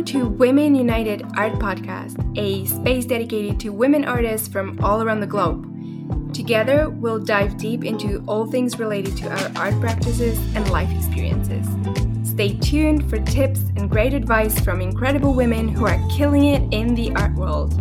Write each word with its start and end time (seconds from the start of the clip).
Welcome 0.00 0.20
to 0.22 0.28
Women 0.28 0.74
United 0.74 1.26
Art 1.36 1.52
Podcast, 1.58 2.16
a 2.38 2.64
space 2.64 3.04
dedicated 3.04 3.60
to 3.60 3.68
women 3.68 4.06
artists 4.06 4.48
from 4.48 4.82
all 4.82 5.02
around 5.02 5.20
the 5.20 5.26
globe. 5.26 6.32
Together, 6.32 6.88
we'll 6.88 7.18
dive 7.18 7.58
deep 7.58 7.84
into 7.84 8.24
all 8.26 8.46
things 8.46 8.78
related 8.78 9.14
to 9.18 9.28
our 9.28 9.52
art 9.56 9.78
practices 9.78 10.38
and 10.56 10.70
life 10.70 10.90
experiences. 10.90 11.66
Stay 12.26 12.56
tuned 12.56 13.10
for 13.10 13.18
tips 13.18 13.60
and 13.76 13.90
great 13.90 14.14
advice 14.14 14.58
from 14.60 14.80
incredible 14.80 15.34
women 15.34 15.68
who 15.68 15.84
are 15.84 16.00
killing 16.08 16.46
it 16.46 16.62
in 16.72 16.94
the 16.94 17.12
art 17.14 17.34
world. 17.34 17.74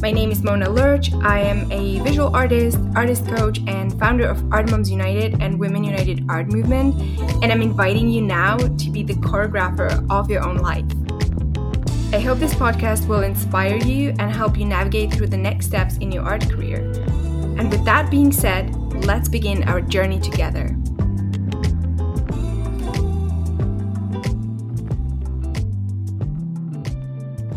My 0.00 0.12
name 0.12 0.30
is 0.30 0.44
Mona 0.44 0.70
Lurch. 0.70 1.12
I 1.12 1.40
am 1.40 1.70
a 1.72 1.98
visual 2.04 2.34
artist, 2.34 2.78
artist 2.94 3.26
coach, 3.26 3.58
and 3.66 3.98
founder 3.98 4.28
of 4.28 4.40
Art 4.52 4.70
Moms 4.70 4.88
United 4.88 5.42
and 5.42 5.58
Women 5.58 5.82
United 5.82 6.24
Art 6.28 6.46
Movement. 6.52 6.94
And 7.42 7.50
I'm 7.50 7.60
inviting 7.60 8.08
you 8.08 8.22
now 8.22 8.58
to 8.58 8.90
be 8.90 9.02
the 9.02 9.14
choreographer 9.14 10.06
of 10.08 10.30
your 10.30 10.46
own 10.46 10.58
life. 10.58 10.84
I 12.14 12.20
hope 12.20 12.38
this 12.38 12.54
podcast 12.54 13.08
will 13.08 13.22
inspire 13.22 13.76
you 13.78 14.10
and 14.20 14.30
help 14.30 14.56
you 14.56 14.66
navigate 14.66 15.12
through 15.12 15.26
the 15.26 15.36
next 15.36 15.66
steps 15.66 15.96
in 15.96 16.12
your 16.12 16.22
art 16.22 16.48
career. 16.48 16.78
And 17.58 17.68
with 17.68 17.84
that 17.84 18.08
being 18.08 18.30
said, 18.30 18.76
let's 19.04 19.28
begin 19.28 19.64
our 19.64 19.80
journey 19.80 20.20
together. 20.20 20.77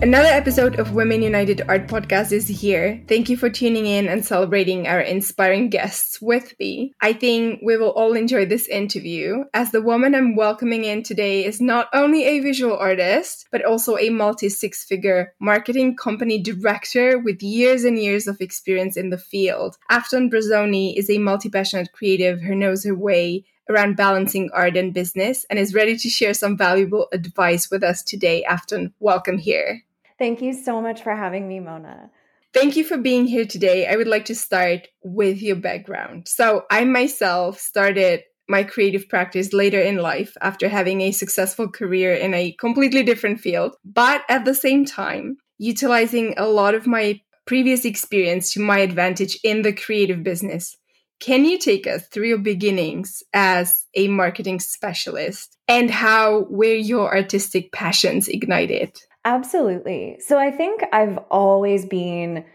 Another 0.02 0.30
episode 0.30 0.80
of 0.80 0.96
Women 0.96 1.22
United 1.22 1.62
Art 1.68 1.88
Podcast 1.88 2.32
is 2.32 2.48
here. 2.48 3.04
Thank 3.08 3.30
you 3.30 3.38
for 3.38 3.52
tuning 3.52 3.86
in 3.86 4.08
and 4.08 4.26
celebrating 4.26 4.88
our 4.88 5.00
inspiring 5.00 5.70
guests 5.70 6.20
with 6.20 6.56
me. 6.60 6.96
I 7.02 7.14
think 7.14 7.60
we 7.62 7.78
will 7.78 7.92
all 7.92 8.14
enjoy 8.14 8.48
this 8.48 8.68
interview, 8.68 9.44
as 9.54 9.70
the 9.70 9.82
woman 9.84 10.16
I'm 10.16 10.36
welcoming 10.36 10.86
in 10.86 11.04
today 11.04 11.46
is 11.46 11.62
not 11.62 11.88
only 11.94 12.24
a 12.24 12.40
visual 12.40 12.76
artist, 12.76 13.48
but 13.52 13.64
also 13.64 13.96
a 13.96 14.10
multi 14.10 14.50
six 14.50 14.84
figure 14.84 15.36
marketing 15.40 15.96
company 15.98 16.42
director 16.42 17.20
with 17.20 17.44
years 17.44 17.84
and 17.84 18.00
years 18.00 18.26
of 18.26 18.42
experience 18.42 18.98
in 18.98 19.12
the 19.12 19.20
field. 19.20 19.78
Afton 19.92 20.32
Brazzoni 20.32 20.98
is 20.98 21.12
a 21.12 21.20
multi 21.20 21.48
passionate 21.48 21.92
creative 21.92 22.42
who 22.42 22.56
knows 22.56 22.84
her 22.86 22.96
way 22.96 23.46
around 23.70 23.98
balancing 23.98 24.50
art 24.52 24.76
and 24.76 24.96
business 24.96 25.46
and 25.48 25.60
is 25.60 25.76
ready 25.76 25.96
to 25.96 26.10
share 26.10 26.34
some 26.34 26.58
valuable 26.58 27.08
advice 27.14 27.70
with 27.70 27.84
us 27.84 28.02
today. 28.02 28.44
Afton, 28.46 28.96
welcome 29.00 29.38
here. 29.38 29.84
Thank 30.22 30.44
you 30.44 30.54
so 30.54 30.80
much 30.84 31.02
for 31.02 31.16
having 31.16 31.48
me, 31.48 31.60
Mona. 31.60 32.12
Thank 32.54 32.76
you 32.76 32.84
for 32.84 32.96
being 32.96 33.26
here 33.26 33.44
today. 33.44 33.88
I 33.88 33.96
would 33.96 34.08
like 34.08 34.26
to 34.26 34.36
start 34.36 34.88
with 35.04 35.42
your 35.42 35.56
background. 35.56 36.28
So, 36.28 36.66
I 36.70 36.86
myself 36.86 37.58
started 37.60 38.22
my 38.48 38.62
creative 38.62 39.10
practice 39.10 39.52
later 39.52 39.82
in 39.82 39.98
life 39.98 40.38
after 40.40 40.70
having 40.70 41.02
a 41.02 41.12
successful 41.12 41.68
career 41.72 42.14
in 42.14 42.36
a 42.36 42.52
completely 42.60 43.02
different 43.02 43.40
field, 43.40 43.76
but 43.84 44.22
at 44.30 44.46
the 44.46 44.54
same 44.54 44.86
time, 44.86 45.38
utilizing 45.58 46.36
a 46.38 46.46
lot 46.46 46.76
of 46.76 46.86
my 46.86 47.20
previous 47.48 47.84
experience 47.84 48.54
to 48.54 48.60
my 48.60 48.78
advantage 48.78 49.40
in 49.44 49.64
the 49.64 49.74
creative 49.74 50.22
business. 50.22 50.78
Can 51.20 51.46
you 51.46 51.58
take 51.58 51.88
us 51.88 52.06
through 52.10 52.28
your 52.28 52.38
beginnings 52.38 53.24
as 53.34 53.88
a 53.96 54.08
marketing 54.08 54.60
specialist 54.60 55.58
and 55.68 55.90
how 55.90 56.46
were 56.48 56.76
your 56.76 57.12
artistic 57.12 57.72
passions 57.72 58.28
ignited? 58.28 59.02
Absolutely. 59.24 60.20
So 60.20 60.38
I 60.38 60.52
think 60.52 60.84
I've 60.92 61.18
always 61.30 61.86
been 61.86 62.46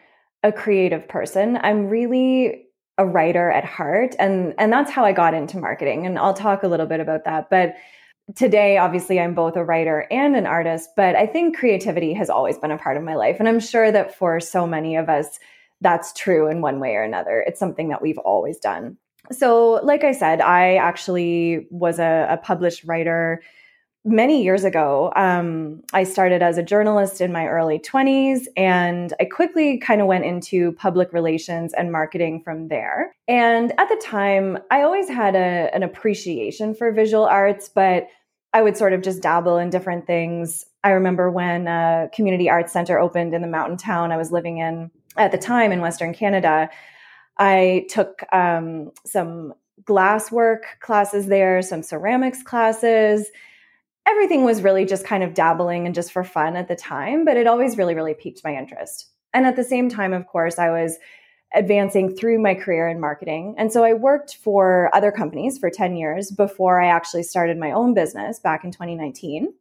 a 0.42 0.52
creative 0.52 1.08
person. 1.08 1.58
I'm 1.62 1.88
really 1.88 2.66
a 2.98 3.06
writer 3.06 3.50
at 3.50 3.64
heart 3.64 4.14
and 4.18 4.54
and 4.58 4.72
that's 4.72 4.90
how 4.90 5.04
I 5.04 5.12
got 5.12 5.34
into 5.34 5.58
marketing 5.58 6.06
and 6.06 6.18
I'll 6.18 6.32
talk 6.32 6.62
a 6.62 6.68
little 6.68 6.86
bit 6.86 7.00
about 7.00 7.24
that. 7.24 7.50
But 7.50 7.74
today 8.34 8.78
obviously 8.78 9.20
I'm 9.20 9.34
both 9.34 9.54
a 9.54 9.64
writer 9.64 10.06
and 10.10 10.34
an 10.34 10.46
artist, 10.46 10.90
but 10.96 11.14
I 11.14 11.26
think 11.26 11.56
creativity 11.56 12.14
has 12.14 12.30
always 12.30 12.58
been 12.58 12.70
a 12.70 12.78
part 12.78 12.96
of 12.96 13.02
my 13.02 13.14
life 13.14 13.36
and 13.38 13.48
I'm 13.48 13.60
sure 13.60 13.92
that 13.92 14.16
for 14.16 14.40
so 14.40 14.66
many 14.66 14.96
of 14.96 15.08
us 15.08 15.38
that's 15.82 16.12
true 16.14 16.48
in 16.48 16.62
one 16.62 16.80
way 16.80 16.94
or 16.94 17.02
another. 17.02 17.44
It's 17.46 17.60
something 17.60 17.90
that 17.90 18.00
we've 18.00 18.18
always 18.18 18.58
done. 18.58 18.96
So, 19.30 19.80
like 19.82 20.04
I 20.04 20.12
said, 20.12 20.40
I 20.40 20.76
actually 20.76 21.66
was 21.70 21.98
a, 21.98 22.28
a 22.30 22.36
published 22.36 22.84
writer 22.84 23.42
many 24.06 24.42
years 24.42 24.64
ago, 24.64 25.12
um, 25.16 25.82
I 25.92 26.04
started 26.04 26.40
as 26.40 26.56
a 26.56 26.62
journalist 26.62 27.20
in 27.20 27.32
my 27.32 27.46
early 27.46 27.78
20s, 27.78 28.46
and 28.56 29.12
I 29.20 29.24
quickly 29.24 29.78
kind 29.78 30.00
of 30.00 30.06
went 30.06 30.24
into 30.24 30.72
public 30.72 31.12
relations 31.12 31.74
and 31.74 31.90
marketing 31.90 32.40
from 32.42 32.68
there. 32.68 33.14
And 33.26 33.72
at 33.78 33.88
the 33.88 34.00
time, 34.02 34.58
I 34.70 34.82
always 34.82 35.08
had 35.08 35.34
a, 35.34 35.74
an 35.74 35.82
appreciation 35.82 36.74
for 36.74 36.92
visual 36.92 37.24
arts, 37.24 37.68
but 37.68 38.06
I 38.52 38.62
would 38.62 38.76
sort 38.76 38.92
of 38.92 39.02
just 39.02 39.20
dabble 39.20 39.58
in 39.58 39.70
different 39.70 40.06
things. 40.06 40.64
I 40.84 40.90
remember 40.90 41.30
when 41.30 41.66
a 41.66 42.08
community 42.14 42.48
arts 42.48 42.72
center 42.72 42.98
opened 42.98 43.34
in 43.34 43.42
the 43.42 43.48
mountain 43.48 43.76
town 43.76 44.12
I 44.12 44.16
was 44.16 44.30
living 44.30 44.58
in 44.58 44.90
at 45.16 45.32
the 45.32 45.38
time 45.38 45.72
in 45.72 45.80
Western 45.80 46.14
Canada. 46.14 46.70
I 47.38 47.86
took 47.90 48.22
um, 48.32 48.92
some 49.04 49.52
glasswork 49.82 50.60
classes 50.80 51.26
there, 51.26 51.60
some 51.60 51.82
ceramics 51.82 52.42
classes 52.42 53.26
everything 54.06 54.44
was 54.44 54.62
really 54.62 54.84
just 54.84 55.04
kind 55.04 55.22
of 55.22 55.34
dabbling 55.34 55.86
and 55.86 55.94
just 55.94 56.12
for 56.12 56.24
fun 56.24 56.56
at 56.56 56.68
the 56.68 56.76
time, 56.76 57.24
but 57.24 57.36
it 57.36 57.46
always 57.46 57.76
really, 57.76 57.94
really 57.94 58.14
piqued 58.14 58.42
my 58.44 58.54
interest. 58.54 59.08
And 59.34 59.46
at 59.46 59.56
the 59.56 59.64
same 59.64 59.88
time, 59.88 60.12
of 60.12 60.26
course, 60.26 60.58
I 60.58 60.70
was 60.70 60.98
advancing 61.54 62.14
through 62.14 62.40
my 62.40 62.54
career 62.54 62.88
in 62.88 63.00
marketing. 63.00 63.54
And 63.56 63.72
so 63.72 63.84
I 63.84 63.94
worked 63.94 64.36
for 64.36 64.90
other 64.94 65.12
companies 65.12 65.58
for 65.58 65.70
10 65.70 65.96
years 65.96 66.30
before 66.30 66.80
I 66.80 66.88
actually 66.88 67.22
started 67.22 67.58
my 67.58 67.72
own 67.72 67.94
business 67.94 68.38
back 68.38 68.64
in 68.64 68.70
2019. 68.70 69.52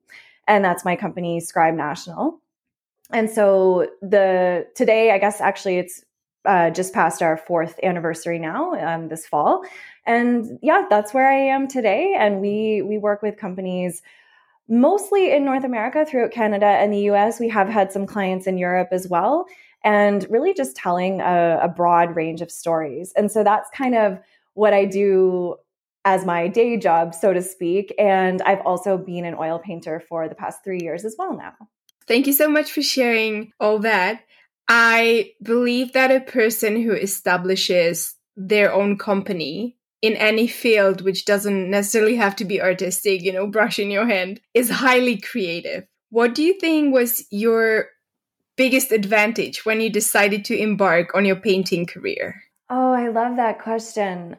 And 0.47 0.63
that's 0.63 0.85
my 0.85 0.95
company, 0.95 1.39
Scribe 1.39 1.75
National. 1.75 2.39
And 3.11 3.29
so 3.29 3.87
the 4.01 4.67
today, 4.75 5.11
I 5.11 5.19
guess 5.19 5.41
actually 5.41 5.77
it's 5.77 6.03
uh, 6.45 6.69
just 6.69 6.93
past 6.93 7.21
our 7.21 7.37
fourth 7.37 7.79
anniversary 7.83 8.39
now 8.39 8.73
um, 8.73 9.09
this 9.09 9.25
fall. 9.25 9.63
And 10.05 10.59
yeah, 10.61 10.85
that's 10.89 11.13
where 11.13 11.27
I 11.27 11.37
am 11.53 11.67
today. 11.67 12.15
And 12.17 12.39
we 12.41 12.81
we 12.81 12.97
work 12.97 13.21
with 13.21 13.37
companies 13.37 14.01
mostly 14.67 15.31
in 15.31 15.45
North 15.45 15.63
America, 15.63 16.05
throughout 16.05 16.31
Canada 16.31 16.65
and 16.65 16.91
the 16.91 17.09
US. 17.11 17.39
We 17.39 17.49
have 17.49 17.67
had 17.67 17.91
some 17.91 18.05
clients 18.05 18.47
in 18.47 18.57
Europe 18.57 18.89
as 18.91 19.07
well, 19.07 19.45
and 19.83 20.25
really 20.29 20.53
just 20.53 20.75
telling 20.75 21.21
a, 21.21 21.59
a 21.61 21.67
broad 21.67 22.15
range 22.15 22.41
of 22.41 22.51
stories. 22.51 23.13
And 23.15 23.31
so 23.31 23.43
that's 23.43 23.69
kind 23.71 23.95
of 23.95 24.19
what 24.53 24.73
I 24.73 24.85
do 24.85 25.55
as 26.05 26.25
my 26.25 26.47
day 26.47 26.77
job, 26.77 27.15
so 27.15 27.33
to 27.33 27.41
speak. 27.41 27.93
And 27.97 28.41
I've 28.43 28.61
also 28.61 28.97
been 28.97 29.25
an 29.25 29.35
oil 29.35 29.59
painter 29.59 29.99
for 30.07 30.29
the 30.29 30.35
past 30.35 30.63
three 30.63 30.79
years 30.81 31.03
as 31.03 31.15
well 31.17 31.35
now. 31.35 31.53
Thank 32.07 32.27
you 32.27 32.33
so 32.33 32.47
much 32.47 32.71
for 32.71 32.83
sharing 32.83 33.51
all 33.59 33.79
that. 33.79 34.21
I 34.67 35.31
believe 35.41 35.93
that 35.93 36.11
a 36.11 36.19
person 36.19 36.81
who 36.81 36.93
establishes 36.93 38.15
their 38.35 38.71
own 38.73 38.97
company 38.97 39.77
in 40.05 40.15
any 40.17 40.47
field 40.47 41.01
which 41.01 41.25
doesn't 41.25 41.69
necessarily 41.69 42.15
have 42.15 42.35
to 42.35 42.45
be 42.45 42.61
artistic, 42.61 43.23
you 43.23 43.33
know, 43.33 43.47
brush 43.47 43.79
in 43.79 43.89
your 43.89 44.07
hand, 44.07 44.39
is 44.53 44.69
highly 44.69 45.17
creative. 45.17 45.85
What 46.09 46.35
do 46.35 46.43
you 46.43 46.59
think 46.59 46.93
was 46.93 47.25
your 47.31 47.87
biggest 48.55 48.91
advantage 48.91 49.65
when 49.65 49.81
you 49.81 49.89
decided 49.89 50.45
to 50.45 50.57
embark 50.57 51.15
on 51.15 51.25
your 51.25 51.35
painting 51.35 51.85
career? 51.85 52.43
Oh, 52.69 52.93
I 52.93 53.09
love 53.09 53.35
that 53.37 53.59
question. 53.59 54.37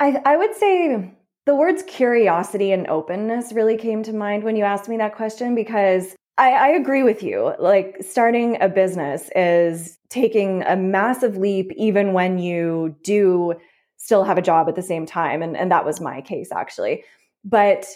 I, 0.00 0.20
I 0.24 0.36
would 0.36 0.54
say 0.54 1.12
the 1.46 1.54
words 1.54 1.82
curiosity 1.86 2.72
and 2.72 2.86
openness 2.86 3.52
really 3.52 3.76
came 3.76 4.02
to 4.04 4.12
mind 4.12 4.44
when 4.44 4.56
you 4.56 4.64
asked 4.64 4.88
me 4.88 4.96
that 4.98 5.14
question 5.14 5.54
because 5.54 6.14
I, 6.38 6.52
I, 6.52 6.68
agree 6.68 7.02
with 7.02 7.22
you. 7.22 7.54
Like 7.58 7.96
starting 8.00 8.60
a 8.62 8.68
business 8.68 9.28
is 9.36 9.98
taking 10.08 10.62
a 10.62 10.76
massive 10.76 11.36
leap, 11.36 11.72
even 11.76 12.14
when 12.14 12.38
you 12.38 12.96
do 13.02 13.54
still 14.02 14.24
have 14.24 14.36
a 14.36 14.42
job 14.42 14.68
at 14.68 14.74
the 14.74 14.82
same 14.82 15.06
time. 15.06 15.42
And, 15.42 15.56
and 15.56 15.70
that 15.70 15.84
was 15.84 16.00
my 16.00 16.20
case 16.20 16.50
actually. 16.50 17.04
But 17.44 17.86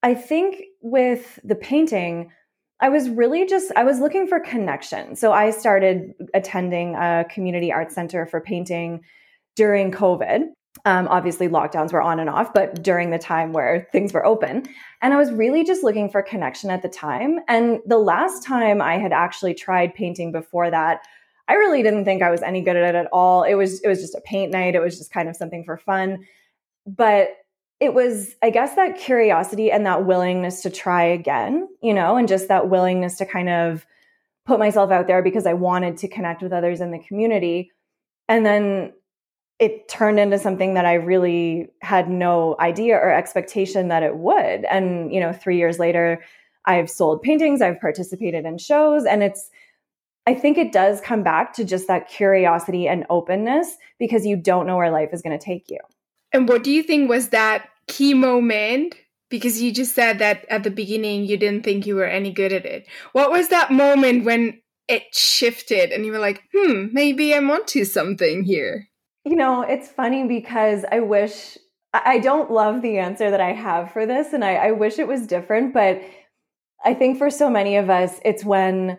I 0.00 0.14
think 0.14 0.62
with 0.80 1.40
the 1.42 1.56
painting, 1.56 2.30
I 2.78 2.88
was 2.88 3.10
really 3.10 3.46
just, 3.46 3.72
I 3.74 3.82
was 3.82 3.98
looking 3.98 4.28
for 4.28 4.38
connection. 4.38 5.16
So 5.16 5.32
I 5.32 5.50
started 5.50 6.14
attending 6.34 6.94
a 6.94 7.26
community 7.28 7.72
art 7.72 7.90
center 7.90 8.26
for 8.26 8.40
painting 8.40 9.02
during 9.56 9.90
COVID. 9.90 10.44
Um, 10.84 11.08
obviously, 11.08 11.48
lockdowns 11.48 11.92
were 11.92 12.00
on 12.00 12.20
and 12.20 12.30
off, 12.30 12.54
but 12.54 12.80
during 12.80 13.10
the 13.10 13.18
time 13.18 13.52
where 13.52 13.88
things 13.90 14.12
were 14.12 14.24
open. 14.24 14.62
And 15.02 15.12
I 15.12 15.16
was 15.16 15.32
really 15.32 15.64
just 15.64 15.82
looking 15.82 16.08
for 16.08 16.22
connection 16.22 16.70
at 16.70 16.82
the 16.82 16.88
time. 16.88 17.40
And 17.48 17.80
the 17.86 17.98
last 17.98 18.44
time 18.44 18.80
I 18.80 18.98
had 18.98 19.12
actually 19.12 19.54
tried 19.54 19.94
painting 19.94 20.30
before 20.30 20.70
that 20.70 21.00
I 21.50 21.54
really 21.54 21.82
didn't 21.82 22.04
think 22.04 22.22
I 22.22 22.30
was 22.30 22.42
any 22.42 22.60
good 22.60 22.76
at 22.76 22.94
it 22.94 22.98
at 22.98 23.08
all. 23.12 23.42
It 23.42 23.54
was 23.54 23.80
it 23.80 23.88
was 23.88 24.00
just 24.00 24.14
a 24.14 24.20
paint 24.20 24.52
night. 24.52 24.76
It 24.76 24.80
was 24.80 24.96
just 24.96 25.12
kind 25.12 25.28
of 25.28 25.34
something 25.34 25.64
for 25.64 25.76
fun. 25.76 26.24
But 26.86 27.36
it 27.80 27.92
was 27.92 28.34
I 28.40 28.50
guess 28.50 28.76
that 28.76 28.96
curiosity 28.96 29.72
and 29.72 29.84
that 29.86 30.06
willingness 30.06 30.62
to 30.62 30.70
try 30.70 31.02
again, 31.04 31.68
you 31.82 31.92
know, 31.92 32.16
and 32.16 32.28
just 32.28 32.48
that 32.48 32.70
willingness 32.70 33.16
to 33.18 33.26
kind 33.26 33.48
of 33.48 33.84
put 34.46 34.58
myself 34.58 34.90
out 34.90 35.06
there 35.06 35.22
because 35.22 35.46
I 35.46 35.54
wanted 35.54 35.96
to 35.98 36.08
connect 36.08 36.42
with 36.42 36.52
others 36.52 36.80
in 36.80 36.92
the 36.92 36.98
community. 36.98 37.72
And 38.28 38.46
then 38.46 38.92
it 39.58 39.88
turned 39.88 40.18
into 40.18 40.38
something 40.38 40.74
that 40.74 40.86
I 40.86 40.94
really 40.94 41.68
had 41.82 42.08
no 42.08 42.56
idea 42.60 42.94
or 42.96 43.12
expectation 43.12 43.88
that 43.88 44.02
it 44.02 44.16
would. 44.16 44.64
And, 44.64 45.12
you 45.12 45.20
know, 45.20 45.32
3 45.32 45.58
years 45.58 45.78
later, 45.78 46.22
I've 46.64 46.88
sold 46.88 47.22
paintings, 47.22 47.60
I've 47.60 47.80
participated 47.80 48.46
in 48.46 48.56
shows, 48.56 49.04
and 49.04 49.22
it's, 49.22 49.50
I 50.26 50.34
think 50.34 50.58
it 50.58 50.72
does 50.72 51.00
come 51.00 51.22
back 51.22 51.54
to 51.54 51.64
just 51.64 51.88
that 51.88 52.08
curiosity 52.08 52.86
and 52.86 53.06
openness 53.10 53.76
because 53.98 54.26
you 54.26 54.36
don't 54.36 54.66
know 54.66 54.76
where 54.76 54.90
life 54.90 55.10
is 55.12 55.22
going 55.22 55.38
to 55.38 55.44
take 55.44 55.70
you. 55.70 55.78
And 56.32 56.48
what 56.48 56.62
do 56.62 56.70
you 56.70 56.82
think 56.82 57.08
was 57.08 57.30
that 57.30 57.68
key 57.88 58.14
moment? 58.14 58.94
Because 59.30 59.62
you 59.62 59.72
just 59.72 59.94
said 59.94 60.18
that 60.18 60.44
at 60.48 60.62
the 60.62 60.70
beginning 60.70 61.24
you 61.24 61.36
didn't 61.36 61.64
think 61.64 61.86
you 61.86 61.96
were 61.96 62.04
any 62.04 62.32
good 62.32 62.52
at 62.52 62.66
it. 62.66 62.86
What 63.12 63.30
was 63.30 63.48
that 63.48 63.70
moment 63.70 64.24
when 64.24 64.60
it 64.88 65.14
shifted 65.14 65.90
and 65.90 66.04
you 66.04 66.12
were 66.12 66.18
like, 66.18 66.42
hmm, 66.54 66.86
maybe 66.92 67.34
I'm 67.34 67.50
onto 67.50 67.84
something 67.84 68.44
here? 68.44 68.88
You 69.24 69.36
know, 69.36 69.62
it's 69.62 69.88
funny 69.88 70.26
because 70.26 70.84
I 70.90 71.00
wish 71.00 71.58
I 71.92 72.18
don't 72.18 72.50
love 72.50 72.82
the 72.82 72.98
answer 72.98 73.30
that 73.30 73.40
I 73.40 73.52
have 73.52 73.92
for 73.92 74.06
this, 74.06 74.32
and 74.32 74.44
I, 74.44 74.54
I 74.54 74.70
wish 74.70 74.98
it 74.98 75.08
was 75.08 75.26
different, 75.26 75.74
but 75.74 76.00
I 76.84 76.94
think 76.94 77.18
for 77.18 77.30
so 77.30 77.50
many 77.50 77.76
of 77.76 77.90
us, 77.90 78.20
it's 78.24 78.44
when 78.44 78.96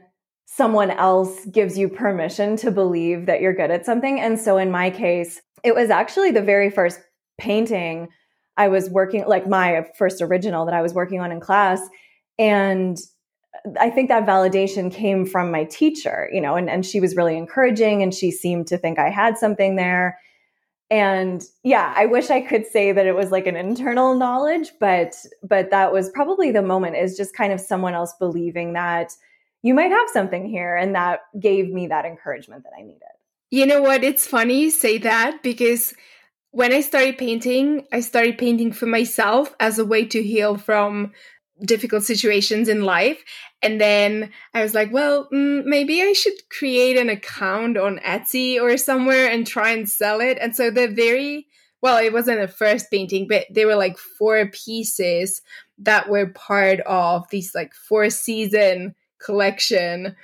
someone 0.54 0.92
else 0.92 1.46
gives 1.46 1.78
you 1.78 1.88
permission 1.88 2.58
to 2.58 2.72
believe 2.72 3.26
that 3.26 3.40
you're 3.40 3.54
good 3.54 3.72
at 3.72 3.86
something. 3.86 4.20
And 4.20 4.38
so 4.38 4.58
in 4.58 4.70
my 4.70 4.90
case, 4.90 5.42
it 5.64 5.74
was 5.74 5.90
actually 5.90 6.32
the 6.32 6.42
very 6.42 6.70
first 6.70 7.00
painting 7.38 8.10
I 8.58 8.68
was 8.68 8.90
working, 8.90 9.26
like 9.28 9.48
my 9.48 9.88
first 9.98 10.22
original 10.22 10.66
that 10.66 10.74
I 10.74 10.82
was 10.82 10.94
working 10.94 11.22
on 11.22 11.32
in 11.32 11.40
class. 11.40 11.80
And 12.38 12.98
I 13.80 13.90
think 13.90 14.10
that 14.10 14.26
validation 14.26 14.92
came 14.92 15.26
from 15.26 15.52
my 15.52 15.64
teacher, 15.64 16.30
you 16.34 16.42
know, 16.42 16.56
and, 16.56 16.70
and 16.70 16.86
she 16.86 17.00
was 17.00 17.16
really 17.16 17.38
encouraging 17.38 18.04
and 18.04 18.14
she 18.14 18.30
seemed 18.30 18.68
to 18.68 18.78
think 18.78 19.00
I 19.00 19.10
had 19.10 19.38
something 19.38 19.78
there. 19.78 20.20
And 20.90 21.42
yeah, 21.64 21.94
I 21.96 22.08
wish 22.08 22.30
I 22.30 22.42
could 22.42 22.68
say 22.68 22.92
that 22.92 23.06
it 23.06 23.16
was 23.16 23.32
like 23.32 23.48
an 23.48 23.56
internal 23.56 24.16
knowledge, 24.16 24.74
but 24.82 25.16
but 25.42 25.72
that 25.72 25.94
was 25.94 26.10
probably 26.10 26.52
the 26.52 26.62
moment 26.62 26.98
is 26.98 27.16
just 27.16 27.34
kind 27.34 27.54
of 27.54 27.62
someone 27.62 27.94
else 27.94 28.14
believing 28.20 28.74
that 28.74 29.14
you 29.62 29.74
might 29.74 29.92
have 29.92 30.10
something 30.10 30.48
here 30.48 30.76
and 30.76 30.96
that 30.96 31.22
gave 31.40 31.70
me 31.70 31.88
that 31.88 32.06
encouragement 32.06 32.64
that 32.64 32.74
I 32.78 32.82
needed. 32.82 33.02
You 33.50 33.66
know 33.66 33.82
what? 33.82 34.04
It's 34.04 34.26
funny 34.26 34.62
you 34.62 34.72
say 34.72 34.98
that 35.00 35.44
because 35.44 35.94
when 36.52 36.74
I 36.74 36.82
started 36.82 37.18
painting, 37.18 37.86
I 37.92 38.00
started 38.02 38.38
painting 38.38 38.72
for 38.72 38.86
myself 38.86 39.56
as 39.60 39.78
a 39.80 39.86
way 39.86 40.06
to 40.06 40.24
heal 40.24 40.58
from 40.58 41.12
difficult 41.64 42.04
situations 42.04 42.68
in 42.68 42.84
life. 42.84 43.24
And 43.62 43.80
then 43.80 44.32
I 44.54 44.64
was 44.64 44.74
like, 44.74 44.92
well, 44.92 45.30
mm, 45.32 45.64
maybe 45.64 46.02
I 46.02 46.14
should 46.14 46.34
create 46.50 46.98
an 46.98 47.10
account 47.10 47.78
on 47.78 48.00
Etsy 48.00 48.60
or 48.60 48.76
somewhere 48.78 49.30
and 49.30 49.46
try 49.46 49.72
and 49.72 49.88
sell 49.88 50.22
it. 50.22 50.38
And 50.42 50.56
so 50.56 50.72
the 50.72 50.88
very, 50.88 51.48
well, 51.82 51.98
it 51.98 52.14
wasn't 52.14 52.42
a 52.42 52.48
first 52.48 52.90
painting, 52.90 53.28
but 53.28 53.46
they 53.52 53.66
were 53.66 53.76
like 53.76 53.98
four 53.98 54.48
pieces 54.48 55.42
that 55.78 56.10
were 56.10 56.28
part 56.28 56.80
of 56.82 57.30
these 57.30 57.54
like 57.54 57.74
four 57.74 58.10
season 58.10 58.96
collection. 59.24 60.16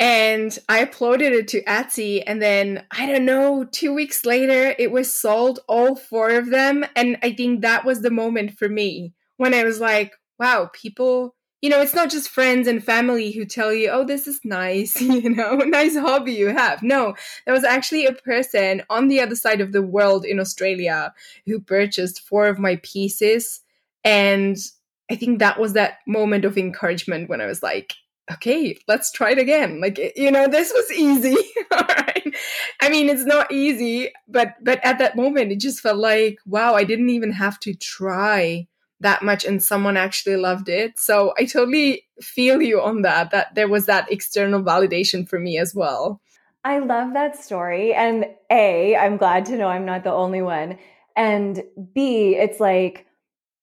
And 0.00 0.56
I 0.68 0.84
uploaded 0.84 1.32
it 1.32 1.48
to 1.48 1.62
Etsy. 1.64 2.22
And 2.26 2.40
then 2.40 2.84
I 2.90 3.06
don't 3.06 3.24
know, 3.24 3.64
two 3.64 3.92
weeks 3.92 4.24
later, 4.24 4.74
it 4.78 4.92
was 4.92 5.14
sold, 5.14 5.60
all 5.68 5.96
four 5.96 6.30
of 6.30 6.50
them. 6.50 6.84
And 6.94 7.18
I 7.22 7.32
think 7.32 7.62
that 7.62 7.84
was 7.84 8.00
the 8.00 8.10
moment 8.10 8.58
for 8.58 8.68
me 8.68 9.12
when 9.38 9.54
I 9.54 9.64
was 9.64 9.80
like, 9.80 10.12
wow, 10.38 10.70
people, 10.72 11.34
you 11.60 11.68
know, 11.68 11.80
it's 11.80 11.94
not 11.94 12.10
just 12.10 12.28
friends 12.28 12.68
and 12.68 12.84
family 12.84 13.32
who 13.32 13.44
tell 13.44 13.72
you, 13.72 13.90
oh, 13.90 14.04
this 14.04 14.28
is 14.28 14.40
nice, 14.44 15.00
you 15.00 15.30
know, 15.30 15.54
nice 15.56 15.96
hobby 15.96 16.32
you 16.32 16.48
have. 16.48 16.82
No, 16.82 17.14
there 17.44 17.54
was 17.54 17.64
actually 17.64 18.06
a 18.06 18.12
person 18.12 18.82
on 18.88 19.08
the 19.08 19.20
other 19.20 19.34
side 19.34 19.60
of 19.60 19.72
the 19.72 19.82
world 19.82 20.24
in 20.24 20.38
Australia 20.38 21.12
who 21.46 21.58
purchased 21.58 22.20
four 22.20 22.46
of 22.46 22.60
my 22.60 22.76
pieces. 22.84 23.62
And 24.04 24.56
I 25.10 25.16
think 25.16 25.38
that 25.38 25.58
was 25.58 25.72
that 25.72 25.98
moment 26.06 26.44
of 26.44 26.58
encouragement 26.58 27.28
when 27.28 27.40
I 27.40 27.46
was 27.46 27.62
like, 27.62 27.94
okay, 28.32 28.78
let's 28.86 29.10
try 29.10 29.30
it 29.30 29.38
again. 29.38 29.80
Like, 29.80 29.98
you 30.16 30.30
know, 30.30 30.48
this 30.48 30.72
was 30.74 30.92
easy. 30.92 31.36
All 31.72 31.80
right. 31.88 32.34
I 32.82 32.90
mean, 32.90 33.08
it's 33.08 33.24
not 33.24 33.50
easy, 33.50 34.10
but, 34.28 34.54
but 34.62 34.84
at 34.84 34.98
that 34.98 35.16
moment, 35.16 35.52
it 35.52 35.60
just 35.60 35.80
felt 35.80 35.98
like, 35.98 36.38
wow, 36.46 36.74
I 36.74 36.84
didn't 36.84 37.10
even 37.10 37.32
have 37.32 37.58
to 37.60 37.74
try 37.74 38.66
that 39.00 39.22
much 39.22 39.44
and 39.44 39.62
someone 39.62 39.96
actually 39.96 40.36
loved 40.36 40.68
it. 40.68 40.98
So 40.98 41.32
I 41.38 41.44
totally 41.44 42.04
feel 42.20 42.60
you 42.60 42.80
on 42.80 43.02
that, 43.02 43.30
that 43.30 43.54
there 43.54 43.68
was 43.68 43.86
that 43.86 44.10
external 44.10 44.62
validation 44.62 45.28
for 45.28 45.38
me 45.38 45.56
as 45.58 45.74
well. 45.74 46.20
I 46.64 46.80
love 46.80 47.14
that 47.14 47.42
story. 47.42 47.94
And 47.94 48.26
A, 48.50 48.96
I'm 48.96 49.16
glad 49.16 49.46
to 49.46 49.56
know 49.56 49.68
I'm 49.68 49.86
not 49.86 50.04
the 50.04 50.12
only 50.12 50.42
one. 50.42 50.78
And 51.16 51.62
B, 51.94 52.36
it's 52.36 52.60
like, 52.60 53.06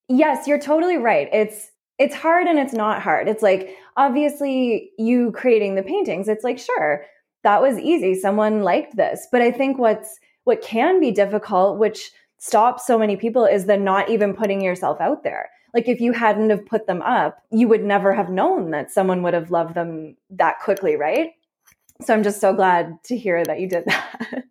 yes, 0.07 0.47
you're 0.47 0.59
totally 0.59 0.97
right. 0.97 1.29
It's 1.31 1.71
it's 1.97 2.15
hard 2.15 2.47
and 2.47 2.59
it's 2.59 2.73
not 2.73 3.01
hard. 3.01 3.27
It's 3.29 3.43
like 3.43 3.75
obviously 3.95 4.91
you 4.97 5.31
creating 5.31 5.75
the 5.75 5.83
paintings, 5.83 6.27
it's 6.27 6.43
like, 6.43 6.59
sure, 6.59 7.05
that 7.43 7.61
was 7.61 7.79
easy. 7.79 8.15
Someone 8.15 8.63
liked 8.63 8.97
this. 8.97 9.27
But 9.31 9.41
I 9.41 9.51
think 9.51 9.77
what's 9.77 10.19
what 10.43 10.61
can 10.61 10.99
be 10.99 11.11
difficult, 11.11 11.77
which 11.77 12.11
stops 12.37 12.85
so 12.85 12.99
many 12.99 13.15
people 13.15 13.45
is 13.45 13.65
the 13.65 13.77
not 13.77 14.09
even 14.09 14.33
putting 14.33 14.61
yourself 14.61 14.99
out 14.99 15.23
there. 15.23 15.49
Like 15.73 15.87
if 15.87 15.99
you 15.99 16.11
hadn't 16.11 16.49
have 16.51 16.65
put 16.65 16.87
them 16.87 17.01
up, 17.01 17.41
you 17.51 17.67
would 17.67 17.83
never 17.83 18.13
have 18.13 18.29
known 18.29 18.71
that 18.71 18.91
someone 18.91 19.23
would 19.23 19.33
have 19.33 19.51
loved 19.51 19.75
them 19.75 20.15
that 20.31 20.59
quickly, 20.59 20.95
right? 20.95 21.31
So 22.01 22.13
I'm 22.13 22.23
just 22.23 22.41
so 22.41 22.53
glad 22.53 22.97
to 23.05 23.17
hear 23.17 23.43
that 23.43 23.59
you 23.59 23.67
did 23.67 23.85
that. 23.87 24.43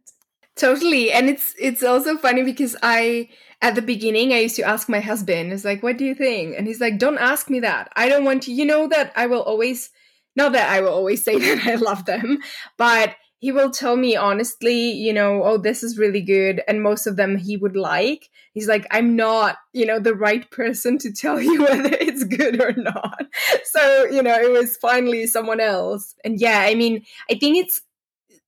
Totally. 0.57 1.13
And 1.13 1.29
it's 1.29 1.55
it's 1.59 1.83
also 1.83 2.17
funny 2.17 2.43
because 2.43 2.77
I 2.83 3.29
at 3.65 3.75
the 3.75 3.83
beginning 3.83 4.35
I 4.35 4.41
used 4.41 4.57
to 4.57 4.63
ask 4.63 4.91
my 4.91 5.01
husband, 5.01 5.51
it's 5.51 5.65
like, 5.65 5.83
what 5.83 5.97
do 5.97 6.05
you 6.05 6.15
think? 6.15 6.55
And 6.57 6.67
he's 6.67 6.83
like, 6.83 6.99
Don't 6.99 7.17
ask 7.17 7.49
me 7.49 7.61
that. 7.61 7.91
I 7.97 8.11
don't 8.11 8.27
want 8.27 8.43
to 8.43 8.53
you 8.53 8.67
know 8.67 8.87
that 8.89 9.11
I 9.17 9.27
will 9.27 9.43
always 9.43 9.91
not 10.37 10.53
that 10.53 10.69
I 10.69 10.83
will 10.83 10.93
always 10.93 11.25
say 11.25 11.39
that 11.57 11.67
I 11.67 11.77
love 11.77 12.05
them, 12.05 12.41
but 12.77 13.17
he 13.39 13.53
will 13.53 13.71
tell 13.71 13.97
me 13.97 14.17
honestly, 14.17 14.93
you 14.93 15.15
know, 15.15 15.43
oh, 15.45 15.57
this 15.57 15.83
is 15.83 15.99
really 15.99 16.21
good. 16.21 16.63
And 16.69 16.83
most 16.83 17.07
of 17.07 17.17
them 17.17 17.39
he 17.39 17.57
would 17.57 17.77
like. 17.77 18.29
He's 18.53 18.69
like, 18.69 18.87
I'm 18.91 19.17
not, 19.17 19.57
you 19.73 19.87
know, 19.87 19.99
the 19.99 20.15
right 20.15 20.51
person 20.51 20.99
to 20.99 21.13
tell 21.13 21.41
you 21.51 21.63
whether 21.63 21.91
it's 21.93 22.25
good 22.25 22.61
or 22.61 22.73
not. 22.73 23.25
So, 23.65 24.05
you 24.05 24.23
know, 24.23 24.39
it 24.39 24.53
was 24.53 24.77
finally 24.77 25.27
someone 25.27 25.59
else. 25.59 26.15
And 26.25 26.41
yeah, 26.41 26.61
I 26.61 26.77
mean, 26.77 27.05
I 27.29 27.35
think 27.35 27.57
it's 27.57 27.81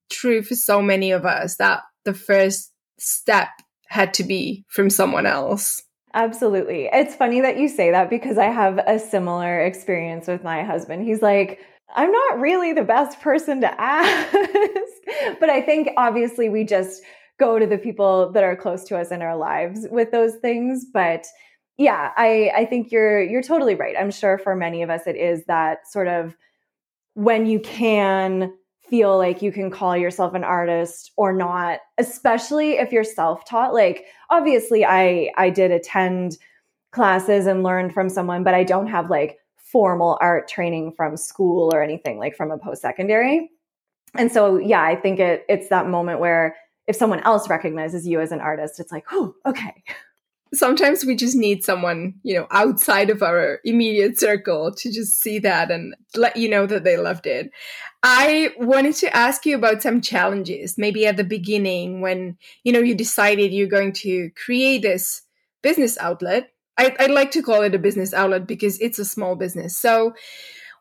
true 0.09 0.43
for 0.43 0.55
so 0.55 0.81
many 0.81 1.11
of 1.11 1.27
us 1.27 1.57
that 1.57 1.83
the 2.05 2.15
first 2.15 2.71
step 2.99 3.49
had 3.89 4.15
to 4.15 4.25
be 4.25 4.65
from 4.69 4.91
someone 4.91 5.27
else. 5.27 5.83
Absolutely. 6.15 6.89
It's 6.93 7.15
funny 7.15 7.41
that 7.43 7.59
you 7.59 7.69
say 7.69 7.91
that 7.91 8.09
because 8.09 8.39
I 8.39 8.47
have 8.47 8.79
a 8.87 8.99
similar 8.99 9.61
experience 9.61 10.27
with 10.27 10.43
my 10.43 10.63
husband. 10.63 11.05
He's 11.05 11.21
like, 11.21 11.61
I'm 11.95 12.11
not 12.11 12.41
really 12.41 12.73
the 12.73 12.85
best 12.85 13.21
person 13.21 13.61
to 13.61 13.81
ask. 13.81 14.33
but 15.41 15.51
I 15.51 15.61
think 15.61 15.91
obviously 15.97 16.49
we 16.49 16.65
just 16.65 17.03
go 17.39 17.59
to 17.59 17.67
the 17.67 17.79
people 17.79 18.33
that 18.33 18.45
are 18.45 18.57
close 18.57 18.85
to 18.85 18.97
us 18.97 19.11
in 19.11 19.23
our 19.23 19.37
lives 19.37 19.87
with 19.91 20.11
those 20.11 20.37
things. 20.37 20.87
But 20.93 21.27
yeah, 21.77 22.13
I, 22.17 22.51
I 22.57 22.65
think 22.65 22.91
you're 22.91 23.23
you're 23.23 23.43
totally 23.43 23.75
right. 23.75 23.97
I'm 23.99 24.11
sure 24.11 24.39
for 24.39 24.57
many 24.57 24.83
of 24.83 24.91
us 24.91 25.03
it 25.07 25.17
is 25.17 25.45
that 25.47 25.87
sort 25.91 26.09
of 26.09 26.35
when 27.15 27.47
you 27.47 27.61
can 27.61 28.53
feel 28.89 29.17
like 29.19 29.43
you 29.43 29.53
can 29.53 29.71
call 29.71 29.97
yourself 29.97 30.35
an 30.35 30.45
artist 30.45 31.13
or 31.17 31.33
not, 31.33 31.81
especially 31.99 32.73
if 32.73 32.93
you're 32.93 33.05
self-taught. 33.05 33.75
Like 33.75 34.05
obviously 34.31 34.85
I 34.85 35.31
I 35.37 35.51
did 35.51 35.71
attend 35.71 36.39
classes 36.93 37.47
and 37.47 37.63
learned 37.63 37.93
from 37.93 38.09
someone, 38.09 38.43
but 38.43 38.55
I 38.55 38.65
don't 38.65 38.87
have 38.87 39.11
like 39.11 39.39
formal 39.57 40.17
art 40.21 40.49
training 40.49 40.93
from 40.93 41.17
school 41.17 41.71
or 41.75 41.83
anything 41.83 42.19
like 42.19 42.37
from 42.37 42.51
a 42.51 42.59
post 42.59 42.81
secondary. 42.83 43.51
And 44.15 44.33
so, 44.33 44.57
yeah, 44.59 44.83
I 44.83 44.97
think 44.97 45.19
it 45.19 45.45
it's 45.49 45.69
that 45.69 45.89
moment 45.89 46.21
where 46.21 46.57
if 46.87 46.97
someone 46.97 47.21
else 47.21 47.49
recognizes 47.51 48.07
you 48.07 48.21
as 48.21 48.33
an 48.33 48.41
artist, 48.41 48.79
it's 48.79 48.93
like, 48.93 49.05
oh, 49.13 49.35
okay. 49.45 49.83
Sometimes 50.57 51.05
we 51.05 51.15
just 51.15 51.37
need 51.37 51.65
someone, 51.65 52.15
you 52.23 52.35
know, 52.35 52.47
outside 52.51 53.11
of 53.11 53.23
our 53.23 53.61
immediate 53.65 54.19
circle 54.19 54.73
to 54.75 54.93
just 54.93 55.21
see 55.21 55.39
that 55.41 55.71
and 55.71 55.95
let 56.17 56.37
you 56.37 56.49
know 56.49 56.67
that 56.67 56.85
they 56.85 56.97
loved 56.97 57.27
it. 57.27 57.51
I 58.03 58.51
wanted 58.59 58.95
to 58.97 59.17
ask 59.17 59.47
you 59.47 59.57
about 59.57 59.83
some 59.83 60.01
challenges, 60.01 60.79
maybe 60.79 61.07
at 61.07 61.17
the 61.17 61.25
beginning 61.25 62.01
when, 62.01 62.39
you 62.65 62.73
know, 62.73 62.81
you 62.81 62.95
decided 62.95 63.53
you're 63.53 63.69
going 63.69 63.93
to 63.95 64.31
create 64.37 64.83
this 64.83 65.23
business 65.63 65.99
outlet 65.99 66.51
I, 66.79 66.95
I 66.99 67.07
like 67.07 67.31
to 67.33 67.43
call 67.43 67.63
it 67.63 67.75
a 67.75 67.79
business 67.79 68.13
outlet 68.13 68.47
because 68.47 68.79
it's 68.81 68.99
a 68.99 69.05
small 69.05 69.35
business. 69.35 69.77
So 69.77 70.15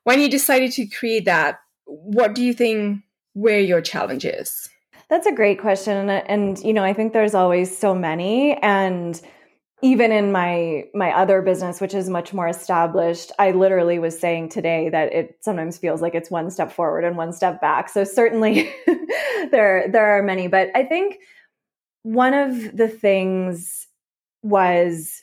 when 0.04 0.20
you 0.20 0.30
decided 0.30 0.72
to 0.74 0.86
create 0.88 1.26
that, 1.26 1.60
what 1.86 2.36
do 2.36 2.44
you 2.44 2.54
think 2.54 3.04
were 3.34 3.58
your 3.58 3.82
challenges? 3.82 4.70
That's 5.10 5.28
a 5.28 5.32
great 5.32 5.60
question. 5.60 6.10
And, 6.10 6.30
and 6.30 6.60
you 6.60 6.74
know, 6.74 6.84
I 6.84 6.94
think 6.94 7.14
there's 7.14 7.36
always 7.36 7.76
so 7.76 7.94
many. 7.96 8.58
And 8.62 9.20
even 9.86 10.12
in 10.12 10.32
my 10.32 10.86
my 10.94 11.12
other 11.12 11.42
business 11.42 11.80
which 11.80 11.94
is 11.94 12.10
much 12.10 12.34
more 12.34 12.48
established 12.48 13.32
i 13.40 13.52
literally 13.52 14.00
was 14.00 14.18
saying 14.18 14.50
today 14.50 14.90
that 14.90 15.14
it 15.14 15.38
sometimes 15.42 15.78
feels 15.78 16.02
like 16.02 16.16
it's 16.16 16.32
one 16.32 16.50
step 16.50 16.72
forward 16.72 17.04
and 17.04 17.18
one 17.18 17.32
step 17.32 17.60
back. 17.62 17.90
So 17.90 18.04
certainly 18.04 18.74
there 19.52 19.88
there 19.92 20.08
are 20.18 20.24
many 20.24 20.48
but 20.48 20.70
i 20.76 20.84
think 20.84 21.18
one 22.04 22.34
of 22.34 22.76
the 22.76 22.88
things 22.88 23.88
was 24.44 25.22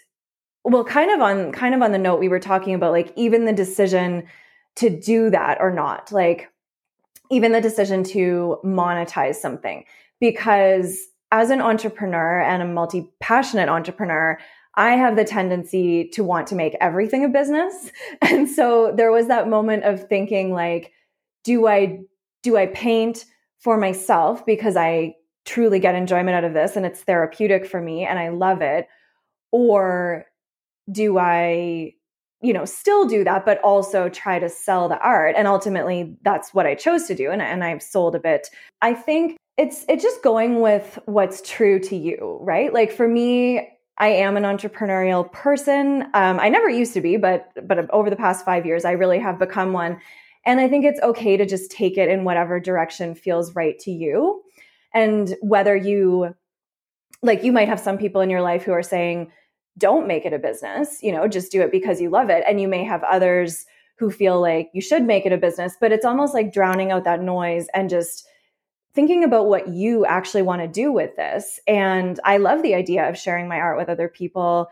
well, 0.65 0.85
kind 0.85 1.11
of 1.11 1.21
on 1.21 1.53
kind 1.53 1.75
of 1.75 1.83
on 1.83 1.93
the 1.93 1.99
note 1.99 2.21
we 2.21 2.29
were 2.29 2.41
talking 2.41 2.75
about, 2.75 2.93
like 2.93 3.13
even 3.17 3.45
the 3.45 3.53
decision 3.53 4.25
to 4.77 4.91
do 4.91 5.31
that 5.31 5.59
or 5.61 5.73
not, 5.73 6.13
like 6.13 6.51
even 7.31 7.53
the 7.53 7.61
decision 7.61 8.05
to 8.05 8.59
monetize 8.65 9.37
something, 9.37 9.85
because 10.21 11.07
as 11.33 11.49
an 11.51 11.63
entrepreneur 11.63 12.41
and 12.43 12.63
a 12.63 12.67
multi 12.67 13.09
passionate 13.19 13.69
entrepreneur, 13.69 14.39
I 14.75 14.93
have 14.93 15.17
the 15.17 15.25
tendency 15.25 16.09
to 16.11 16.23
want 16.23 16.47
to 16.49 16.55
make 16.55 16.77
everything 16.81 17.25
a 17.25 17.29
business. 17.29 17.91
And 18.23 18.49
so 18.49 18.93
there 18.97 19.11
was 19.11 19.27
that 19.29 19.49
moment 19.49 19.85
of 19.85 20.09
thinking 20.09 20.53
like, 20.53 20.93
do 21.43 21.67
I, 21.67 22.01
do 22.43 22.57
I 22.57 22.67
paint 22.67 23.25
for 23.59 23.77
myself 23.77 24.47
because 24.47 24.77
I 24.77 25.15
truly 25.45 25.81
get 25.81 25.95
enjoyment 25.95 26.37
out 26.37 26.45
of 26.45 26.55
this 26.55 26.77
and 26.77 26.87
it's 26.87 27.01
therapeutic 27.01 27.67
for 27.67 27.81
me 27.81 28.05
and 28.05 28.19
I 28.19 28.29
love 28.29 28.63
it? 28.63 28.87
Or 29.51 30.27
do 30.91 31.19
I, 31.19 31.95
you 32.43 32.53
know, 32.53 32.65
still 32.65 33.07
do 33.07 33.25
that, 33.25 33.45
but 33.45 33.61
also 33.61 34.09
try 34.09 34.39
to 34.39 34.49
sell 34.49 34.89
the 34.89 34.99
art? 34.99 35.35
And 35.37 35.47
ultimately 35.49 36.17
that's 36.23 36.53
what 36.53 36.67
I 36.67 36.75
chose 36.75 37.07
to 37.07 37.15
do. 37.15 37.31
And, 37.31 37.43
and 37.43 37.65
I've 37.65 37.83
sold 37.83 38.15
a 38.15 38.21
bit. 38.21 38.49
I 38.81 38.95
think 38.95 39.37
it's 39.57 39.85
it's 39.89 40.03
just 40.03 40.23
going 40.23 40.61
with 40.61 40.99
what's 41.07 41.43
true 41.49 41.79
to 41.81 41.97
you, 41.97 42.39
right? 42.41 42.73
Like 42.73 42.91
for 42.93 43.07
me, 43.07 43.69
I 43.99 44.09
am 44.09 44.37
an 44.37 44.45
entrepreneurial 44.45 45.31
person. 45.31 46.03
Um, 46.15 46.41
I 46.41 46.49
never 46.49 46.69
used 46.69 46.95
to 46.95 47.01
be, 47.01 47.17
but 47.17 47.51
but 47.67 47.91
over 47.91 48.09
the 48.09 48.17
past 48.17 48.45
five 48.45 48.65
years, 48.65 48.85
I 48.85 48.93
really 48.93 49.19
have 49.19 49.39
become 49.39 49.73
one. 49.73 50.01
And 50.45 50.59
I 50.59 50.69
think 50.69 50.85
it's 50.85 51.01
okay 51.01 51.37
to 51.37 51.47
just 51.47 51.71
take 51.71 51.97
it 51.97 52.09
in 52.09 52.25
whatever 52.25 52.59
direction 52.59 53.15
feels 53.15 53.55
right 53.55 53.79
to 53.81 53.91
you. 53.91 54.43
And 54.93 55.37
whether 55.41 55.77
you 55.77 56.35
like, 57.23 57.45
you 57.45 57.53
might 57.53 57.69
have 57.69 57.79
some 57.79 57.99
people 57.99 58.21
in 58.21 58.31
your 58.31 58.43
life 58.43 58.65
who 58.65 58.73
are 58.73 58.83
saying, 58.83 59.31
don't 59.79 60.09
make 60.09 60.27
it 60.27 60.33
a 60.33 60.39
business, 60.39 60.99
you 61.03 61.13
know, 61.13 61.29
just 61.29 61.53
do 61.53 61.63
it 61.63 61.71
because 61.71 62.01
you 62.01 62.11
love 62.11 62.29
it. 62.29 62.43
And 62.47 62.61
you 62.61 62.69
may 62.69 62.85
have 62.85 63.03
others 63.05 63.65
who 63.99 64.11
feel 64.11 64.41
like 64.41 64.71
you 64.75 64.81
should 64.81 65.05
make 65.05 65.25
it 65.25 65.33
a 65.33 65.39
business, 65.39 65.77
but 65.81 65.93
it's 65.93 66.05
almost 66.05 66.35
like 66.35 66.53
drowning 66.53 66.91
out 66.91 67.05
that 67.05 67.23
noise 67.23 67.69
and 67.73 67.89
just 67.89 68.27
thinking 68.95 69.25
about 69.25 69.47
what 69.47 69.69
you 69.69 70.05
actually 70.05 70.43
want 70.43 70.63
to 70.63 70.69
do 70.69 70.93
with 70.93 71.17
this. 71.17 71.61
And 71.67 72.21
I 72.25 72.37
love 72.37 72.63
the 72.63 72.75
idea 72.75 73.09
of 73.09 73.17
sharing 73.17 73.49
my 73.49 73.57
art 73.57 73.79
with 73.79 73.89
other 73.89 74.09
people. 74.09 74.69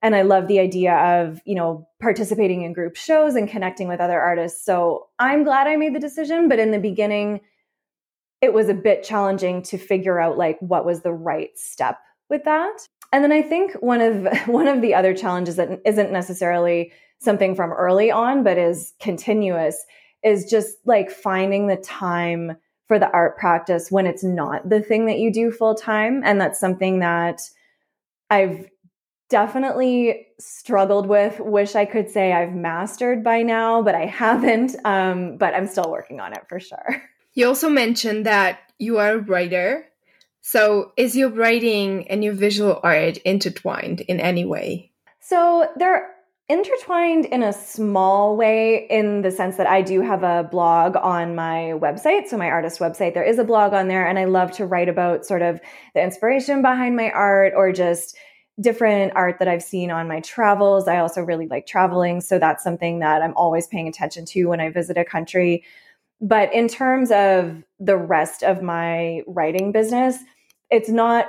And 0.00 0.14
I 0.14 0.22
love 0.22 0.46
the 0.46 0.60
idea 0.60 0.94
of, 0.94 1.40
you 1.44 1.56
know, 1.56 1.88
participating 2.00 2.62
in 2.62 2.72
group 2.72 2.94
shows 2.94 3.34
and 3.34 3.48
connecting 3.48 3.88
with 3.88 4.00
other 4.00 4.20
artists. 4.20 4.64
So 4.64 5.08
I'm 5.18 5.42
glad 5.42 5.66
I 5.66 5.76
made 5.76 5.94
the 5.94 6.00
decision. 6.00 6.48
But 6.48 6.60
in 6.60 6.70
the 6.70 6.78
beginning, 6.78 7.40
it 8.40 8.52
was 8.52 8.68
a 8.68 8.74
bit 8.74 9.02
challenging 9.02 9.62
to 9.62 9.78
figure 9.78 10.20
out 10.20 10.38
like 10.38 10.58
what 10.60 10.84
was 10.84 11.02
the 11.02 11.12
right 11.12 11.50
step 11.56 11.98
with 12.30 12.44
that. 12.44 12.86
And 13.12 13.24
then 13.24 13.32
I 13.32 13.42
think 13.42 13.72
one 13.74 14.00
of 14.00 14.28
one 14.46 14.68
of 14.68 14.80
the 14.82 14.94
other 14.94 15.14
challenges 15.14 15.56
that 15.56 15.80
isn't 15.84 16.12
necessarily 16.12 16.92
something 17.20 17.56
from 17.56 17.72
early 17.72 18.12
on, 18.12 18.44
but 18.44 18.58
is 18.58 18.94
continuous, 19.00 19.84
is 20.22 20.48
just 20.48 20.76
like 20.84 21.10
finding 21.10 21.66
the 21.66 21.76
time 21.76 22.56
for 22.88 22.98
the 22.98 23.10
art 23.12 23.36
practice 23.36 23.90
when 23.90 24.06
it's 24.06 24.24
not 24.24 24.68
the 24.68 24.80
thing 24.80 25.06
that 25.06 25.18
you 25.18 25.30
do 25.30 25.52
full 25.52 25.74
time. 25.74 26.22
And 26.24 26.40
that's 26.40 26.58
something 26.58 27.00
that 27.00 27.42
I've 28.30 28.68
definitely 29.28 30.26
struggled 30.40 31.06
with. 31.06 31.38
Wish 31.38 31.74
I 31.74 31.84
could 31.84 32.10
say 32.10 32.32
I've 32.32 32.54
mastered 32.54 33.22
by 33.22 33.42
now, 33.42 33.82
but 33.82 33.94
I 33.94 34.06
haven't. 34.06 34.74
Um, 34.84 35.36
but 35.36 35.54
I'm 35.54 35.66
still 35.66 35.90
working 35.90 36.18
on 36.18 36.32
it 36.32 36.44
for 36.48 36.58
sure. 36.58 37.02
You 37.34 37.46
also 37.46 37.68
mentioned 37.68 38.26
that 38.26 38.58
you 38.80 38.98
are 38.98 39.12
a 39.12 39.18
writer. 39.18 39.86
So 40.40 40.92
is 40.96 41.14
your 41.14 41.28
writing 41.28 42.08
and 42.08 42.24
your 42.24 42.32
visual 42.32 42.80
art 42.82 43.18
intertwined 43.18 44.00
in 44.00 44.18
any 44.18 44.44
way? 44.44 44.90
So 45.20 45.68
there 45.76 46.16
intertwined 46.48 47.26
in 47.26 47.42
a 47.42 47.52
small 47.52 48.36
way 48.36 48.86
in 48.88 49.20
the 49.20 49.30
sense 49.30 49.56
that 49.56 49.66
I 49.66 49.82
do 49.82 50.00
have 50.00 50.22
a 50.22 50.48
blog 50.50 50.96
on 50.96 51.34
my 51.34 51.74
website. 51.76 52.28
So, 52.28 52.38
my 52.38 52.48
artist 52.48 52.80
website, 52.80 53.14
there 53.14 53.24
is 53.24 53.38
a 53.38 53.44
blog 53.44 53.74
on 53.74 53.88
there, 53.88 54.06
and 54.06 54.18
I 54.18 54.24
love 54.24 54.52
to 54.52 54.66
write 54.66 54.88
about 54.88 55.26
sort 55.26 55.42
of 55.42 55.60
the 55.94 56.02
inspiration 56.02 56.62
behind 56.62 56.96
my 56.96 57.10
art 57.10 57.52
or 57.54 57.72
just 57.72 58.16
different 58.60 59.12
art 59.14 59.38
that 59.38 59.46
I've 59.46 59.62
seen 59.62 59.90
on 59.90 60.08
my 60.08 60.20
travels. 60.20 60.88
I 60.88 60.98
also 60.98 61.22
really 61.22 61.46
like 61.46 61.66
traveling. 61.66 62.20
So, 62.20 62.38
that's 62.38 62.64
something 62.64 63.00
that 63.00 63.22
I'm 63.22 63.36
always 63.36 63.66
paying 63.66 63.88
attention 63.88 64.24
to 64.26 64.46
when 64.46 64.60
I 64.60 64.70
visit 64.70 64.96
a 64.96 65.04
country. 65.04 65.64
But 66.20 66.52
in 66.52 66.66
terms 66.66 67.10
of 67.10 67.62
the 67.78 67.96
rest 67.96 68.42
of 68.42 68.62
my 68.62 69.22
writing 69.26 69.70
business, 69.70 70.16
it's 70.70 70.88
not 70.88 71.26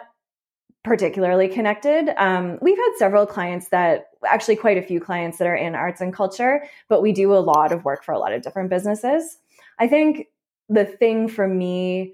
particularly 0.83 1.48
connected. 1.48 2.13
Um, 2.17 2.57
we've 2.62 2.77
had 2.77 2.93
several 2.98 3.25
clients 3.25 3.69
that, 3.69 4.09
actually, 4.25 4.55
quite 4.55 4.77
a 4.77 4.81
few 4.81 5.00
clients 5.00 5.38
that 5.38 5.48
are 5.48 5.55
in 5.55 5.75
arts 5.75 6.01
and 6.01 6.13
culture, 6.13 6.63
but 6.88 7.01
we 7.01 7.12
do 7.12 7.33
a 7.33 7.39
lot 7.39 7.71
of 7.71 7.83
work 7.83 8.03
for 8.03 8.13
a 8.13 8.19
lot 8.19 8.33
of 8.33 8.41
different 8.41 8.69
businesses. 8.69 9.38
I 9.77 9.88
think 9.88 10.27
the 10.69 10.86
thing 10.86 11.27
for 11.27 11.48
me 11.48 12.13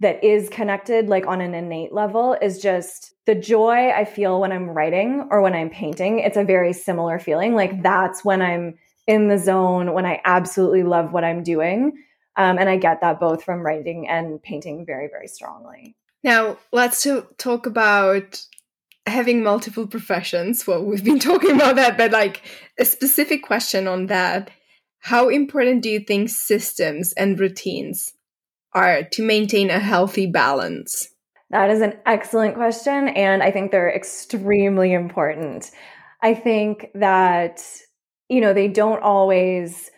that 0.00 0.22
is 0.24 0.48
connected, 0.48 1.08
like 1.08 1.26
on 1.26 1.40
an 1.40 1.54
innate 1.54 1.92
level, 1.92 2.36
is 2.42 2.60
just 2.60 3.14
the 3.24 3.34
joy 3.36 3.90
I 3.90 4.04
feel 4.04 4.40
when 4.40 4.50
I'm 4.50 4.68
writing 4.68 5.28
or 5.30 5.40
when 5.40 5.54
I'm 5.54 5.70
painting. 5.70 6.18
It's 6.18 6.36
a 6.36 6.44
very 6.44 6.72
similar 6.72 7.18
feeling. 7.18 7.54
Like 7.54 7.82
that's 7.82 8.24
when 8.24 8.42
I'm 8.42 8.74
in 9.06 9.28
the 9.28 9.38
zone, 9.38 9.92
when 9.92 10.04
I 10.04 10.20
absolutely 10.24 10.82
love 10.82 11.12
what 11.12 11.24
I'm 11.24 11.42
doing. 11.42 11.92
Um, 12.36 12.58
and 12.58 12.68
I 12.68 12.76
get 12.78 13.00
that 13.02 13.20
both 13.20 13.44
from 13.44 13.60
writing 13.60 14.08
and 14.08 14.42
painting 14.42 14.84
very, 14.84 15.08
very 15.08 15.28
strongly. 15.28 15.94
Now, 16.24 16.58
let's 16.72 17.06
talk 17.38 17.66
about 17.66 18.40
having 19.06 19.42
multiple 19.42 19.86
professions. 19.86 20.66
Well, 20.66 20.84
we've 20.84 21.04
been 21.04 21.18
talking 21.30 21.52
about 21.52 21.76
that, 21.76 21.98
but 21.98 22.12
like 22.12 22.42
a 22.78 22.84
specific 22.84 23.42
question 23.42 23.88
on 23.88 24.06
that. 24.06 24.50
How 25.00 25.28
important 25.28 25.82
do 25.82 25.90
you 25.90 26.00
think 26.00 26.28
systems 26.28 27.12
and 27.14 27.38
routines 27.38 28.12
are 28.72 29.02
to 29.02 29.22
maintain 29.22 29.68
a 29.68 29.80
healthy 29.80 30.26
balance? 30.26 31.08
That 31.50 31.70
is 31.70 31.82
an 31.82 31.94
excellent 32.06 32.54
question. 32.54 33.08
And 33.08 33.42
I 33.42 33.50
think 33.50 33.72
they're 33.72 33.94
extremely 33.94 34.92
important. 34.92 35.70
I 36.22 36.34
think 36.34 36.88
that, 36.94 37.62
you 38.28 38.40
know, 38.40 38.54
they 38.54 38.68
don't 38.68 39.02
always 39.02 39.90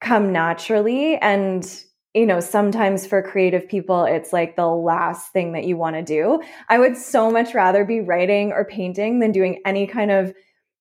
come 0.00 0.32
naturally. 0.32 1.16
And 1.16 1.64
you 2.16 2.24
know, 2.24 2.40
sometimes 2.40 3.06
for 3.06 3.20
creative 3.22 3.68
people, 3.68 4.04
it's 4.04 4.32
like 4.32 4.56
the 4.56 4.66
last 4.66 5.32
thing 5.32 5.52
that 5.52 5.64
you 5.64 5.76
want 5.76 5.96
to 5.96 6.02
do. 6.02 6.42
I 6.70 6.78
would 6.78 6.96
so 6.96 7.30
much 7.30 7.54
rather 7.54 7.84
be 7.84 8.00
writing 8.00 8.52
or 8.52 8.64
painting 8.64 9.20
than 9.20 9.32
doing 9.32 9.60
any 9.66 9.86
kind 9.86 10.10
of 10.10 10.34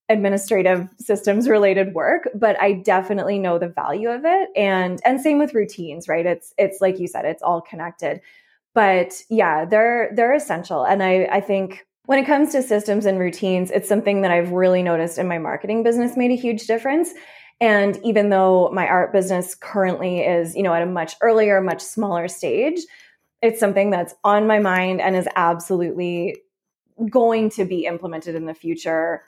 administrative 0.07 0.87
systems 0.99 1.49
related 1.49 1.95
work 1.95 2.29
but 2.35 2.61
i 2.61 2.71
definitely 2.71 3.39
know 3.39 3.57
the 3.57 3.67
value 3.67 4.07
of 4.07 4.21
it. 4.23 4.49
And 4.55 5.01
and 5.03 5.19
same 5.19 5.39
with 5.39 5.55
routines 5.55 6.07
right? 6.07 6.27
It's 6.27 6.53
it's 6.59 6.79
like 6.79 6.99
you 6.99 7.07
said 7.07 7.25
it's 7.25 7.41
all 7.41 7.59
connected. 7.59 8.21
But 8.75 9.19
yeah 9.29 9.65
they're 9.65 10.11
they're 10.15 10.35
essential. 10.35 10.85
And 10.85 11.01
i 11.01 11.27
i 11.31 11.41
think 11.41 11.87
when 12.05 12.19
it 12.19 12.27
comes 12.27 12.51
to 12.51 12.61
systems 12.61 13.07
and 13.07 13.19
routines 13.19 13.71
it's 13.71 13.89
something 13.89 14.21
that 14.21 14.31
i've 14.31 14.51
really 14.51 14.83
noticed 14.83 15.17
in 15.17 15.27
my 15.27 15.39
marketing 15.39 15.81
business 15.81 16.15
made 16.15 16.29
a 16.31 16.35
huge 16.35 16.67
difference 16.67 17.09
and 17.61 17.99
even 18.03 18.29
though 18.29 18.69
my 18.73 18.87
art 18.87 19.13
business 19.13 19.55
currently 19.55 20.19
is, 20.19 20.55
you 20.55 20.63
know, 20.63 20.73
at 20.73 20.81
a 20.81 20.87
much 20.87 21.15
earlier, 21.21 21.61
much 21.61 21.81
smaller 21.81 22.27
stage, 22.27 22.79
it's 23.41 23.59
something 23.59 23.89
that's 23.89 24.13
on 24.23 24.47
my 24.47 24.59
mind 24.59 25.01
and 25.01 25.15
is 25.15 25.27
absolutely 25.35 26.37
going 27.09 27.49
to 27.51 27.65
be 27.65 27.85
implemented 27.85 28.35
in 28.35 28.45
the 28.45 28.53
future. 28.53 29.23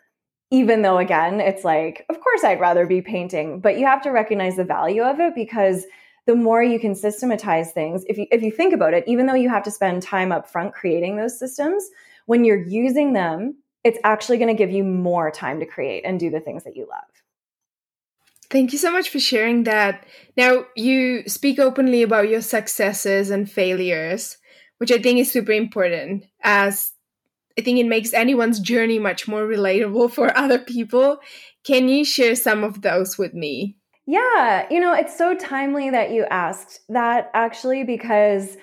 Even 0.49 0.81
though, 0.81 0.97
again, 0.97 1.39
it's 1.39 1.63
like, 1.63 2.05
of 2.09 2.19
course, 2.21 2.43
I'd 2.43 2.59
rather 2.59 2.85
be 2.85 3.01
painting, 3.01 3.59
but 3.59 3.77
you 3.77 3.85
have 3.85 4.01
to 4.03 4.11
recognize 4.11 4.55
the 4.55 4.63
value 4.63 5.03
of 5.03 5.19
it 5.19 5.35
because 5.35 5.85
the 6.25 6.35
more 6.35 6.61
you 6.63 6.79
can 6.79 6.95
systematize 6.95 7.71
things, 7.71 8.03
if 8.07 8.17
you, 8.17 8.27
if 8.31 8.41
you 8.41 8.51
think 8.51 8.73
about 8.73 8.93
it, 8.93 9.03
even 9.07 9.25
though 9.25 9.33
you 9.33 9.49
have 9.49 9.63
to 9.63 9.71
spend 9.71 10.01
time 10.01 10.31
up 10.31 10.49
front 10.49 10.73
creating 10.73 11.15
those 11.15 11.37
systems, 11.37 11.89
when 12.25 12.43
you're 12.43 12.61
using 12.61 13.13
them, 13.13 13.55
it's 13.83 13.99
actually 14.03 14.37
going 14.37 14.49
to 14.49 14.53
give 14.53 14.71
you 14.71 14.83
more 14.83 15.31
time 15.31 15.59
to 15.59 15.65
create 15.65 16.03
and 16.05 16.19
do 16.19 16.29
the 16.29 16.41
things 16.41 16.65
that 16.65 16.75
you 16.75 16.87
love. 16.89 17.16
Thank 18.49 18.71
you 18.71 18.77
so 18.77 18.91
much 18.91 19.09
for 19.09 19.19
sharing 19.19 19.63
that. 19.63 20.05
Now, 20.37 20.65
you 20.75 21.27
speak 21.27 21.59
openly 21.59 22.01
about 22.01 22.29
your 22.29 22.41
successes 22.41 23.29
and 23.29 23.49
failures, 23.49 24.37
which 24.77 24.91
I 24.91 24.99
think 24.99 25.19
is 25.19 25.31
super 25.31 25.51
important 25.51 26.25
as 26.43 26.91
I 27.57 27.61
think 27.61 27.79
it 27.79 27.87
makes 27.87 28.13
anyone's 28.13 28.59
journey 28.59 28.99
much 28.99 29.27
more 29.27 29.45
relatable 29.45 30.11
for 30.11 30.37
other 30.37 30.59
people. 30.59 31.17
Can 31.65 31.89
you 31.89 32.05
share 32.05 32.35
some 32.35 32.63
of 32.63 32.81
those 32.81 33.17
with 33.17 33.33
me? 33.33 33.77
Yeah, 34.05 34.65
you 34.71 34.79
know, 34.79 34.93
it's 34.93 35.17
so 35.17 35.35
timely 35.35 35.89
that 35.89 36.11
you 36.11 36.25
asked 36.29 36.79
that 36.87 37.29
actually 37.33 37.83
because 37.83 38.55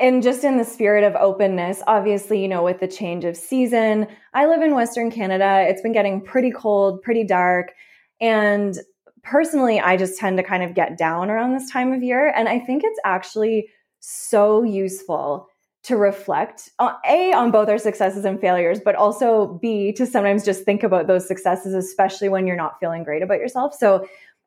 and 0.00 0.22
just 0.22 0.44
in 0.44 0.58
the 0.58 0.64
spirit 0.64 1.04
of 1.04 1.14
openness, 1.16 1.82
obviously, 1.86 2.40
you 2.40 2.48
know, 2.48 2.62
with 2.62 2.80
the 2.80 2.88
change 2.88 3.24
of 3.24 3.36
season, 3.36 4.06
I 4.34 4.46
live 4.46 4.60
in 4.62 4.74
Western 4.74 5.10
Canada. 5.10 5.64
It's 5.68 5.80
been 5.80 5.92
getting 5.92 6.20
pretty 6.20 6.50
cold, 6.50 7.02
pretty 7.02 7.24
dark. 7.24 7.72
And 8.20 8.78
personally, 9.24 9.80
I 9.80 9.96
just 9.96 10.18
tend 10.18 10.36
to 10.36 10.42
kind 10.42 10.62
of 10.62 10.74
get 10.74 10.96
down 10.96 11.30
around 11.30 11.54
this 11.54 11.70
time 11.70 11.92
of 11.92 12.02
year. 12.02 12.32
And 12.36 12.48
I 12.48 12.58
think 12.58 12.82
it's 12.84 13.00
actually 13.04 13.68
so 14.00 14.62
useful 14.62 15.48
to 15.84 15.96
reflect 15.96 16.70
uh, 16.78 16.94
a 17.06 17.32
on 17.32 17.50
both 17.50 17.68
our 17.68 17.78
successes 17.78 18.24
and 18.24 18.40
failures 18.40 18.80
but 18.84 18.94
also 18.94 19.58
b 19.62 19.92
to 19.92 20.06
sometimes 20.06 20.44
just 20.44 20.64
think 20.64 20.82
about 20.82 21.06
those 21.06 21.26
successes 21.26 21.74
especially 21.74 22.28
when 22.28 22.46
you're 22.46 22.56
not 22.56 22.78
feeling 22.80 23.02
great 23.02 23.22
about 23.22 23.38
yourself 23.38 23.74
so 23.74 24.06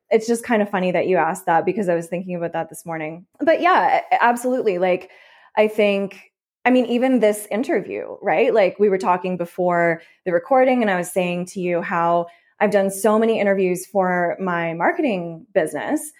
it's 0.10 0.28
just 0.28 0.44
kind 0.44 0.62
of 0.62 0.70
funny 0.70 0.92
that 0.92 1.08
you 1.08 1.18
asked 1.18 1.46
that 1.46 1.66
because 1.66 1.90
i 1.90 1.96
was 1.96 2.08
thinking 2.08 2.36
about 2.36 2.54
that 2.54 2.70
this 2.70 2.86
morning 2.86 3.26
but 3.40 3.62
yeah 3.62 4.02
absolutely 4.20 4.78
like 4.78 5.10
i 5.56 5.68
think 5.68 6.32
i 6.66 6.72
mean 6.72 6.86
even 6.86 7.20
this 7.20 7.48
interview 7.50 8.16
right 8.22 8.54
like 8.54 8.78
we 8.80 8.90
were 8.90 8.98
talking 8.98 9.38
before 9.38 10.02
the 10.26 10.32
recording 10.32 10.82
and 10.82 10.92
i 10.92 10.98
was 10.98 11.12
saying 11.12 11.46
to 11.46 11.60
you 11.60 11.82
how 11.82 12.28
i've 12.60 12.72
done 12.72 12.90
so 12.90 13.18
many 13.20 13.40
interviews 13.40 13.86
for 13.86 14.38
my 14.40 14.74
marketing 14.74 15.46
business 15.54 16.12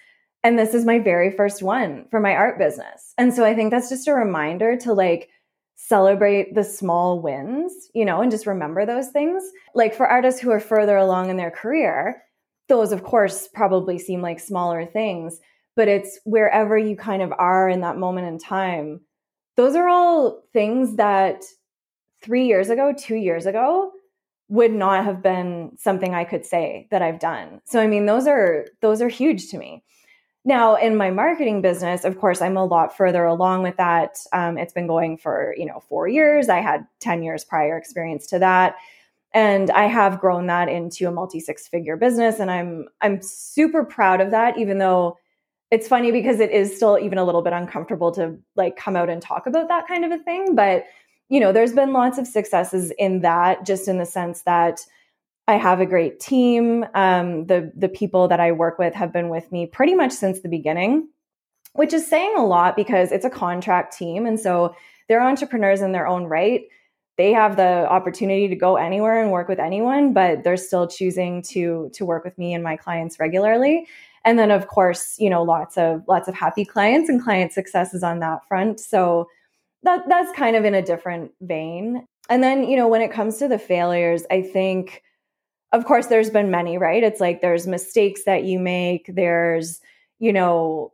and 0.44 0.58
this 0.58 0.74
is 0.74 0.84
my 0.84 0.98
very 0.98 1.30
first 1.30 1.62
one 1.62 2.06
for 2.10 2.20
my 2.20 2.34
art 2.34 2.58
business. 2.58 3.12
And 3.18 3.34
so 3.34 3.44
I 3.44 3.54
think 3.54 3.70
that's 3.70 3.88
just 3.88 4.08
a 4.08 4.14
reminder 4.14 4.76
to 4.78 4.92
like 4.92 5.30
celebrate 5.74 6.54
the 6.54 6.64
small 6.64 7.20
wins, 7.20 7.72
you 7.94 8.04
know, 8.04 8.20
and 8.20 8.30
just 8.30 8.46
remember 8.46 8.86
those 8.86 9.08
things. 9.08 9.42
Like 9.74 9.94
for 9.94 10.06
artists 10.06 10.40
who 10.40 10.50
are 10.50 10.60
further 10.60 10.96
along 10.96 11.30
in 11.30 11.36
their 11.36 11.50
career, 11.50 12.22
those 12.68 12.92
of 12.92 13.02
course 13.02 13.48
probably 13.52 13.98
seem 13.98 14.22
like 14.22 14.40
smaller 14.40 14.86
things, 14.86 15.40
but 15.74 15.88
it's 15.88 16.18
wherever 16.24 16.78
you 16.78 16.96
kind 16.96 17.22
of 17.22 17.32
are 17.38 17.68
in 17.68 17.80
that 17.80 17.98
moment 17.98 18.28
in 18.28 18.38
time. 18.38 19.00
Those 19.56 19.74
are 19.74 19.88
all 19.88 20.44
things 20.52 20.96
that 20.96 21.42
3 22.22 22.46
years 22.46 22.70
ago, 22.70 22.94
2 22.96 23.16
years 23.16 23.46
ago 23.46 23.92
would 24.48 24.72
not 24.72 25.04
have 25.04 25.22
been 25.22 25.72
something 25.76 26.14
I 26.14 26.24
could 26.24 26.44
say 26.44 26.88
that 26.90 27.02
I've 27.02 27.18
done. 27.18 27.60
So 27.64 27.80
I 27.80 27.86
mean 27.86 28.06
those 28.06 28.26
are 28.26 28.66
those 28.80 29.02
are 29.02 29.08
huge 29.08 29.48
to 29.50 29.58
me. 29.58 29.82
Now, 30.44 30.76
in 30.76 30.96
my 30.96 31.10
marketing 31.10 31.60
business, 31.60 32.04
of 32.04 32.18
course, 32.18 32.40
I'm 32.40 32.56
a 32.56 32.64
lot 32.64 32.96
further 32.96 33.24
along 33.24 33.64
with 33.64 33.76
that. 33.76 34.18
Um, 34.32 34.56
it's 34.56 34.72
been 34.72 34.86
going 34.86 35.18
for 35.18 35.54
you 35.58 35.66
know 35.66 35.80
four 35.88 36.08
years. 36.08 36.48
I 36.48 36.60
had 36.60 36.86
ten 37.00 37.22
years 37.22 37.44
prior 37.44 37.76
experience 37.76 38.26
to 38.28 38.38
that, 38.38 38.76
and 39.34 39.70
I 39.70 39.84
have 39.84 40.20
grown 40.20 40.46
that 40.46 40.68
into 40.68 41.06
a 41.06 41.10
multi 41.10 41.40
six 41.40 41.68
figure 41.68 41.96
business, 41.96 42.38
and 42.40 42.50
I'm 42.50 42.88
I'm 43.02 43.20
super 43.20 43.84
proud 43.84 44.22
of 44.22 44.30
that. 44.30 44.56
Even 44.56 44.78
though 44.78 45.18
it's 45.70 45.88
funny 45.88 46.12
because 46.12 46.40
it 46.40 46.50
is 46.50 46.74
still 46.74 46.98
even 46.98 47.18
a 47.18 47.24
little 47.24 47.42
bit 47.42 47.52
uncomfortable 47.52 48.10
to 48.12 48.38
like 48.56 48.76
come 48.76 48.96
out 48.96 49.10
and 49.10 49.20
talk 49.20 49.46
about 49.46 49.68
that 49.68 49.86
kind 49.86 50.04
of 50.04 50.12
a 50.12 50.22
thing, 50.22 50.54
but 50.54 50.84
you 51.28 51.40
know, 51.40 51.52
there's 51.52 51.72
been 51.72 51.92
lots 51.92 52.18
of 52.18 52.26
successes 52.26 52.92
in 52.98 53.20
that, 53.20 53.66
just 53.66 53.88
in 53.88 53.98
the 53.98 54.06
sense 54.06 54.42
that 54.42 54.80
I 55.46 55.54
have 55.54 55.80
a 55.80 55.86
great 55.86 56.20
team. 56.20 56.84
Um, 56.94 57.46
the 57.46 57.72
the 57.74 57.88
people 57.88 58.28
that 58.28 58.40
I 58.40 58.52
work 58.52 58.78
with 58.78 58.94
have 58.94 59.12
been 59.12 59.28
with 59.28 59.50
me 59.50 59.66
pretty 59.66 59.94
much 59.94 60.12
since 60.12 60.40
the 60.40 60.48
beginning, 60.48 61.08
which 61.72 61.92
is 61.92 62.06
saying 62.06 62.34
a 62.36 62.44
lot 62.44 62.76
because 62.76 63.12
it's 63.12 63.24
a 63.24 63.30
contract 63.30 63.96
team, 63.96 64.26
and 64.26 64.38
so 64.38 64.74
they're 65.08 65.22
entrepreneurs 65.22 65.80
in 65.80 65.92
their 65.92 66.06
own 66.06 66.24
right. 66.24 66.62
They 67.16 67.32
have 67.32 67.56
the 67.56 67.88
opportunity 67.90 68.46
to 68.48 68.54
go 68.54 68.76
anywhere 68.76 69.20
and 69.20 69.32
work 69.32 69.48
with 69.48 69.58
anyone, 69.58 70.12
but 70.12 70.44
they're 70.44 70.56
still 70.56 70.86
choosing 70.86 71.42
to 71.44 71.90
to 71.94 72.04
work 72.06 72.24
with 72.24 72.36
me 72.38 72.54
and 72.54 72.62
my 72.62 72.76
clients 72.76 73.18
regularly. 73.18 73.86
And 74.24 74.38
then, 74.38 74.50
of 74.50 74.66
course, 74.68 75.16
you 75.18 75.30
know, 75.30 75.42
lots 75.42 75.78
of 75.78 76.02
lots 76.06 76.28
of 76.28 76.34
happy 76.34 76.64
clients 76.64 77.08
and 77.08 77.22
client 77.22 77.52
successes 77.52 78.02
on 78.02 78.20
that 78.20 78.46
front. 78.46 78.80
So 78.80 79.28
that 79.82 80.08
that's 80.08 80.32
kind 80.32 80.56
of 80.56 80.64
in 80.64 80.74
a 80.74 80.82
different 80.82 81.32
vein. 81.40 82.06
And 82.28 82.42
then, 82.42 82.64
you 82.64 82.76
know, 82.76 82.88
when 82.88 83.00
it 83.00 83.12
comes 83.12 83.38
to 83.38 83.48
the 83.48 83.58
failures, 83.58 84.24
I 84.30 84.42
think 84.42 85.02
of 85.72 85.84
course 85.84 86.06
there's 86.06 86.30
been 86.30 86.50
many 86.50 86.78
right? 86.78 87.02
It's 87.02 87.20
like 87.20 87.40
there's 87.40 87.66
mistakes 87.66 88.24
that 88.24 88.44
you 88.44 88.58
make 88.58 89.10
there's 89.14 89.80
you 90.18 90.32
know 90.32 90.92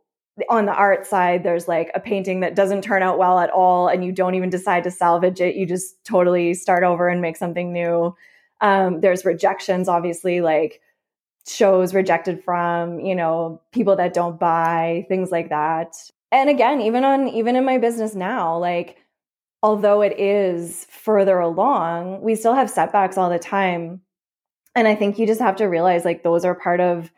on 0.49 0.65
the 0.65 0.73
art 0.73 1.07
side 1.07 1.43
there's 1.43 1.67
like 1.67 1.89
a 1.95 1.99
painting 1.99 2.41
that 2.41 2.55
doesn't 2.55 2.81
turn 2.81 3.01
out 3.01 3.17
well 3.17 3.39
at 3.39 3.49
all 3.49 3.87
and 3.87 4.03
you 4.03 4.11
don't 4.11 4.35
even 4.35 4.49
decide 4.49 4.83
to 4.83 4.91
salvage 4.91 5.39
it. 5.39 5.55
You 5.55 5.65
just 5.65 6.03
totally 6.03 6.53
start 6.53 6.83
over 6.83 7.07
and 7.07 7.21
make 7.21 7.37
something 7.37 7.71
new. 7.71 8.13
Um, 8.61 8.99
there's 9.01 9.25
rejections 9.25 9.87
obviously 9.87 10.41
like 10.41 10.81
shows 11.47 11.93
rejected 11.93 12.43
from 12.43 12.99
you 12.99 13.15
know 13.15 13.61
people 13.71 13.95
that 13.95 14.13
don't 14.13 14.39
buy 14.39 15.05
things 15.07 15.31
like 15.31 15.49
that 15.49 15.95
and 16.35 16.49
again 16.49 16.81
even 16.81 17.03
on 17.03 17.27
even 17.27 17.55
in 17.55 17.65
my 17.65 17.77
business 17.77 18.13
now 18.13 18.57
like 18.57 18.97
although 19.63 20.01
it 20.01 20.19
is 20.19 20.85
further 20.89 21.39
along 21.39 22.21
we 22.21 22.35
still 22.35 22.53
have 22.53 22.69
setbacks 22.69 23.17
all 23.17 23.29
the 23.29 23.39
time 23.39 24.01
and 24.75 24.87
I 24.87 24.95
think 24.95 25.17
you 25.17 25.25
just 25.25 25.41
have 25.41 25.55
to 25.57 25.65
realize 25.65 26.05
like 26.05 26.21
those 26.21 26.43
are 26.43 26.53
part 26.53 26.81
of 26.81 27.09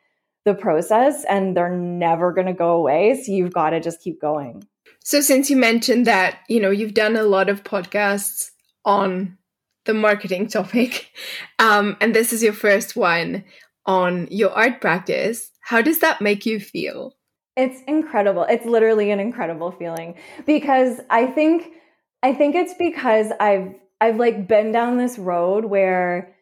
the 0.45 0.53
process 0.53 1.25
and 1.25 1.57
they're 1.57 1.75
never 1.75 2.31
going 2.31 2.47
to 2.47 2.53
go 2.53 2.71
away. 2.71 3.21
So 3.21 3.31
you've 3.31 3.53
got 3.53 3.71
to 3.71 3.79
just 3.79 4.01
keep 4.01 4.21
going. 4.21 4.63
So, 5.03 5.21
since 5.21 5.49
you 5.49 5.57
mentioned 5.57 6.05
that, 6.05 6.39
you 6.47 6.59
know, 6.59 6.69
you've 6.69 6.93
done 6.93 7.15
a 7.15 7.23
lot 7.23 7.49
of 7.49 7.63
podcasts 7.63 8.51
on 8.85 9.37
the 9.85 9.93
marketing 9.93 10.47
topic, 10.49 11.11
um, 11.59 11.97
and 11.99 12.13
this 12.13 12.31
is 12.31 12.43
your 12.43 12.53
first 12.53 12.95
one 12.95 13.43
on 13.85 14.27
your 14.29 14.51
art 14.51 14.81
practice, 14.81 15.49
how 15.61 15.81
does 15.81 15.99
that 15.99 16.21
make 16.21 16.45
you 16.45 16.59
feel? 16.59 17.16
It's 17.57 17.81
incredible. 17.87 18.43
It's 18.43 18.65
literally 18.65 19.09
an 19.09 19.19
incredible 19.19 19.71
feeling 19.71 20.15
because 20.45 21.01
I 21.09 21.25
think 21.25 21.73
I 22.21 22.33
think 22.33 22.55
it's 22.55 22.75
because 22.75 23.31
I've 23.39 23.73
I've 23.99 24.17
like 24.17 24.47
been 24.47 24.71
down 24.71 24.97
this 24.97 25.17
road 25.17 25.65
where 25.65 26.35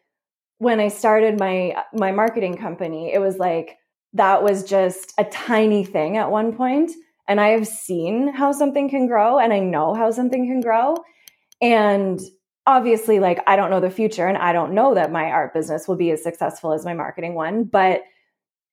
when 0.58 0.78
I 0.78 0.88
started 0.88 1.40
my 1.40 1.82
my 1.94 2.12
marketing 2.12 2.58
company, 2.58 3.14
it 3.14 3.18
was 3.18 3.38
like 3.38 3.78
that 4.12 4.42
was 4.42 4.62
just 4.62 5.14
a 5.18 5.24
tiny 5.24 5.84
thing 5.84 6.18
at 6.18 6.30
one 6.30 6.54
point 6.54 6.92
and 7.26 7.40
I 7.40 7.48
have 7.48 7.66
seen 7.66 8.28
how 8.28 8.52
something 8.52 8.88
can 8.90 9.06
grow 9.06 9.38
and 9.38 9.52
I 9.52 9.58
know 9.60 9.94
how 9.94 10.10
something 10.10 10.46
can 10.46 10.60
grow 10.60 10.96
and 11.62 12.20
obviously 12.66 13.20
like 13.20 13.40
I 13.46 13.56
don't 13.56 13.70
know 13.70 13.80
the 13.80 13.90
future 13.90 14.26
and 14.26 14.36
I 14.38 14.52
don't 14.52 14.72
know 14.74 14.94
that 14.94 15.12
my 15.12 15.30
art 15.30 15.54
business 15.54 15.88
will 15.88 15.96
be 15.96 16.10
as 16.10 16.22
successful 16.22 16.72
as 16.72 16.84
my 16.84 16.94
marketing 16.94 17.34
one, 17.34 17.64
but 17.64 18.02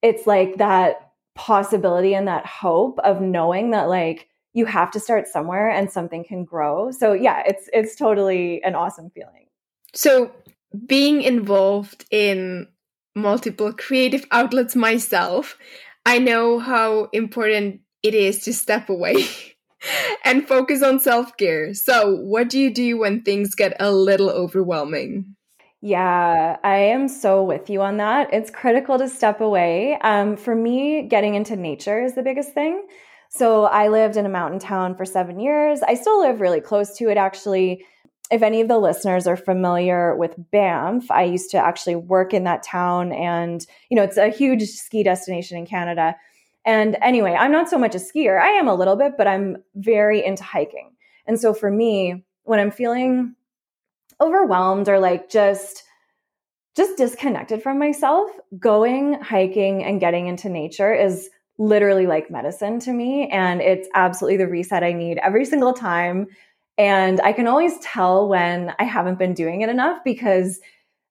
it's 0.02 0.28
like 0.28 0.58
that 0.58 1.03
possibility 1.36 2.14
and 2.14 2.28
that 2.28 2.46
hope 2.46 3.00
of 3.00 3.22
knowing 3.22 3.72
that 3.72 3.90
like 3.90 4.28
you 4.54 4.66
have 4.66 4.92
to 4.92 5.00
start 5.00 5.28
somewhere 5.28 5.70
and 5.70 5.92
something 5.92 6.24
can 6.24 6.46
grow. 6.46 6.92
So 6.92 7.14
yeah, 7.14 7.44
it's 7.46 7.70
it's 7.74 7.96
totally 7.96 8.64
an 8.64 8.76
awesome 8.76 9.10
feeling. 9.10 9.48
So 9.96 10.32
being 10.86 11.22
involved 11.22 12.06
in 12.12 12.68
multiple 13.16 13.74
creative 13.74 14.26
outlets 14.32 14.76
myself, 14.76 15.58
I 16.06 16.20
know 16.20 16.60
how 16.60 17.10
important 17.14 17.82
it 18.02 18.14
is 18.14 18.44
to 18.44 18.54
step 18.54 18.90
away 18.90 19.26
and 20.26 20.48
focus 20.48 20.84
on 20.84 21.00
self 21.00 21.36
care. 21.38 21.74
So, 21.74 22.16
what 22.16 22.50
do 22.50 22.60
you 22.60 22.74
do 22.74 22.98
when 22.98 23.22
things 23.22 23.56
get 23.56 23.76
a 23.80 23.92
little 23.92 24.30
overwhelming? 24.30 25.36
Yeah, 25.86 26.56
I 26.64 26.78
am 26.78 27.10
so 27.10 27.44
with 27.44 27.70
you 27.70 27.82
on 27.82 27.98
that. 27.98 28.34
It's 28.34 28.50
critical 28.50 28.98
to 28.98 29.10
step 29.10 29.42
away. 29.42 29.98
Um, 30.00 30.38
for 30.38 30.56
me, 30.56 31.02
getting 31.02 31.36
into 31.36 31.58
nature 31.58 32.02
is 32.02 32.16
the 32.16 32.24
biggest 32.24 32.54
thing. 32.54 32.88
So, 33.28 33.66
I 33.66 33.90
lived 33.90 34.16
in 34.16 34.26
a 34.26 34.30
mountain 34.30 34.60
town 34.60 34.96
for 34.96 35.04
seven 35.04 35.42
years. 35.42 35.82
I 35.82 35.96
still 35.96 36.22
live 36.22 36.40
really 36.40 36.62
close 36.62 36.96
to 37.00 37.10
it, 37.10 37.18
actually 37.18 37.86
if 38.32 38.42
any 38.42 38.62
of 38.62 38.70
the 38.70 38.78
listeners 38.80 39.28
are 39.28 39.36
familiar 39.36 40.16
with 40.16 40.34
Banff, 40.52 41.12
I 41.12 41.24
used 41.24 41.52
to 41.52 41.58
actually 41.58 41.98
work 41.98 42.34
in 42.34 42.46
that 42.46 42.64
town 42.64 43.12
and 43.12 43.66
you 43.90 43.98
know, 43.98 44.04
it's 44.04 44.18
a 44.18 44.30
huge 44.30 44.64
ski 44.64 45.04
destination 45.04 45.58
in 45.58 45.66
Canada. 45.66 46.16
And 46.66 46.98
anyway, 47.02 47.36
I'm 47.38 47.52
not 47.52 47.70
so 47.70 47.78
much 47.78 47.94
a 47.94 48.00
skier. 48.00 48.42
I 48.42 48.52
am 48.52 48.70
a 48.70 48.74
little 48.74 48.96
bit, 48.96 49.18
but 49.18 49.28
I'm 49.28 49.58
very 49.76 50.26
into 50.26 50.44
hiking. 50.44 50.92
And 51.28 51.40
so 51.40 51.54
for 51.54 51.70
me, 51.70 52.24
when 52.44 52.60
I'm 52.60 52.72
feeling 52.72 53.36
overwhelmed 54.24 54.90
or 54.90 55.00
like 55.00 55.30
just 55.30 55.84
just 56.76 56.98
disconnected 56.98 57.62
from 57.62 57.78
myself, 57.78 58.32
going 58.58 59.14
hiking 59.22 59.84
and 59.84 60.00
getting 60.00 60.26
into 60.26 60.50
nature 60.50 60.92
is 60.92 61.30
literally 61.60 62.08
like 62.08 62.32
medicine 62.32 62.80
to 62.80 62.92
me 62.92 63.28
and 63.28 63.62
it's 63.62 63.88
absolutely 63.94 64.38
the 64.38 64.48
reset 64.48 64.84
I 64.84 64.92
need 64.92 65.20
every 65.20 65.46
single 65.46 65.74
time 65.74 66.28
and 66.78 67.22
I 67.22 67.34
can 67.34 67.48
always 67.48 67.78
tell 67.80 68.28
when 68.28 68.74
I 68.80 68.84
haven't 68.84 69.20
been 69.20 69.34
doing 69.34 69.62
it 69.62 69.70
enough 69.70 70.04
because 70.04 70.60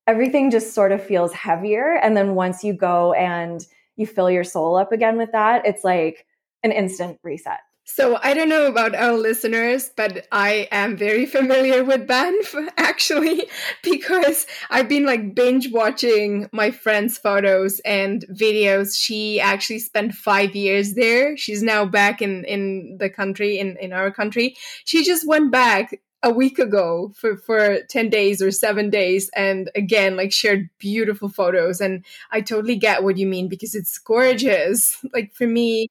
everything 0.06 0.50
just 0.50 0.74
sort 0.74 0.92
of 0.92 1.04
feels 1.04 1.32
heavier. 1.32 1.96
And 2.02 2.16
then 2.16 2.34
once 2.34 2.64
you 2.64 2.72
go 2.72 3.12
and 3.12 3.64
you 3.96 4.06
fill 4.06 4.30
your 4.30 4.44
soul 4.44 4.76
up 4.76 4.90
again 4.90 5.16
with 5.16 5.32
that, 5.32 5.64
it's 5.64 5.84
like 5.84 6.26
an 6.64 6.72
instant 6.72 7.18
reset. 7.22 7.60
So 7.84 8.18
I 8.22 8.32
don't 8.32 8.48
know 8.48 8.66
about 8.66 8.94
our 8.94 9.14
listeners, 9.14 9.90
but 9.96 10.26
I 10.30 10.68
am 10.70 10.96
very 10.96 11.26
familiar 11.26 11.82
with 11.82 12.06
Banff 12.06 12.54
actually 12.78 13.48
because 13.82 14.46
I've 14.70 14.88
been 14.88 15.04
like 15.04 15.34
binge 15.34 15.70
watching 15.72 16.48
my 16.52 16.70
friend's 16.70 17.18
photos 17.18 17.80
and 17.80 18.24
videos. 18.30 18.96
She 18.96 19.40
actually 19.40 19.80
spent 19.80 20.14
five 20.14 20.54
years 20.54 20.94
there. 20.94 21.36
She's 21.36 21.62
now 21.62 21.84
back 21.84 22.22
in 22.22 22.44
in 22.44 22.98
the 22.98 23.10
country 23.10 23.58
in 23.58 23.76
in 23.78 23.92
our 23.92 24.12
country. 24.12 24.56
She 24.84 25.04
just 25.04 25.26
went 25.26 25.50
back 25.50 26.00
a 26.22 26.30
week 26.30 26.60
ago 26.60 27.12
for 27.16 27.36
for 27.36 27.80
10 27.90 28.08
days 28.10 28.40
or 28.40 28.52
7 28.52 28.90
days 28.90 29.28
and 29.34 29.70
again 29.74 30.16
like 30.16 30.30
shared 30.32 30.70
beautiful 30.78 31.28
photos 31.28 31.80
and 31.80 32.04
I 32.30 32.42
totally 32.42 32.76
get 32.76 33.02
what 33.02 33.16
you 33.18 33.26
mean 33.26 33.48
because 33.48 33.74
it's 33.74 33.98
gorgeous 33.98 35.04
like 35.12 35.34
for 35.34 35.48
me 35.48 35.88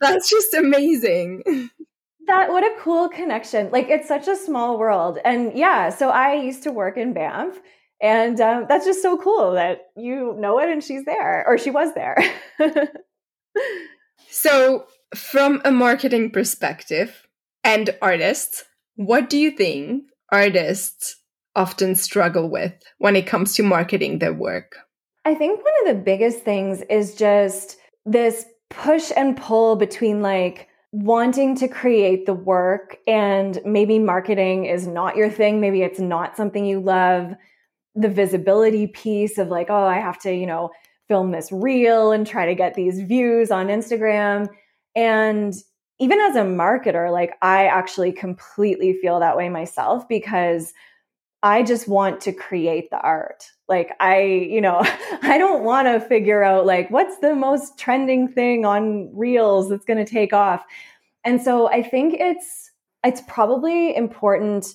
that's 0.00 0.28
just 0.28 0.54
amazing. 0.54 1.42
that 2.26 2.50
what 2.50 2.64
a 2.64 2.76
cool 2.80 3.08
connection. 3.08 3.70
Like 3.70 3.88
it's 3.88 4.08
such 4.08 4.28
a 4.28 4.36
small 4.36 4.78
world. 4.78 5.18
And 5.24 5.56
yeah 5.56 5.88
so 5.90 6.10
i 6.10 6.34
used 6.34 6.62
to 6.64 6.72
work 6.72 6.96
in 6.96 7.12
banff 7.12 7.58
and 8.00 8.40
um, 8.40 8.66
that's 8.68 8.84
just 8.84 9.02
so 9.02 9.16
cool 9.16 9.52
that 9.52 9.88
you 9.96 10.36
know 10.38 10.60
it 10.60 10.68
and 10.68 10.84
she's 10.84 11.04
there 11.04 11.44
or 11.46 11.58
she 11.58 11.70
was 11.70 11.94
there. 11.94 12.16
So 14.30 14.86
from 15.16 15.60
a 15.64 15.72
marketing 15.72 16.30
perspective 16.30 17.26
and 17.64 17.90
artists 18.00 18.64
what 18.94 19.30
do 19.30 19.38
you 19.38 19.52
think 19.52 20.04
artists 20.30 21.16
often 21.54 21.94
struggle 21.94 22.48
with 22.50 22.72
when 22.98 23.16
it 23.16 23.26
comes 23.26 23.54
to 23.54 23.62
marketing 23.62 24.18
their 24.18 24.32
work? 24.32 24.76
I 25.24 25.34
think 25.34 25.60
one 25.62 25.74
of 25.82 25.96
the 25.96 26.02
biggest 26.02 26.40
things 26.40 26.82
is 26.90 27.14
just 27.14 27.78
this 28.04 28.44
push 28.70 29.10
and 29.16 29.36
pull 29.36 29.76
between 29.76 30.22
like 30.22 30.68
wanting 30.92 31.54
to 31.56 31.68
create 31.68 32.26
the 32.26 32.34
work 32.34 32.96
and 33.06 33.60
maybe 33.64 33.98
marketing 33.98 34.64
is 34.64 34.86
not 34.86 35.16
your 35.16 35.30
thing 35.30 35.60
maybe 35.60 35.82
it's 35.82 36.00
not 36.00 36.36
something 36.36 36.64
you 36.64 36.80
love. 36.80 37.34
The 37.94 38.08
visibility 38.08 38.86
piece 38.86 39.38
of 39.38 39.48
like 39.48 39.68
oh 39.70 39.84
i 39.84 39.98
have 39.98 40.18
to 40.20 40.32
you 40.34 40.46
know 40.46 40.70
film 41.08 41.30
this 41.32 41.50
reel 41.50 42.12
and 42.12 42.26
try 42.26 42.46
to 42.46 42.54
get 42.54 42.74
these 42.74 43.00
views 43.00 43.50
on 43.50 43.68
instagram. 43.68 44.48
And 44.94 45.54
even 45.98 46.20
as 46.20 46.36
a 46.36 46.40
marketer 46.40 47.10
like 47.10 47.34
i 47.42 47.66
actually 47.66 48.12
completely 48.12 48.94
feel 49.00 49.20
that 49.20 49.36
way 49.36 49.48
myself 49.48 50.08
because 50.08 50.72
i 51.42 51.62
just 51.62 51.88
want 51.88 52.20
to 52.20 52.32
create 52.32 52.90
the 52.90 53.00
art 53.00 53.44
like 53.68 53.94
i 54.00 54.20
you 54.20 54.60
know 54.60 54.80
i 55.22 55.36
don't 55.38 55.62
want 55.62 55.86
to 55.86 56.00
figure 56.00 56.42
out 56.42 56.66
like 56.66 56.90
what's 56.90 57.18
the 57.18 57.34
most 57.34 57.78
trending 57.78 58.28
thing 58.28 58.64
on 58.64 59.14
reels 59.16 59.68
that's 59.68 59.84
going 59.84 60.04
to 60.04 60.10
take 60.10 60.32
off. 60.32 60.64
And 61.24 61.42
so 61.42 61.68
i 61.68 61.82
think 61.82 62.14
it's 62.14 62.70
it's 63.04 63.22
probably 63.28 63.94
important 63.94 64.74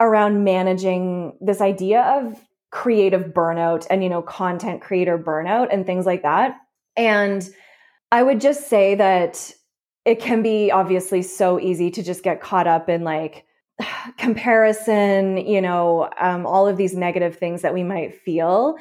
around 0.00 0.44
managing 0.44 1.36
this 1.40 1.60
idea 1.60 2.02
of 2.02 2.40
creative 2.70 3.32
burnout 3.32 3.86
and 3.90 4.02
you 4.02 4.08
know 4.08 4.22
content 4.22 4.80
creator 4.80 5.18
burnout 5.18 5.68
and 5.72 5.86
things 5.86 6.06
like 6.06 6.22
that. 6.22 6.56
And 6.96 7.48
i 8.12 8.22
would 8.22 8.40
just 8.40 8.68
say 8.68 8.94
that 8.94 9.52
it 10.04 10.20
can 10.20 10.42
be 10.42 10.70
obviously 10.70 11.22
so 11.22 11.58
easy 11.58 11.90
to 11.90 12.02
just 12.02 12.22
get 12.22 12.40
caught 12.40 12.66
up 12.66 12.88
in 12.88 13.04
like 13.04 13.46
comparison, 14.18 15.38
you 15.38 15.60
know, 15.60 16.10
um, 16.20 16.46
all 16.46 16.66
of 16.66 16.76
these 16.76 16.94
negative 16.94 17.36
things 17.36 17.62
that 17.62 17.74
we 17.74 17.82
might 17.82 18.14
feel. 18.14 18.76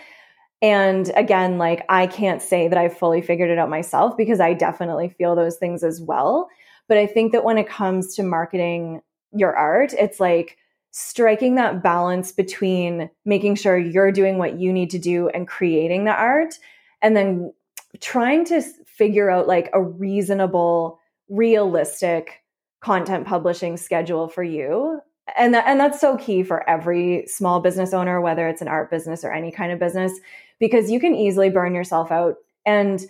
And 0.61 1.11
again, 1.15 1.57
like 1.57 1.85
I 1.89 2.07
can't 2.07 2.41
say 2.41 2.67
that 2.67 2.77
I've 2.77 2.97
fully 2.97 3.21
figured 3.21 3.49
it 3.49 3.57
out 3.57 3.69
myself 3.69 4.15
because 4.15 4.39
I 4.39 4.53
definitely 4.53 5.09
feel 5.09 5.35
those 5.35 5.57
things 5.57 5.83
as 5.83 6.01
well. 6.01 6.49
But 6.87 6.97
I 6.97 7.07
think 7.07 7.31
that 7.31 7.43
when 7.43 7.57
it 7.57 7.67
comes 7.67 8.15
to 8.15 8.23
marketing 8.23 9.01
your 9.33 9.55
art, 9.55 9.93
it's 9.93 10.19
like 10.19 10.57
striking 10.91 11.55
that 11.55 11.81
balance 11.81 12.31
between 12.31 13.09
making 13.25 13.55
sure 13.55 13.77
you're 13.77 14.11
doing 14.11 14.37
what 14.37 14.59
you 14.59 14.71
need 14.71 14.91
to 14.91 14.99
do 14.99 15.27
and 15.29 15.47
creating 15.47 16.05
the 16.05 16.11
art, 16.11 16.59
and 17.01 17.17
then 17.17 17.51
trying 17.99 18.45
to 18.45 18.61
figure 18.85 19.29
out 19.29 19.47
like 19.47 19.69
a 19.73 19.81
reasonable, 19.81 20.99
realistic 21.29 22.42
content 22.83 23.25
publishing 23.25 23.77
schedule 23.77 24.27
for 24.27 24.43
you. 24.43 24.99
And 25.37 25.53
that, 25.53 25.65
and 25.65 25.79
that's 25.79 26.01
so 26.01 26.17
key 26.17 26.43
for 26.43 26.69
every 26.69 27.25
small 27.27 27.61
business 27.61 27.93
owner 27.93 28.19
whether 28.19 28.47
it's 28.47 28.61
an 28.61 28.67
art 28.67 28.91
business 28.91 29.23
or 29.23 29.31
any 29.31 29.51
kind 29.51 29.71
of 29.71 29.79
business 29.79 30.11
because 30.59 30.91
you 30.91 30.99
can 30.99 31.15
easily 31.15 31.49
burn 31.49 31.73
yourself 31.73 32.11
out. 32.11 32.35
And 32.65 33.01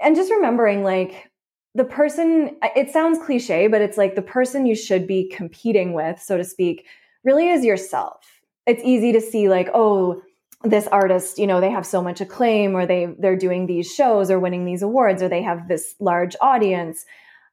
and 0.00 0.16
just 0.16 0.32
remembering 0.32 0.82
like 0.82 1.30
the 1.74 1.84
person 1.84 2.56
it 2.76 2.90
sounds 2.90 3.18
cliche 3.24 3.68
but 3.68 3.80
it's 3.80 3.96
like 3.96 4.16
the 4.16 4.22
person 4.22 4.66
you 4.66 4.74
should 4.74 5.06
be 5.06 5.28
competing 5.28 5.92
with 5.94 6.20
so 6.20 6.36
to 6.36 6.44
speak 6.44 6.86
really 7.24 7.48
is 7.48 7.64
yourself. 7.64 8.42
It's 8.66 8.82
easy 8.84 9.12
to 9.12 9.20
see 9.20 9.48
like 9.48 9.68
oh 9.72 10.20
this 10.64 10.88
artist 10.88 11.38
you 11.38 11.46
know 11.46 11.60
they 11.60 11.70
have 11.70 11.86
so 11.86 12.02
much 12.02 12.20
acclaim 12.20 12.74
or 12.74 12.84
they 12.84 13.14
they're 13.20 13.36
doing 13.36 13.66
these 13.66 13.92
shows 13.92 14.28
or 14.28 14.40
winning 14.40 14.64
these 14.64 14.82
awards 14.82 15.22
or 15.22 15.28
they 15.28 15.42
have 15.42 15.68
this 15.68 15.94
large 16.00 16.34
audience 16.40 17.04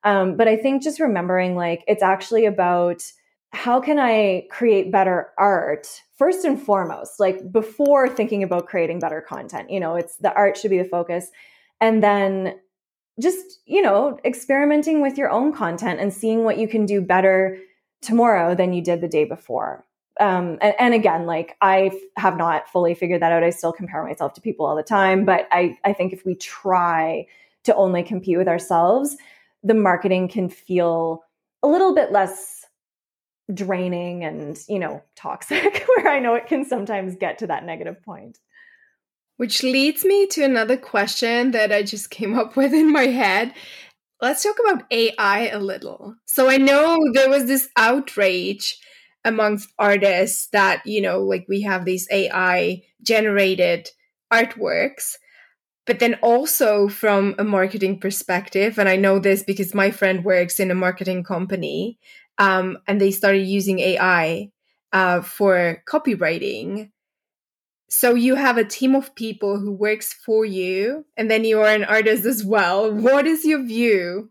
um, 0.03 0.37
but 0.37 0.47
I 0.47 0.55
think 0.55 0.83
just 0.83 0.99
remembering 0.99 1.55
like 1.55 1.83
it's 1.87 2.03
actually 2.03 2.45
about 2.45 3.03
how 3.51 3.79
can 3.79 3.99
I 3.99 4.47
create 4.51 4.91
better 4.91 5.29
art 5.37 6.03
first 6.17 6.45
and 6.45 6.61
foremost, 6.61 7.19
like 7.19 7.51
before 7.51 8.07
thinking 8.07 8.43
about 8.43 8.67
creating 8.67 8.99
better 8.99 9.21
content. 9.21 9.71
You 9.71 9.79
know, 9.79 9.95
it's 9.95 10.17
the 10.17 10.33
art 10.33 10.57
should 10.57 10.69
be 10.69 10.77
the 10.77 10.85
focus. 10.85 11.29
And 11.81 12.03
then 12.03 12.59
just, 13.19 13.59
you 13.65 13.81
know, 13.81 14.19
experimenting 14.23 15.01
with 15.01 15.17
your 15.17 15.29
own 15.29 15.51
content 15.51 15.99
and 15.99 16.13
seeing 16.13 16.43
what 16.43 16.57
you 16.57 16.67
can 16.67 16.85
do 16.85 17.01
better 17.01 17.57
tomorrow 18.01 18.55
than 18.55 18.71
you 18.71 18.81
did 18.83 19.01
the 19.01 19.07
day 19.07 19.25
before. 19.25 19.85
Um, 20.19 20.57
and, 20.61 20.75
and, 20.77 20.93
again, 20.93 21.25
like 21.25 21.55
I 21.61 21.91
have 22.17 22.37
not 22.37 22.69
fully 22.69 22.93
figured 22.93 23.21
that 23.21 23.31
out. 23.31 23.41
I 23.41 23.51
still 23.51 23.71
compare 23.71 24.03
myself 24.03 24.33
to 24.33 24.41
people 24.41 24.65
all 24.65 24.75
the 24.75 24.83
time, 24.83 25.23
but 25.23 25.47
I, 25.49 25.77
I 25.85 25.93
think 25.93 26.11
if 26.11 26.25
we 26.25 26.35
try 26.35 27.25
to 27.63 27.75
only 27.75 28.03
compete 28.03 28.37
with 28.37 28.49
ourselves, 28.49 29.15
the 29.63 29.73
marketing 29.73 30.27
can 30.27 30.49
feel 30.49 31.23
a 31.63 31.67
little 31.67 31.93
bit 31.93 32.11
less 32.11 32.65
draining 33.53 34.23
and, 34.23 34.57
you 34.67 34.79
know, 34.79 35.01
toxic, 35.15 35.85
where 35.95 36.07
I 36.07 36.19
know 36.19 36.35
it 36.35 36.47
can 36.47 36.65
sometimes 36.65 37.15
get 37.15 37.39
to 37.39 37.47
that 37.47 37.65
negative 37.65 38.01
point. 38.03 38.37
Which 39.37 39.63
leads 39.63 40.03
me 40.03 40.27
to 40.27 40.43
another 40.43 40.77
question 40.77 41.51
that 41.51 41.71
I 41.71 41.83
just 41.83 42.09
came 42.09 42.37
up 42.37 42.55
with 42.55 42.73
in 42.73 42.91
my 42.91 43.07
head. 43.07 43.53
Let's 44.21 44.43
talk 44.43 44.57
about 44.59 44.83
AI 44.91 45.47
a 45.47 45.59
little. 45.59 46.15
So 46.25 46.49
I 46.49 46.57
know 46.57 46.97
there 47.13 47.29
was 47.29 47.45
this 47.45 47.69
outrage 47.77 48.77
amongst 49.23 49.69
artists 49.79 50.47
that, 50.51 50.85
you 50.85 51.01
know, 51.01 51.21
like 51.21 51.45
we 51.47 51.61
have 51.61 51.85
these 51.85 52.07
AI 52.11 52.83
generated 53.01 53.89
artworks 54.31 55.15
but 55.89 55.97
then 55.97 56.19
also 56.21 56.87
from 56.87 57.33
a 57.39 57.43
marketing 57.43 57.99
perspective, 57.99 58.77
and 58.77 58.87
I 58.87 58.95
know 58.95 59.17
this 59.17 59.41
because 59.41 59.73
my 59.73 59.89
friend 59.89 60.23
works 60.23 60.59
in 60.59 60.69
a 60.69 60.75
marketing 60.75 61.23
company, 61.23 61.97
um, 62.37 62.77
and 62.87 63.01
they 63.01 63.09
started 63.09 63.47
using 63.47 63.79
AI 63.79 64.51
uh, 64.93 65.21
for 65.21 65.81
copywriting. 65.87 66.91
So 67.89 68.13
you 68.13 68.35
have 68.35 68.59
a 68.59 68.63
team 68.63 68.93
of 68.93 69.15
people 69.15 69.59
who 69.59 69.71
works 69.71 70.13
for 70.13 70.45
you, 70.45 71.07
and 71.17 71.31
then 71.31 71.43
you 71.43 71.59
are 71.59 71.73
an 71.73 71.85
artist 71.85 72.23
as 72.23 72.45
well. 72.45 72.93
What 72.93 73.25
is 73.25 73.43
your 73.43 73.65
view 73.65 74.29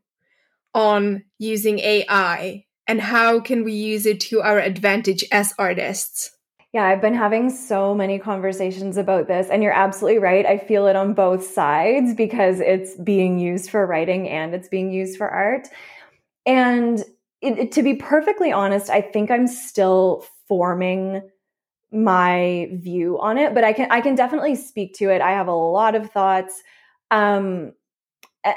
on 0.75 1.25
using 1.41 1.81
AI, 1.81 2.67
and 2.87 3.01
how 3.01 3.41
can 3.41 3.65
we 3.65 3.73
use 3.73 4.07
it 4.07 4.21
to 4.31 4.43
our 4.43 4.61
advantage 4.61 5.25
as 5.33 5.55
artists? 5.59 6.38
Yeah, 6.75 6.85
I've 6.85 7.01
been 7.01 7.15
having 7.15 7.49
so 7.49 7.95
many 7.95 8.19
conversations 8.19 8.99
about 8.99 9.27
this, 9.27 9.49
and 9.49 9.63
you're 9.63 9.73
absolutely 9.73 10.19
right. 10.19 10.45
I 10.45 10.59
feel 10.59 10.87
it 10.87 10.97
on 10.97 11.15
both 11.15 11.47
sides 11.47 12.15
because 12.15 12.61
it's 12.61 12.95
being 12.97 13.39
used 13.39 13.71
for 13.71 13.87
writing 13.87 14.29
and 14.29 14.55
it's 14.55 14.69
being 14.69 14.93
used 14.93 15.17
for 15.17 15.29
art. 15.29 15.69
And 16.47 17.01
it, 17.43 17.59
it, 17.59 17.73
to 17.73 17.83
be 17.83 17.95
perfectly 17.95 18.53
honest, 18.53 18.91
I 18.91 19.01
think 19.03 19.31
I'm 19.31 19.47
still 19.47 20.27
forming 20.49 21.23
my 21.93 22.71
view 22.75 23.19
on 23.21 23.39
it, 23.39 23.55
but 23.55 23.65
I 23.65 23.73
can 23.73 23.91
I 23.91 24.01
can 24.01 24.15
definitely 24.15 24.57
speak 24.57 24.95
to 24.97 25.11
it. 25.11 25.23
I 25.23 25.33
have 25.33 25.49
a 25.49 25.53
lot 25.55 25.95
of 25.95 26.11
thoughts. 26.11 26.63
Um, 27.11 27.73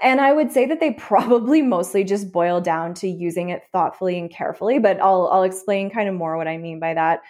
and 0.04 0.21
I 0.21 0.32
would 0.32 0.52
say 0.52 0.65
that 0.67 0.80
they 0.80 0.91
probably 0.97 1.62
mostly 1.62 2.04
just 2.04 2.32
boil 2.32 2.62
down 2.62 2.93
to 2.95 3.08
using 3.08 3.50
it 3.50 3.63
thoughtfully 3.71 4.19
and 4.19 4.30
carefully, 4.30 4.80
but 4.80 5.00
I'll 5.02 5.28
I'll 5.32 5.43
explain 5.43 5.89
kind 5.89 6.10
of 6.10 6.15
more 6.15 6.38
what 6.38 6.47
I 6.47 6.58
mean 6.58 6.80
by 6.80 6.93
that 6.93 7.21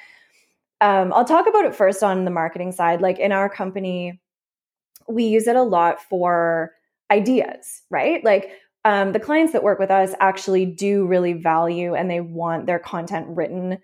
um, 0.82 1.14
I'll 1.14 1.26
talk 1.26 1.48
about 1.48 1.66
it 1.66 1.76
first 1.76 2.04
on 2.04 2.26
the 2.26 2.32
marketing 2.32 2.72
side. 2.72 3.02
Like 3.02 3.20
in 3.20 3.32
our 3.32 3.50
company, 3.50 4.20
we 5.08 5.26
use 5.26 5.48
it 5.48 5.56
a 5.56 5.64
lot 5.64 6.02
for 6.02 6.72
ideas, 7.12 7.84
right? 7.90 8.24
Like 8.24 8.52
um, 8.84 9.12
the 9.12 9.20
clients 9.20 9.54
that 9.54 9.64
work 9.64 9.80
with 9.80 9.92
us 9.92 10.14
actually 10.20 10.66
do 10.66 11.06
really 11.06 11.34
value 11.34 11.94
and 11.94 12.10
they 12.10 12.20
want 12.20 12.66
their 12.66 12.80
content 12.80 13.28
written 13.30 13.78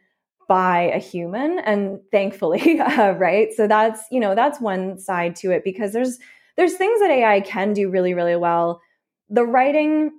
by 0.47 0.91
a 0.93 0.97
human 0.97 1.59
and 1.59 1.99
thankfully 2.11 2.79
uh, 2.79 3.11
right 3.17 3.49
so 3.53 3.67
that's 3.67 4.01
you 4.11 4.19
know 4.19 4.33
that's 4.33 4.61
one 4.61 4.97
side 4.97 5.35
to 5.35 5.51
it 5.51 5.61
because 5.63 5.91
there's 5.91 6.19
there's 6.55 6.75
things 6.75 7.01
that 7.01 7.11
ai 7.11 7.41
can 7.41 7.73
do 7.73 7.89
really 7.89 8.13
really 8.13 8.37
well 8.37 8.81
the 9.29 9.43
writing 9.43 10.09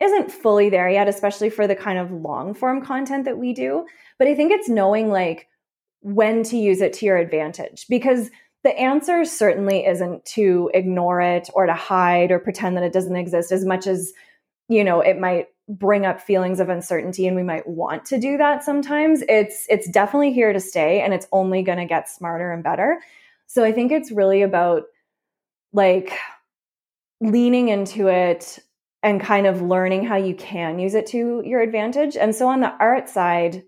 isn't 0.00 0.32
fully 0.32 0.68
there 0.68 0.88
yet 0.88 1.06
especially 1.06 1.48
for 1.48 1.68
the 1.68 1.76
kind 1.76 1.96
of 1.96 2.10
long 2.10 2.54
form 2.54 2.84
content 2.84 3.24
that 3.24 3.38
we 3.38 3.52
do 3.52 3.86
but 4.18 4.26
i 4.26 4.34
think 4.34 4.50
it's 4.50 4.68
knowing 4.68 5.10
like 5.10 5.46
when 6.00 6.42
to 6.44 6.56
use 6.56 6.80
it 6.80 6.92
to 6.92 7.06
your 7.06 7.16
advantage 7.16 7.86
because 7.88 8.30
the 8.64 8.76
answer 8.78 9.24
certainly 9.24 9.86
isn't 9.86 10.24
to 10.24 10.70
ignore 10.74 11.20
it 11.20 11.48
or 11.54 11.66
to 11.66 11.74
hide 11.74 12.30
or 12.30 12.38
pretend 12.38 12.76
that 12.76 12.84
it 12.84 12.92
doesn't 12.92 13.16
exist 13.16 13.52
as 13.52 13.64
much 13.64 13.86
as 13.86 14.12
you 14.68 14.84
know 14.84 15.00
it 15.00 15.18
might 15.18 15.48
bring 15.68 16.06
up 16.06 16.20
feelings 16.20 16.60
of 16.60 16.68
uncertainty 16.68 17.26
and 17.26 17.36
we 17.36 17.42
might 17.42 17.66
want 17.66 18.04
to 18.04 18.18
do 18.18 18.36
that 18.36 18.64
sometimes 18.64 19.22
it's 19.28 19.66
it's 19.68 19.88
definitely 19.90 20.32
here 20.32 20.52
to 20.52 20.60
stay 20.60 21.00
and 21.00 21.12
it's 21.12 21.26
only 21.32 21.62
going 21.62 21.78
to 21.78 21.84
get 21.84 22.08
smarter 22.08 22.52
and 22.52 22.62
better 22.62 23.00
so 23.46 23.64
i 23.64 23.72
think 23.72 23.92
it's 23.92 24.10
really 24.10 24.42
about 24.42 24.84
like 25.72 26.16
leaning 27.20 27.68
into 27.68 28.08
it 28.08 28.58
and 29.02 29.20
kind 29.20 29.46
of 29.46 29.62
learning 29.62 30.04
how 30.04 30.16
you 30.16 30.34
can 30.34 30.78
use 30.78 30.94
it 30.94 31.06
to 31.06 31.42
your 31.44 31.60
advantage. 31.60 32.16
And 32.16 32.34
so 32.34 32.48
on 32.48 32.60
the 32.60 32.72
art 32.80 33.08
side, 33.08 33.64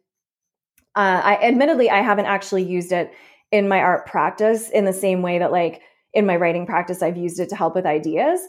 uh, 1.00 1.22
I 1.24 1.38
admittedly 1.42 1.88
I 1.88 2.02
haven't 2.02 2.26
actually 2.26 2.62
used 2.62 2.92
it 2.92 3.10
in 3.50 3.68
my 3.68 3.78
art 3.78 4.06
practice 4.06 4.68
in 4.68 4.84
the 4.84 4.92
same 4.92 5.22
way 5.22 5.38
that 5.38 5.50
like 5.50 5.80
in 6.12 6.26
my 6.26 6.36
writing 6.36 6.66
practice 6.66 7.02
I've 7.02 7.16
used 7.16 7.40
it 7.40 7.48
to 7.48 7.56
help 7.56 7.74
with 7.74 7.86
ideas. 7.86 8.40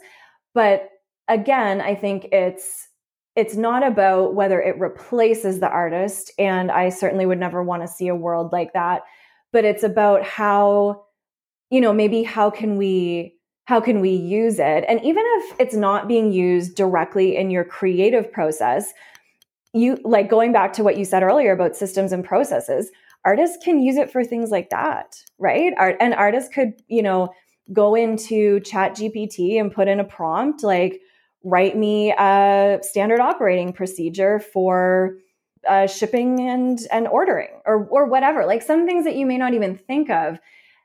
But 0.52 0.90
again, 1.28 1.80
I 1.80 1.94
think 1.94 2.26
it's 2.30 2.88
it's 3.36 3.54
not 3.54 3.86
about 3.86 4.34
whether 4.34 4.60
it 4.60 4.78
replaces 4.78 5.60
the 5.60 5.70
artist 5.70 6.30
and 6.38 6.70
I 6.70 6.90
certainly 6.90 7.24
would 7.24 7.40
never 7.40 7.62
want 7.62 7.80
to 7.84 7.88
see 7.88 8.08
a 8.08 8.14
world 8.14 8.52
like 8.52 8.74
that, 8.74 9.00
but 9.50 9.64
it's 9.64 9.82
about 9.82 10.22
how 10.22 11.06
you 11.70 11.80
know, 11.80 11.94
maybe 11.94 12.22
how 12.22 12.50
can 12.50 12.76
we 12.76 13.34
how 13.64 13.80
can 13.80 14.00
we 14.00 14.10
use 14.10 14.58
it? 14.58 14.84
And 14.86 15.02
even 15.02 15.24
if 15.26 15.58
it's 15.58 15.74
not 15.74 16.06
being 16.06 16.32
used 16.32 16.74
directly 16.74 17.34
in 17.34 17.50
your 17.50 17.64
creative 17.64 18.30
process, 18.30 18.92
you 19.72 19.98
like 20.04 20.28
going 20.28 20.52
back 20.52 20.72
to 20.74 20.84
what 20.84 20.98
you 20.98 21.04
said 21.04 21.22
earlier 21.22 21.52
about 21.52 21.76
systems 21.76 22.12
and 22.12 22.24
processes, 22.24 22.90
artists 23.24 23.58
can 23.62 23.80
use 23.80 23.96
it 23.96 24.10
for 24.10 24.24
things 24.24 24.50
like 24.50 24.70
that, 24.70 25.22
right? 25.38 25.72
Art 25.78 25.96
and 26.00 26.14
artists 26.14 26.52
could, 26.52 26.74
you 26.88 27.02
know, 27.02 27.32
go 27.72 27.94
into 27.94 28.60
chat 28.60 28.96
gpt 28.96 29.60
and 29.60 29.72
put 29.72 29.88
in 29.88 30.00
a 30.00 30.04
prompt 30.04 30.62
like 30.62 31.00
write 31.44 31.76
me 31.76 32.12
a 32.12 32.78
standard 32.82 33.20
operating 33.20 33.72
procedure 33.72 34.38
for 34.38 35.16
uh, 35.68 35.86
shipping 35.86 36.40
and 36.40 36.80
and 36.90 37.06
ordering 37.06 37.60
or 37.64 37.86
or 37.86 38.06
whatever 38.06 38.46
like 38.46 38.62
some 38.62 38.84
things 38.84 39.04
that 39.04 39.14
you 39.14 39.26
may 39.26 39.38
not 39.38 39.54
even 39.54 39.76
think 39.76 40.10
of 40.10 40.38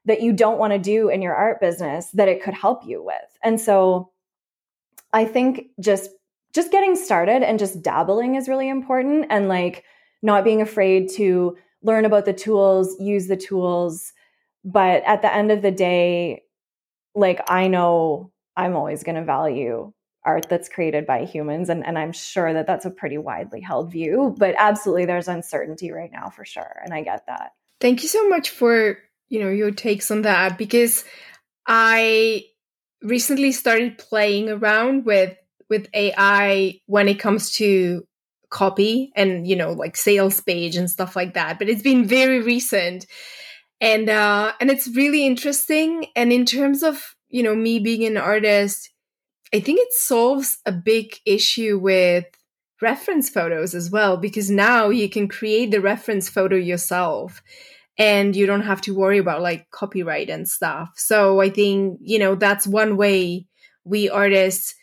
that 0.05 0.21
you 0.21 0.31
don't 0.31 0.59
want 0.59 0.71
to 0.71 0.79
do 0.79 1.09
in 1.09 1.21
your 1.21 1.33
art 1.33 1.59
business 1.59 2.09
that 2.11 2.27
it 2.27 2.43
could 2.43 2.53
help 2.53 2.85
you 2.85 3.03
with 3.03 3.15
and 3.43 3.59
so 3.59 4.11
i 5.13 5.25
think 5.25 5.65
just 5.79 6.11
just 6.57 6.71
getting 6.71 6.95
started 6.95 7.43
and 7.43 7.59
just 7.59 7.83
dabbling 7.83 8.33
is 8.35 8.49
really 8.49 8.67
important. 8.67 9.27
And 9.29 9.47
like 9.47 9.83
not 10.23 10.43
being 10.43 10.61
afraid 10.61 11.09
to 11.11 11.55
learn 11.83 12.03
about 12.03 12.25
the 12.25 12.33
tools 12.33 12.99
use 12.99 13.27
the 13.27 13.37
tools. 13.37 14.11
But 14.65 15.03
at 15.05 15.21
the 15.21 15.33
end 15.33 15.51
of 15.51 15.61
the 15.61 15.71
day 15.71 16.41
like 17.15 17.41
I 17.49 17.67
know 17.67 18.31
I'm 18.55 18.75
always 18.75 19.03
going 19.03 19.15
to 19.15 19.23
value 19.23 19.93
art 20.25 20.47
that's 20.49 20.67
created 20.67 21.05
by 21.05 21.23
humans 21.23 21.69
and, 21.69 21.85
and 21.85 21.97
i'm 21.97 22.11
sure 22.11 22.51
that 22.51 22.67
that's 22.67 22.85
a 22.85 22.89
pretty 22.91 23.17
widely 23.17 23.61
held 23.61 23.91
view. 23.91 24.35
But 24.37 24.55
absolutely 24.57 25.05
there's 25.05 25.27
uncertainty 25.27 25.91
right 25.91 26.11
now 26.11 26.29
for 26.29 26.43
sure 26.43 26.81
and 26.83 26.93
i 26.93 27.01
get 27.01 27.25
that. 27.27 27.51
Thank 27.79 28.01
you 28.01 28.09
so 28.09 28.27
much 28.27 28.49
for 28.49 28.97
you 29.29 29.39
know 29.39 29.49
your 29.49 29.71
takes 29.71 30.09
on 30.09 30.23
that 30.23 30.57
because 30.57 31.03
i 31.67 32.43
recently 33.03 33.51
started 33.51 33.97
playing 33.97 34.49
around 34.49 35.05
with 35.05 35.37
with 35.69 35.87
ai 35.93 36.79
when 36.85 37.07
it 37.07 37.19
comes 37.19 37.51
to 37.51 38.03
copy 38.49 39.11
and 39.15 39.47
you 39.47 39.55
know 39.55 39.73
like 39.73 39.97
sales 39.97 40.39
page 40.41 40.75
and 40.75 40.89
stuff 40.89 41.15
like 41.15 41.33
that 41.33 41.59
but 41.59 41.69
it's 41.69 41.81
been 41.81 42.05
very 42.05 42.41
recent. 42.41 43.05
And 43.79 44.09
uh 44.09 44.53
and 44.59 44.71
it's 44.71 44.87
really 44.95 45.25
interesting. 45.25 46.07
And 46.15 46.31
in 46.31 46.45
terms 46.45 46.83
of 46.83 47.15
you 47.29 47.43
know 47.43 47.55
me 47.55 47.79
being 47.79 48.05
an 48.05 48.17
artist 48.17 48.89
i 49.53 49.59
think 49.59 49.79
it 49.79 49.93
solves 49.93 50.59
a 50.65 50.71
big 50.71 51.15
issue 51.25 51.77
with 51.77 52.25
reference 52.81 53.29
photos 53.29 53.73
as 53.73 53.89
well 53.89 54.17
because 54.17 54.49
now 54.49 54.89
you 54.89 55.09
can 55.09 55.27
create 55.27 55.71
the 55.71 55.81
reference 55.81 56.29
photo 56.29 56.55
yourself 56.55 57.41
and 57.97 58.35
you 58.35 58.45
don't 58.45 58.61
have 58.61 58.81
to 58.81 58.93
worry 58.93 59.17
about 59.17 59.41
like 59.41 59.69
copyright 59.71 60.29
and 60.29 60.47
stuff. 60.47 60.93
So 60.95 61.41
i 61.41 61.49
think 61.49 61.99
you 62.01 62.19
know 62.19 62.35
that's 62.35 62.67
one 62.67 62.97
way 62.97 63.45
we 63.83 64.09
artists 64.09 64.73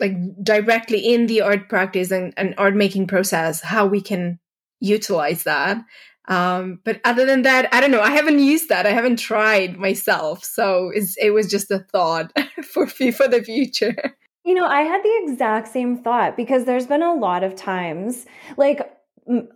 like 0.00 0.14
directly 0.42 0.98
in 0.98 1.26
the 1.26 1.40
art 1.40 1.68
practice 1.68 2.10
and, 2.10 2.32
and 2.36 2.54
art 2.58 2.74
making 2.74 3.06
process 3.06 3.60
how 3.60 3.86
we 3.86 4.00
can 4.00 4.38
utilize 4.80 5.44
that 5.44 5.84
um, 6.28 6.80
but 6.84 7.00
other 7.04 7.26
than 7.26 7.42
that, 7.42 7.68
I 7.74 7.80
don't 7.80 7.90
know. 7.90 8.00
I 8.00 8.10
haven't 8.10 8.38
used 8.38 8.68
that. 8.68 8.86
I 8.86 8.90
haven't 8.90 9.18
tried 9.18 9.76
myself. 9.76 10.44
So 10.44 10.92
it 11.20 11.32
was 11.32 11.50
just 11.50 11.70
a 11.70 11.80
thought 11.80 12.32
for 12.62 12.86
for 12.86 13.28
the 13.28 13.42
future. 13.42 13.96
You 14.44 14.54
know, 14.54 14.66
I 14.66 14.82
had 14.82 15.02
the 15.02 15.20
exact 15.24 15.68
same 15.68 16.02
thought 16.02 16.36
because 16.36 16.64
there's 16.64 16.86
been 16.86 17.02
a 17.02 17.14
lot 17.14 17.44
of 17.44 17.54
times, 17.54 18.26
like 18.56 18.80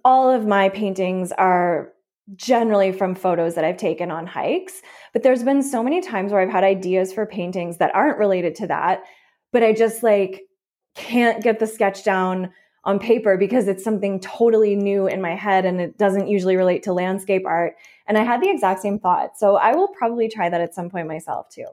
all 0.05 0.31
of 0.31 0.47
my 0.47 0.69
paintings 0.69 1.33
are 1.33 1.93
generally 2.35 2.93
from 2.93 3.15
photos 3.15 3.55
that 3.55 3.65
I've 3.65 3.77
taken 3.77 4.11
on 4.11 4.27
hikes, 4.27 4.83
but 5.13 5.23
there's 5.23 5.43
been 5.43 5.63
so 5.63 5.83
many 5.83 6.01
times 6.01 6.33
where 6.33 6.41
I've 6.41 6.51
had 6.51 6.65
ideas 6.65 7.13
for 7.13 7.27
paintings 7.27 7.79
that 7.79 7.95
aren't 7.95 8.19
related 8.19 8.55
to 8.57 8.67
that, 8.69 9.03
but 9.57 9.63
I 9.63 9.73
just 9.73 10.03
like 10.03 10.43
can't 10.97 11.43
get 11.43 11.61
the 11.61 11.67
sketch 11.67 12.05
down 12.05 12.53
on 12.85 12.99
paper 12.99 13.39
because 13.39 13.69
it's 13.69 13.83
something 13.83 14.21
totally 14.21 14.77
new 14.77 15.07
in 15.07 15.23
my 15.23 15.35
head 15.35 15.65
and 15.65 15.81
it 15.81 15.97
doesn't 15.97 16.29
usually 16.29 16.57
relate 16.57 16.83
to 16.83 16.93
landscape 16.93 17.47
art. 17.47 17.75
And 18.07 18.19
I 18.19 18.23
had 18.23 18.43
the 18.43 18.51
exact 18.51 18.83
same 18.83 18.99
thought. 18.99 19.39
So 19.39 19.57
I 19.57 19.75
will 19.75 19.89
probably 19.89 20.29
try 20.29 20.51
that 20.51 20.61
at 20.61 20.75
some 20.75 20.91
point 20.91 21.09
myself 21.09 21.49
too. 21.49 21.69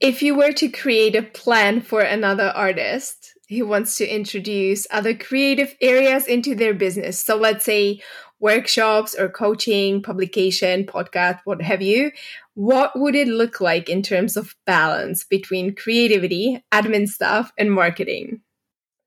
If 0.00 0.22
you 0.22 0.34
were 0.34 0.52
to 0.52 0.68
create 0.68 1.16
a 1.16 1.22
plan 1.22 1.80
for 1.80 2.02
another 2.02 2.52
artist 2.54 3.32
who 3.48 3.66
wants 3.66 3.96
to 3.96 4.06
introduce 4.06 4.86
other 4.90 5.14
creative 5.14 5.74
areas 5.80 6.26
into 6.26 6.54
their 6.54 6.74
business, 6.74 7.18
so 7.18 7.36
let's 7.36 7.64
say 7.64 8.02
workshops 8.40 9.14
or 9.14 9.28
coaching, 9.28 10.02
publication, 10.02 10.84
podcast, 10.84 11.40
what 11.44 11.62
have 11.62 11.82
you, 11.82 12.12
what 12.54 12.98
would 12.98 13.14
it 13.14 13.28
look 13.28 13.60
like 13.60 13.88
in 13.88 14.02
terms 14.02 14.36
of 14.36 14.54
balance 14.66 15.24
between 15.24 15.74
creativity, 15.74 16.64
admin 16.72 17.08
stuff, 17.08 17.52
and 17.58 17.72
marketing? 17.72 18.40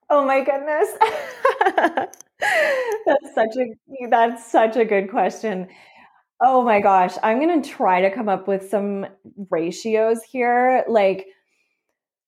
Oh 0.10 0.26
my 0.26 0.44
goodness. 0.44 0.90
that's 3.06 3.36
such 3.36 3.56
a 3.58 4.08
that's 4.10 4.52
such 4.52 4.76
a 4.76 4.86
good 4.86 5.10
question. 5.10 5.70
Oh 6.42 6.64
my 6.64 6.82
gosh, 6.82 7.16
I'm 7.22 7.40
going 7.40 7.62
to 7.62 7.70
try 7.70 8.02
to 8.02 8.10
come 8.10 8.28
up 8.28 8.48
with 8.48 8.70
some 8.70 9.06
ratios 9.50 10.24
here. 10.24 10.84
Like 10.90 11.28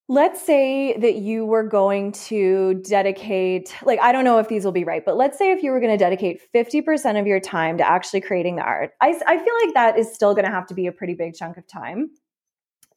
let's 0.09 0.45
say 0.45 0.97
that 0.97 1.15
you 1.15 1.45
were 1.45 1.63
going 1.63 2.11
to 2.11 2.75
dedicate 2.85 3.73
like 3.83 3.99
I 4.01 4.11
don't 4.11 4.25
know 4.25 4.39
if 4.39 4.47
these 4.47 4.65
will 4.65 4.71
be 4.71 4.83
right, 4.83 5.03
but 5.05 5.15
let's 5.15 5.37
say 5.37 5.51
if 5.51 5.63
you 5.63 5.71
were 5.71 5.79
going 5.79 5.93
to 5.93 5.97
dedicate 5.97 6.41
50% 6.53 7.19
of 7.19 7.25
your 7.25 7.39
time 7.39 7.77
to 7.77 7.87
actually 7.87 8.21
creating 8.21 8.57
the 8.57 8.63
art. 8.63 8.91
I 9.01 9.19
I 9.25 9.37
feel 9.37 9.53
like 9.65 9.73
that 9.75 9.97
is 9.97 10.13
still 10.13 10.33
going 10.33 10.45
to 10.45 10.51
have 10.51 10.67
to 10.67 10.73
be 10.73 10.87
a 10.87 10.91
pretty 10.91 11.13
big 11.13 11.35
chunk 11.35 11.57
of 11.57 11.67
time. 11.67 12.11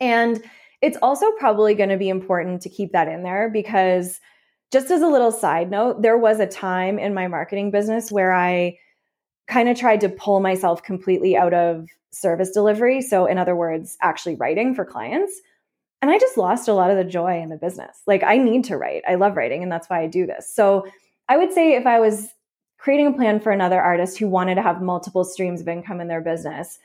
And 0.01 0.42
it's 0.83 0.99
also 1.01 1.31
probably 1.33 1.75
going 1.75 1.88
to 1.88 1.97
be 1.97 2.09
important 2.09 2.62
to 2.62 2.69
keep 2.69 2.92
that 2.92 3.09
in 3.09 3.23
there 3.23 3.51
because 3.51 4.21
just 4.73 4.90
as 4.90 5.01
a 5.01 5.07
little 5.07 5.33
side 5.33 5.71
note, 5.71 6.03
there 6.03 6.19
was 6.19 6.40
a 6.40 6.47
time 6.47 6.99
in 6.99 7.14
my 7.14 7.29
marketing 7.29 7.71
business 7.71 8.11
where 8.11 8.33
I 8.33 8.79
kind 9.47 9.69
of 9.69 9.79
tried 9.79 10.01
to 10.01 10.09
pull 10.09 10.40
myself 10.40 10.83
completely 10.83 11.37
out 11.37 11.55
of 11.55 11.88
service 12.11 12.51
delivery. 12.51 13.01
So, 13.01 13.27
in 13.27 13.38
other 13.38 13.55
words, 13.55 13.97
actually 14.03 14.35
writing 14.35 14.75
for 14.75 14.85
clients. 14.85 15.40
And 16.03 16.11
I 16.11 16.19
just 16.19 16.37
lost 16.37 16.69
a 16.69 16.75
lot 16.75 16.91
of 16.91 16.97
the 16.97 17.05
joy 17.05 17.41
in 17.41 17.49
the 17.49 17.57
business. 17.57 18.03
Like, 18.07 18.23
I 18.23 18.37
need 18.37 18.65
to 18.65 18.77
write. 18.77 19.03
I 19.09 19.15
love 19.15 19.37
writing, 19.37 19.63
and 19.63 19.73
that's 19.73 19.89
why 19.89 20.03
I 20.03 20.07
do 20.07 20.27
this. 20.27 20.53
So, 20.53 20.87
I 21.29 21.37
would 21.37 21.53
say 21.53 21.75
if 21.75 21.87
I 21.87 21.99
was 21.99 22.29
creating 22.79 23.09
a 23.09 23.13
plan 23.13 23.41
for 23.41 23.51
another 23.51 23.81
artist 23.81 24.19
who 24.19 24.29
wanted 24.29 24.57
to 24.57 24.63
have 24.63 24.81
multiple 24.81 25.25
streams 25.25 25.61
of 25.61 25.69
income 25.69 26.01
in 26.01 26.09
their 26.09 26.21
business, 26.21 26.79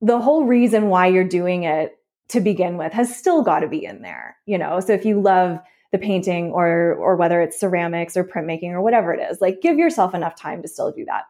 the 0.00 0.20
whole 0.20 0.44
reason 0.44 0.88
why 0.88 1.08
you're 1.08 1.24
doing 1.24 1.64
it 1.64 1.98
to 2.28 2.40
begin 2.40 2.78
with 2.78 2.92
has 2.92 3.14
still 3.14 3.42
got 3.42 3.60
to 3.60 3.68
be 3.68 3.84
in 3.84 4.02
there, 4.02 4.36
you 4.46 4.56
know? 4.56 4.80
So, 4.80 4.92
if 4.92 5.04
you 5.04 5.20
love 5.20 5.58
the 5.92 5.98
painting 5.98 6.50
or 6.50 6.94
or 6.94 7.16
whether 7.16 7.40
it's 7.40 7.60
ceramics 7.60 8.16
or 8.16 8.24
printmaking 8.24 8.70
or 8.70 8.80
whatever 8.80 9.12
it 9.12 9.20
is 9.30 9.40
like 9.40 9.60
give 9.60 9.78
yourself 9.78 10.14
enough 10.14 10.34
time 10.34 10.62
to 10.62 10.68
still 10.68 10.90
do 10.90 11.04
that 11.04 11.24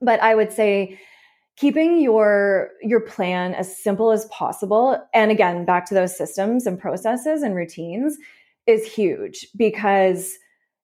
but 0.00 0.20
i 0.22 0.34
would 0.34 0.50
say 0.50 0.98
keeping 1.56 2.00
your 2.00 2.70
your 2.82 3.00
plan 3.00 3.54
as 3.54 3.82
simple 3.82 4.10
as 4.12 4.26
possible 4.26 4.98
and 5.14 5.30
again 5.30 5.64
back 5.64 5.86
to 5.86 5.94
those 5.94 6.16
systems 6.16 6.66
and 6.66 6.78
processes 6.78 7.42
and 7.42 7.54
routines 7.54 8.18
is 8.66 8.90
huge 8.90 9.48
because 9.56 10.34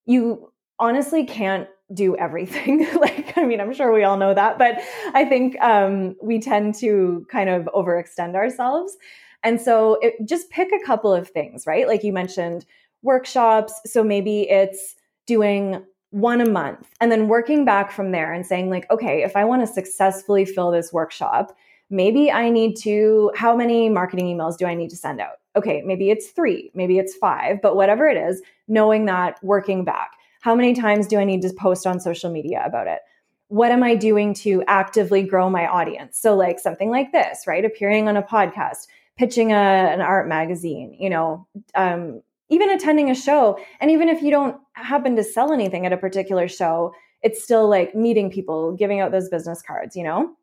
you 0.07 0.51
honestly 0.79 1.25
can't 1.25 1.69
do 1.93 2.17
everything. 2.17 2.87
Like 3.01 3.37
i 3.37 3.45
mean 3.45 3.61
i'm 3.61 3.73
sure 3.75 3.93
we 3.93 4.05
all 4.05 4.17
know 4.17 4.33
that 4.35 4.59
but 4.59 4.81
i 5.15 5.25
think 5.25 5.61
um, 5.61 6.15
we 6.23 6.39
tend 6.39 6.75
to 6.77 7.27
kind 7.31 7.51
of 7.51 7.69
overextend 7.75 8.35
ourselves. 8.35 8.97
And 9.43 9.61
so 9.61 9.99
it, 10.01 10.15
just 10.25 10.51
pick 10.51 10.69
a 10.73 10.87
couple 10.87 11.13
of 11.13 11.29
things 11.29 11.67
right? 11.67 11.89
Like 11.89 12.05
you 12.05 12.13
mentioned 12.13 12.65
workshops. 13.03 13.81
So 13.85 14.03
maybe 14.03 14.49
it's 14.49 14.95
doing 15.27 15.85
one 16.13 16.41
a 16.41 16.49
month 16.49 16.89
and 17.01 17.11
then 17.11 17.27
working 17.27 17.65
back 17.65 17.91
from 17.91 18.13
there 18.13 18.33
and 18.33 18.47
saying, 18.47 18.71
like, 18.71 18.89
okay, 18.91 19.23
if 19.23 19.35
I 19.35 19.45
want 19.45 19.63
to 19.63 19.67
successfully 19.67 20.45
fill 20.45 20.71
this 20.71 20.93
workshop, 20.93 21.57
maybe 21.91 22.31
I 22.31 22.51
need 22.51 22.77
to, 22.83 23.33
how 23.35 23.57
many 23.57 23.89
marketing 23.89 24.27
emails 24.27 24.57
do 24.57 24.67
I 24.67 24.75
need 24.75 24.91
to 24.91 24.97
send 24.97 25.21
out? 25.21 25.41
Okay, 25.57 25.83
maybe 25.83 26.11
it's 26.11 26.29
three, 26.29 26.71
maybe 26.75 26.99
it's 26.99 27.15
five, 27.15 27.61
but 27.63 27.77
whatever 27.77 28.09
it 28.09 28.17
is, 28.17 28.43
knowing 28.69 29.07
that 29.07 29.43
working 29.43 29.85
back. 29.85 30.13
How 30.41 30.55
many 30.55 30.75
times 30.75 31.07
do 31.07 31.19
I 31.19 31.25
need 31.25 31.43
to 31.43 31.53
post 31.59 31.87
on 31.87 31.99
social 31.99 32.31
media 32.31 32.63
about 32.65 32.89
it? 32.89 33.01
What 33.49 33.73
am 33.73 33.83
I 33.83 33.95
doing 33.95 34.35
to 34.35 34.63
actively 34.67 35.23
grow 35.23 35.49
my 35.49 35.67
audience? 35.67 36.19
So, 36.19 36.35
like 36.35 36.59
something 36.59 36.91
like 36.91 37.13
this, 37.13 37.47
right? 37.47 37.65
Appearing 37.65 38.09
on 38.09 38.17
a 38.17 38.23
podcast, 38.23 38.87
pitching 39.17 39.53
a, 39.53 39.55
an 39.55 40.01
art 40.01 40.27
magazine, 40.27 40.97
you 40.99 41.11
know, 41.11 41.47
um, 41.75 42.23
even 42.53 42.69
attending 42.69 43.11
a 43.11 43.15
show. 43.15 43.59
And 43.81 43.91
even 43.91 44.11
if 44.11 44.23
you 44.23 44.31
don't 44.31 44.59
happen 44.75 45.17
to 45.17 45.25
sell 45.25 45.53
anything 45.53 45.87
at 45.87 45.93
a 45.93 45.97
particular 45.97 46.49
show, 46.49 46.93
it's 47.23 47.43
still 47.43 47.67
like 47.67 47.95
meeting 47.95 48.31
people, 48.31 48.77
giving 48.77 49.01
out 49.01 49.11
those 49.11 49.31
business 49.31 49.63
cards, 49.63 49.97
you 49.97 50.05
know? 50.05 50.35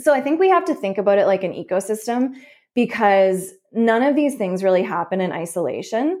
So 0.00 0.14
I 0.14 0.22
think 0.22 0.40
we 0.40 0.48
have 0.48 0.64
to 0.64 0.74
think 0.74 0.96
about 0.96 1.18
it 1.18 1.26
like 1.26 1.44
an 1.44 1.52
ecosystem 1.52 2.34
because 2.74 3.52
none 3.72 4.02
of 4.02 4.16
these 4.16 4.36
things 4.36 4.64
really 4.64 4.82
happen 4.82 5.20
in 5.20 5.32
isolation. 5.32 6.18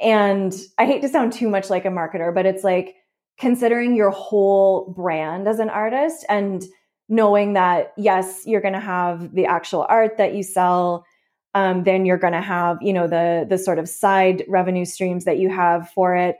And 0.00 0.54
I 0.78 0.86
hate 0.86 1.02
to 1.02 1.08
sound 1.08 1.34
too 1.34 1.50
much 1.50 1.68
like 1.68 1.84
a 1.84 1.88
marketer, 1.88 2.34
but 2.34 2.46
it's 2.46 2.64
like 2.64 2.94
considering 3.38 3.94
your 3.94 4.10
whole 4.10 4.94
brand 4.96 5.48
as 5.48 5.58
an 5.58 5.68
artist 5.68 6.24
and 6.30 6.64
knowing 7.10 7.52
that, 7.52 7.92
yes, 7.98 8.44
you're 8.46 8.62
going 8.62 8.72
to 8.72 8.80
have 8.80 9.34
the 9.34 9.44
actual 9.44 9.84
art 9.88 10.16
that 10.16 10.32
you 10.34 10.42
sell. 10.42 11.04
Um, 11.54 11.82
then 11.82 12.06
you're 12.06 12.18
going 12.18 12.32
to 12.32 12.40
have, 12.40 12.78
you 12.80 12.92
know, 12.92 13.08
the 13.08 13.46
the 13.48 13.58
sort 13.58 13.78
of 13.78 13.88
side 13.88 14.44
revenue 14.46 14.84
streams 14.84 15.24
that 15.24 15.38
you 15.38 15.48
have 15.50 15.90
for 15.90 16.14
it 16.14 16.36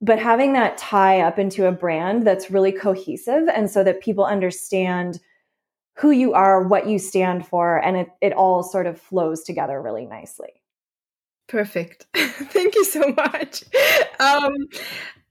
but 0.00 0.18
having 0.18 0.54
that 0.54 0.78
tie 0.78 1.20
up 1.20 1.38
into 1.38 1.66
a 1.66 1.72
brand 1.72 2.26
that's 2.26 2.50
really 2.50 2.72
cohesive 2.72 3.48
and 3.48 3.70
so 3.70 3.84
that 3.84 4.00
people 4.00 4.24
understand 4.24 5.20
who 5.96 6.10
you 6.10 6.32
are, 6.32 6.66
what 6.66 6.88
you 6.88 6.98
stand 6.98 7.46
for, 7.46 7.76
and 7.76 7.96
it, 7.96 8.08
it 8.22 8.32
all 8.32 8.62
sort 8.62 8.86
of 8.86 8.98
flows 8.98 9.42
together 9.42 9.80
really 9.80 10.06
nicely. 10.06 10.62
Perfect. 11.46 12.06
Thank 12.16 12.74
you 12.74 12.84
so 12.84 13.12
much. 13.14 13.64
Um, 14.18 14.54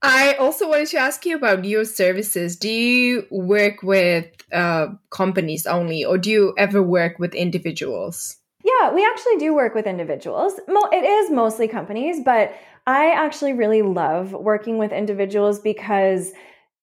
I 0.04 0.36
also 0.36 0.70
wanted 0.70 0.90
to 0.90 0.98
ask 0.98 1.26
you 1.26 1.36
about 1.36 1.66
your 1.66 1.86
services. 1.86 2.56
Do 2.56 2.70
you 2.70 3.26
work 3.32 3.82
with 3.82 4.28
uh, 4.54 4.90
companies 5.10 5.66
only, 5.66 6.06
or 6.06 6.20
do 6.20 6.30
you 6.30 6.54
ever 6.58 6.84
work 6.84 7.18
with 7.18 7.34
individuals? 7.34 8.39
Yeah, 8.70 8.94
we 8.94 9.06
actually 9.06 9.38
do 9.38 9.54
work 9.54 9.74
with 9.74 9.88
individuals. 9.88 10.54
It 10.68 11.04
is 11.04 11.32
mostly 11.32 11.68
companies, 11.68 12.18
but 12.24 12.54
I 12.86 13.12
actually 13.12 13.54
really 13.54 13.82
love 13.82 14.34
working 14.34 14.78
with 14.78 14.92
individuals 14.92 15.60
because 15.60 16.32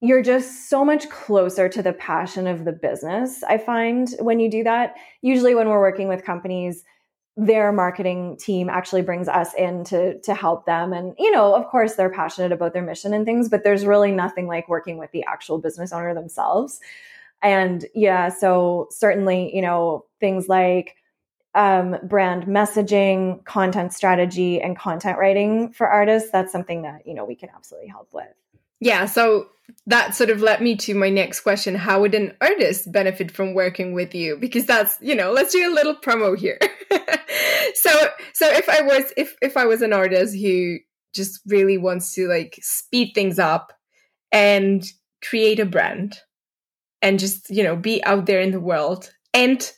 you're 0.01 0.22
just 0.22 0.68
so 0.68 0.85
much 0.85 1.09
closer 1.11 1.68
to 1.68 1.83
the 1.83 1.92
passion 1.92 2.46
of 2.46 2.64
the 2.64 2.72
business. 2.72 3.42
I 3.44 3.59
find 3.59 4.09
when 4.20 4.40
you 4.40 4.51
do 4.51 4.64
that, 4.64 4.94
usually 5.22 5.55
when 5.55 5.68
we're 5.68 5.81
working 5.81 6.09
with 6.09 6.25
companies, 6.25 6.85
their 7.37 7.70
marketing 7.70 8.37
team 8.38 8.68
actually 8.70 9.03
brings 9.03 9.29
us 9.29 9.53
in 9.55 9.85
to 9.85 10.18
to 10.20 10.35
help 10.35 10.64
them 10.64 10.94
and 10.94 11.14
you 11.18 11.31
know 11.31 11.55
of 11.55 11.66
course 11.66 11.94
they're 11.94 12.09
passionate 12.09 12.51
about 12.51 12.72
their 12.72 12.83
mission 12.83 13.12
and 13.12 13.27
things 13.27 13.51
but 13.51 13.62
there's 13.62 13.85
really 13.85 14.11
nothing 14.11 14.46
like 14.46 14.66
working 14.70 14.96
with 14.96 15.12
the 15.12 15.22
actual 15.25 15.59
business 15.59 15.92
owner 15.92 16.14
themselves 16.14 16.81
and 17.42 17.85
yeah 17.94 18.31
so 18.31 18.88
certainly 18.90 19.55
you 19.55 19.61
know 19.61 20.03
things 20.18 20.49
like 20.49 20.96
um, 21.57 21.97
brand 22.03 22.45
messaging, 22.45 23.42
content 23.45 23.92
strategy, 23.95 24.61
and 24.61 24.79
content 24.79 25.19
writing 25.19 25.73
for 25.73 25.88
artists, 25.88 26.31
that's 26.31 26.53
something 26.53 26.83
that 26.83 27.07
you 27.07 27.14
know 27.14 27.25
we 27.25 27.35
can 27.35 27.49
absolutely 27.55 27.88
help 27.88 28.09
with. 28.12 28.29
Yeah, 28.79 29.07
so 29.07 29.49
that 29.87 30.14
sort 30.14 30.29
of 30.31 30.42
led 30.42 30.61
me 30.61 30.77
to 30.77 30.95
my 30.95 31.09
next 31.09 31.40
question: 31.40 31.75
How 31.75 32.01
would 32.03 32.14
an 32.14 32.37
artist 32.42 32.92
benefit 32.92 33.31
from 33.31 33.55
working 33.55 33.95
with 33.95 34.14
you? 34.14 34.37
Because 34.37 34.66
that's 34.66 34.99
you 35.01 35.14
know, 35.14 35.33
let's 35.33 35.53
do 35.53 35.69
a 35.69 35.75
little 35.75 35.97
promo 35.97 36.38
here. 36.38 36.59
so, 37.75 38.09
so 38.35 38.49
if 38.51 38.69
I 38.69 38.83
was 38.83 39.12
if 39.16 39.35
if 39.40 39.57
I 39.57 39.64
was 39.64 39.81
an 39.81 39.95
artist 39.95 40.37
who 40.37 40.77
just 41.14 41.40
really 41.47 41.79
wants 41.79 42.12
to 42.14 42.29
like 42.29 42.59
speed 42.61 43.12
things 43.14 43.38
up 43.38 43.73
and 44.31 44.85
create 45.27 45.59
a 45.59 45.64
brand 45.64 46.19
and 47.01 47.19
just 47.19 47.49
you 47.49 47.64
know 47.64 47.77
be 47.77 48.05
out 48.05 48.27
there 48.27 48.42
in 48.42 48.51
the 48.51 48.61
world 48.61 49.11
and 49.33 49.73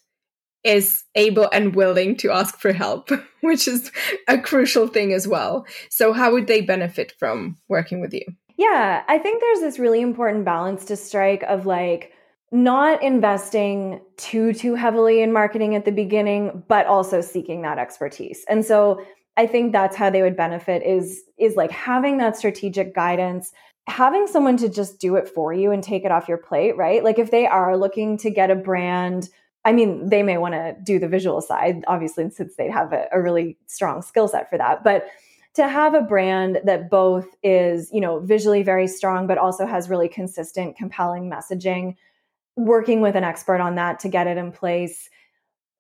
is 0.68 1.02
able 1.14 1.48
and 1.52 1.74
willing 1.74 2.16
to 2.18 2.31
ask 2.31 2.59
for 2.59 2.72
help, 2.72 3.11
which 3.40 3.66
is 3.66 3.90
a 4.28 4.38
crucial 4.38 4.87
thing 4.87 5.12
as 5.12 5.26
well. 5.26 5.66
So, 5.90 6.12
how 6.12 6.33
would 6.33 6.46
they 6.46 6.61
benefit 6.61 7.12
from 7.18 7.57
working 7.68 8.00
with 8.00 8.12
you? 8.12 8.22
Yeah, 8.57 9.04
I 9.09 9.18
think 9.18 9.40
there's 9.40 9.61
this 9.61 9.78
really 9.78 10.00
important 10.00 10.44
balance 10.44 10.85
to 10.87 10.96
strike 10.96 11.42
of 11.44 11.64
like 11.64 12.12
not 12.50 13.02
investing 13.02 14.00
too 14.16 14.52
too 14.52 14.74
heavily 14.74 15.22
in 15.22 15.33
marketing 15.33 15.74
at 15.74 15.85
the 15.85 15.92
beginning 15.92 16.62
but 16.66 16.87
also 16.87 17.20
seeking 17.20 17.62
that 17.62 17.78
expertise. 17.78 18.44
And 18.48 18.64
so 18.64 19.02
I 19.37 19.46
think 19.46 19.72
that's 19.72 19.96
how 19.96 20.11
they 20.11 20.22
would 20.22 20.37
benefit 20.37 20.83
is 20.83 21.22
is 21.38 21.57
like 21.57 21.70
having 21.70 22.18
that 22.18 22.37
strategic 22.37 22.94
guidance 22.94 23.52
having 23.87 24.26
someone 24.26 24.57
to 24.59 24.68
just 24.68 25.00
do 25.00 25.16
it 25.16 25.28
for 25.28 25.52
you 25.52 25.72
and 25.72 25.83
take 25.83 26.04
it 26.04 26.12
off 26.12 26.28
your 26.28 26.37
plate, 26.37 26.76
right? 26.76 27.02
Like 27.02 27.18
if 27.18 27.31
they 27.31 27.46
are 27.46 27.76
looking 27.76 28.18
to 28.18 28.31
get 28.31 28.50
a 28.50 28.54
brand 28.54 29.31
I 29.68 29.72
mean, 29.72 30.09
they 30.09 30.22
may 30.22 30.38
want 30.38 30.54
to 30.54 30.74
do 30.83 30.98
the 30.98 31.09
visual 31.09 31.42
side, 31.42 31.85
obviously, 31.87 32.31
since 32.31 32.57
they 32.57 32.70
have 32.70 32.94
a, 32.94 33.07
a 33.12 33.20
really 33.20 33.59
strong 33.66 34.00
skill 34.00 34.26
set 34.26 34.48
for 34.48 34.57
that. 34.57 34.83
But 34.83 35.09
to 35.57 35.68
have 35.68 35.92
a 35.92 36.00
brand 36.00 36.61
that 36.64 36.88
both 36.88 37.26
is, 37.42 37.90
you 37.92 38.00
know, 38.00 38.18
visually 38.20 38.62
very 38.62 38.88
strong, 38.88 39.26
but 39.26 39.37
also 39.37 39.66
has 39.66 39.90
really 39.90 40.09
consistent, 40.09 40.78
compelling 40.78 41.31
messaging, 41.31 41.96
working 42.57 43.02
with 43.02 43.14
an 43.14 43.24
expert 43.24 43.61
on 43.61 43.74
that 43.74 44.00
to 44.00 44.09
get 44.09 44.26
it 44.26 44.38
in 44.38 44.52
place. 44.52 45.11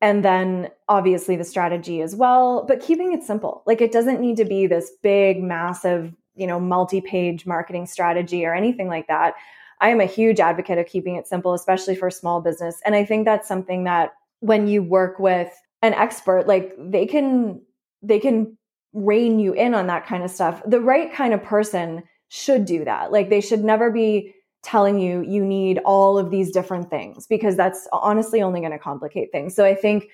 And 0.02 0.22
then 0.22 0.68
obviously 0.90 1.36
the 1.36 1.44
strategy 1.44 2.02
as 2.02 2.14
well, 2.14 2.66
but 2.68 2.82
keeping 2.82 3.14
it 3.14 3.22
simple. 3.22 3.62
Like 3.66 3.80
it 3.80 3.90
doesn't 3.90 4.20
need 4.20 4.36
to 4.36 4.44
be 4.44 4.66
this 4.66 4.92
big, 5.02 5.42
massive, 5.42 6.12
you 6.34 6.46
know, 6.46 6.60
multi 6.60 7.00
page 7.00 7.46
marketing 7.46 7.86
strategy 7.86 8.44
or 8.44 8.54
anything 8.54 8.88
like 8.88 9.06
that. 9.06 9.32
I 9.80 9.90
am 9.90 10.00
a 10.00 10.06
huge 10.06 10.40
advocate 10.40 10.78
of 10.78 10.86
keeping 10.86 11.16
it 11.16 11.26
simple, 11.26 11.54
especially 11.54 11.94
for 11.94 12.10
small 12.10 12.40
business. 12.40 12.80
And 12.84 12.94
I 12.94 13.04
think 13.04 13.24
that's 13.24 13.48
something 13.48 13.84
that 13.84 14.14
when 14.40 14.66
you 14.66 14.82
work 14.82 15.18
with 15.18 15.52
an 15.82 15.94
expert, 15.94 16.46
like 16.46 16.74
they 16.78 17.06
can, 17.06 17.60
they 18.02 18.18
can 18.18 18.56
rein 18.92 19.38
you 19.38 19.52
in 19.52 19.74
on 19.74 19.86
that 19.86 20.06
kind 20.06 20.22
of 20.22 20.30
stuff. 20.30 20.62
The 20.66 20.80
right 20.80 21.12
kind 21.12 21.34
of 21.34 21.42
person 21.42 22.02
should 22.28 22.64
do 22.64 22.84
that. 22.84 23.12
Like 23.12 23.30
they 23.30 23.40
should 23.40 23.64
never 23.64 23.90
be 23.90 24.34
telling 24.62 24.98
you 24.98 25.22
you 25.22 25.44
need 25.44 25.78
all 25.84 26.18
of 26.18 26.30
these 26.30 26.50
different 26.50 26.90
things 26.90 27.26
because 27.26 27.56
that's 27.56 27.88
honestly 27.92 28.42
only 28.42 28.60
going 28.60 28.72
to 28.72 28.78
complicate 28.78 29.30
things. 29.30 29.54
So 29.54 29.64
I 29.64 29.74
think 29.74 30.08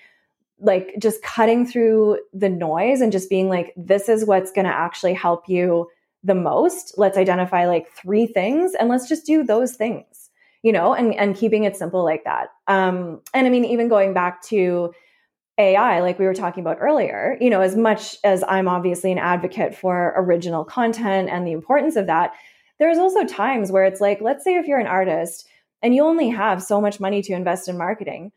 like 0.59 0.95
just 0.99 1.21
cutting 1.23 1.65
through 1.65 2.19
the 2.31 2.49
noise 2.49 3.01
and 3.01 3.11
just 3.11 3.29
being 3.29 3.49
like 3.49 3.73
this 3.75 4.07
is 4.07 4.25
what's 4.25 4.51
going 4.51 4.65
to 4.65 4.73
actually 4.73 5.13
help 5.13 5.49
you 5.49 5.89
the 6.25 6.35
most 6.35 6.95
let's 6.97 7.17
identify 7.17 7.67
like 7.67 7.89
three 7.91 8.25
things 8.25 8.73
and 8.73 8.89
let's 8.89 9.07
just 9.07 9.25
do 9.25 9.43
those 9.43 9.75
things 9.75 10.29
you 10.63 10.71
know 10.71 10.93
and 10.93 11.13
and 11.15 11.35
keeping 11.35 11.63
it 11.63 11.77
simple 11.77 12.03
like 12.03 12.23
that. 12.23 12.49
Um 12.67 13.21
and 13.33 13.45
i 13.45 13.49
mean 13.49 13.63
even 13.63 13.87
going 13.87 14.13
back 14.13 14.41
to 14.43 14.91
ai 15.57 16.01
like 16.01 16.19
we 16.19 16.25
were 16.25 16.33
talking 16.33 16.61
about 16.61 16.77
earlier 16.81 17.37
you 17.39 17.49
know 17.49 17.61
as 17.61 17.77
much 17.77 18.17
as 18.23 18.43
i'm 18.49 18.67
obviously 18.67 19.11
an 19.11 19.19
advocate 19.19 19.73
for 19.73 20.13
original 20.17 20.65
content 20.65 21.29
and 21.29 21.47
the 21.47 21.53
importance 21.53 21.95
of 21.95 22.07
that 22.07 22.33
there's 22.79 22.97
also 22.97 23.23
times 23.23 23.71
where 23.71 23.85
it's 23.85 24.01
like 24.01 24.19
let's 24.19 24.43
say 24.43 24.55
if 24.55 24.65
you're 24.65 24.79
an 24.79 24.87
artist 24.87 25.47
and 25.81 25.95
you 25.95 26.03
only 26.03 26.29
have 26.29 26.61
so 26.61 26.81
much 26.81 26.99
money 26.99 27.21
to 27.21 27.33
invest 27.33 27.69
in 27.69 27.77
marketing 27.77 28.31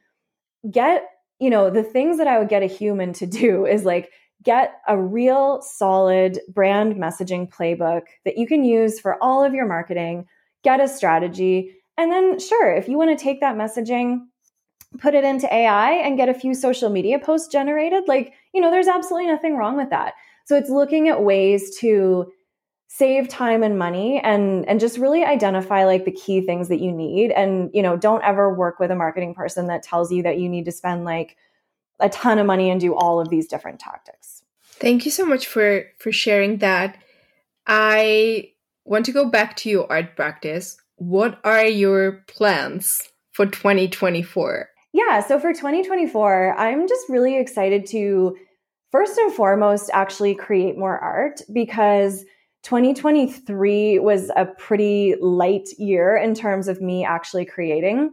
get 0.71 1.05
you 1.41 1.51
know 1.51 1.71
the 1.71 1.83
things 1.83 2.19
that 2.19 2.29
i 2.29 2.39
would 2.39 2.49
get 2.49 2.63
a 2.63 2.67
human 2.67 3.13
to 3.13 3.27
do 3.27 3.67
is 3.75 3.85
like 3.85 4.11
get 4.49 4.81
a 4.89 4.97
real 4.97 5.61
solid 5.61 6.41
brand 6.49 6.95
messaging 6.95 7.47
playbook 7.53 8.05
that 8.25 8.39
you 8.39 8.47
can 8.47 8.65
use 8.65 8.99
for 8.99 9.23
all 9.23 9.45
of 9.45 9.53
your 9.53 9.67
marketing, 9.67 10.27
get 10.65 10.81
a 10.81 10.89
strategy. 10.89 11.77
And 11.99 12.11
then, 12.11 12.39
sure, 12.39 12.75
if 12.75 12.89
you 12.89 12.97
want 12.97 13.11
to 13.11 13.23
take 13.23 13.41
that 13.41 13.57
messaging, 13.57 14.21
put 15.01 15.13
it 15.13 15.23
into 15.23 15.55
AI 15.55 15.91
and 15.91 16.17
get 16.17 16.31
a 16.31 16.35
few 16.35 16.55
social 16.55 16.89
media 16.89 17.19
posts 17.19 17.49
generated, 17.49 18.05
like, 18.09 18.33
you 18.55 18.63
know, 18.63 18.71
there's 18.71 18.89
absolutely 18.89 19.31
nothing 19.31 19.55
wrong 19.55 19.77
with 19.77 19.91
that. 19.91 20.15
So 20.47 20.57
it's 20.57 20.71
looking 20.71 21.11
at 21.11 21.23
ways 21.23 21.77
to 21.81 22.33
save 22.87 23.29
time 23.29 23.63
and 23.63 23.79
money 23.79 24.19
and 24.21 24.67
and 24.67 24.81
just 24.81 24.97
really 24.97 25.27
identify 25.27 25.85
like 25.85 26.07
the 26.07 26.11
key 26.11 26.41
things 26.41 26.69
that 26.69 26.81
you 26.81 26.91
need 26.91 27.31
and 27.33 27.69
you 27.75 27.83
know 27.83 27.99
don't 27.99 28.25
ever 28.25 28.55
work 28.55 28.79
with 28.81 28.91
a 28.91 28.95
marketing 28.95 29.35
person 29.35 29.67
that 29.67 29.83
tells 29.83 30.11
you 30.11 30.23
that 30.23 30.39
you 30.39 30.49
need 30.49 30.65
to 30.65 30.73
spend 30.73 31.05
like 31.05 31.37
a 32.01 32.09
ton 32.09 32.39
of 32.39 32.47
money 32.47 32.71
and 32.71 32.81
do 32.81 32.95
all 32.95 33.21
of 33.21 33.29
these 33.29 33.47
different 33.47 33.79
tactics. 33.79 34.38
Thank 34.81 35.05
you 35.05 35.11
so 35.11 35.25
much 35.25 35.47
for 35.47 35.85
for 35.99 36.13
sharing 36.13 36.59
that. 36.59 36.97
I 37.67 38.53
want 38.85 39.05
to 39.07 39.13
go 39.13 39.29
back 39.29 39.57
to 39.57 39.71
your 39.71 39.91
art 39.91 40.17
practice. 40.17 40.77
What 40.97 41.39
are 41.45 41.65
your 41.65 42.25
plans 42.29 43.03
for 43.33 43.47
2024? 43.47 44.69
Yeah, 44.93 45.21
so 45.21 45.39
for 45.39 45.53
2024, 45.53 46.57
I'm 46.59 46.89
just 46.89 47.09
really 47.09 47.39
excited 47.39 47.87
to 47.89 48.37
first 48.91 49.19
and 49.19 49.33
foremost 49.33 49.91
actually 49.93 50.35
create 50.35 50.79
more 50.79 50.99
art 50.99 51.41
because 51.53 52.25
2023 52.63 53.99
was 53.99 54.31
a 54.35 54.47
pretty 54.47 55.15
light 55.21 55.69
year 55.79 56.17
in 56.17 56.35
terms 56.35 56.69
of 56.69 56.81
me 56.81 57.05
actually 57.05 57.45
creating. 57.45 58.11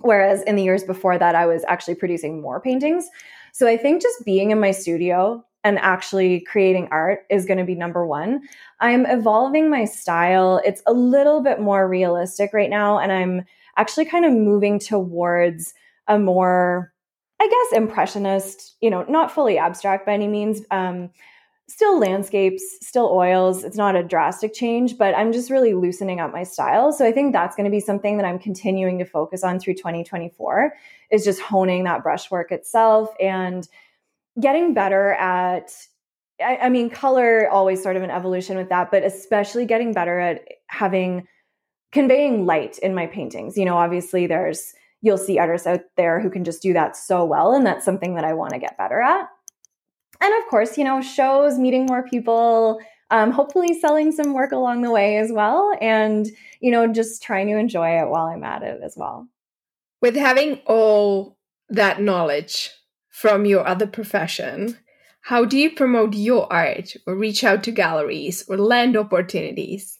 Whereas 0.00 0.42
in 0.42 0.56
the 0.56 0.62
years 0.62 0.84
before 0.84 1.18
that, 1.18 1.34
I 1.34 1.46
was 1.46 1.64
actually 1.68 1.96
producing 1.96 2.40
more 2.40 2.60
paintings. 2.60 3.08
So 3.52 3.66
I 3.66 3.76
think 3.76 4.00
just 4.00 4.24
being 4.24 4.50
in 4.50 4.60
my 4.60 4.70
studio 4.70 5.44
and 5.68 5.78
actually 5.80 6.40
creating 6.40 6.88
art 6.90 7.26
is 7.28 7.44
going 7.44 7.58
to 7.58 7.64
be 7.64 7.74
number 7.74 8.06
one. 8.06 8.40
I'm 8.80 9.04
evolving 9.04 9.68
my 9.68 9.84
style. 9.84 10.62
It's 10.64 10.82
a 10.86 10.94
little 10.94 11.42
bit 11.42 11.60
more 11.60 11.86
realistic 11.86 12.54
right 12.54 12.70
now. 12.70 12.98
And 12.98 13.12
I'm 13.12 13.44
actually 13.76 14.06
kind 14.06 14.24
of 14.24 14.32
moving 14.32 14.78
towards 14.78 15.74
a 16.06 16.18
more, 16.18 16.90
I 17.38 17.46
guess, 17.46 17.78
impressionist, 17.78 18.76
you 18.80 18.88
know, 18.88 19.04
not 19.10 19.30
fully 19.30 19.58
abstract 19.58 20.06
by 20.06 20.14
any 20.14 20.26
means. 20.26 20.62
Um, 20.70 21.10
still 21.66 22.00
landscapes, 22.00 22.64
still 22.80 23.10
oils. 23.12 23.62
It's 23.62 23.76
not 23.76 23.94
a 23.94 24.02
drastic 24.02 24.54
change, 24.54 24.96
but 24.96 25.14
I'm 25.14 25.34
just 25.34 25.50
really 25.50 25.74
loosening 25.74 26.18
up 26.18 26.32
my 26.32 26.44
style. 26.44 26.92
So 26.92 27.06
I 27.06 27.12
think 27.12 27.34
that's 27.34 27.56
going 27.56 27.66
to 27.66 27.70
be 27.70 27.80
something 27.80 28.16
that 28.16 28.24
I'm 28.24 28.38
continuing 28.38 28.98
to 29.00 29.04
focus 29.04 29.44
on 29.44 29.60
through 29.60 29.74
2024 29.74 30.72
is 31.10 31.24
just 31.24 31.42
honing 31.42 31.84
that 31.84 32.02
brushwork 32.02 32.52
itself 32.52 33.10
and 33.20 33.68
getting 34.40 34.74
better 34.74 35.12
at 35.14 35.72
I, 36.40 36.56
I 36.62 36.68
mean 36.68 36.90
color 36.90 37.48
always 37.50 37.82
sort 37.82 37.96
of 37.96 38.02
an 38.02 38.10
evolution 38.10 38.56
with 38.56 38.68
that, 38.68 38.90
but 38.90 39.02
especially 39.02 39.66
getting 39.66 39.92
better 39.92 40.18
at 40.20 40.44
having 40.68 41.26
conveying 41.90 42.46
light 42.46 42.78
in 42.78 42.94
my 42.94 43.06
paintings. 43.06 43.56
You 43.56 43.64
know, 43.64 43.76
obviously 43.76 44.26
there's 44.26 44.72
you'll 45.00 45.18
see 45.18 45.38
artists 45.38 45.66
out 45.66 45.80
there 45.96 46.20
who 46.20 46.30
can 46.30 46.44
just 46.44 46.62
do 46.62 46.72
that 46.72 46.96
so 46.96 47.24
well 47.24 47.54
and 47.54 47.64
that's 47.64 47.84
something 47.84 48.16
that 48.16 48.24
I 48.24 48.34
want 48.34 48.52
to 48.52 48.58
get 48.58 48.76
better 48.76 49.00
at 49.00 49.28
and 50.20 50.34
of 50.42 50.48
course, 50.48 50.76
you 50.76 50.84
know, 50.84 51.00
shows, 51.00 51.58
meeting 51.58 51.86
more 51.86 52.02
people, 52.02 52.80
um, 53.10 53.30
hopefully 53.30 53.78
selling 53.80 54.12
some 54.12 54.34
work 54.34 54.52
along 54.52 54.82
the 54.82 54.90
way 54.90 55.16
as 55.16 55.30
well. 55.32 55.76
And, 55.80 56.26
you 56.60 56.70
know, 56.70 56.86
just 56.92 57.22
trying 57.22 57.46
to 57.48 57.56
enjoy 57.56 58.00
it 58.00 58.08
while 58.08 58.26
I'm 58.26 58.44
at 58.44 58.62
it 58.62 58.80
as 58.82 58.94
well. 58.96 59.28
With 60.00 60.16
having 60.16 60.60
all 60.66 61.36
that 61.70 62.00
knowledge 62.00 62.70
from 63.20 63.44
your 63.44 63.66
other 63.66 63.86
profession, 63.86 64.78
how 65.22 65.44
do 65.44 65.58
you 65.58 65.74
promote 65.74 66.14
your 66.14 66.50
art 66.52 66.94
or 67.04 67.16
reach 67.16 67.42
out 67.42 67.64
to 67.64 67.72
galleries 67.72 68.44
or 68.48 68.56
land 68.56 68.96
opportunities? 68.96 69.98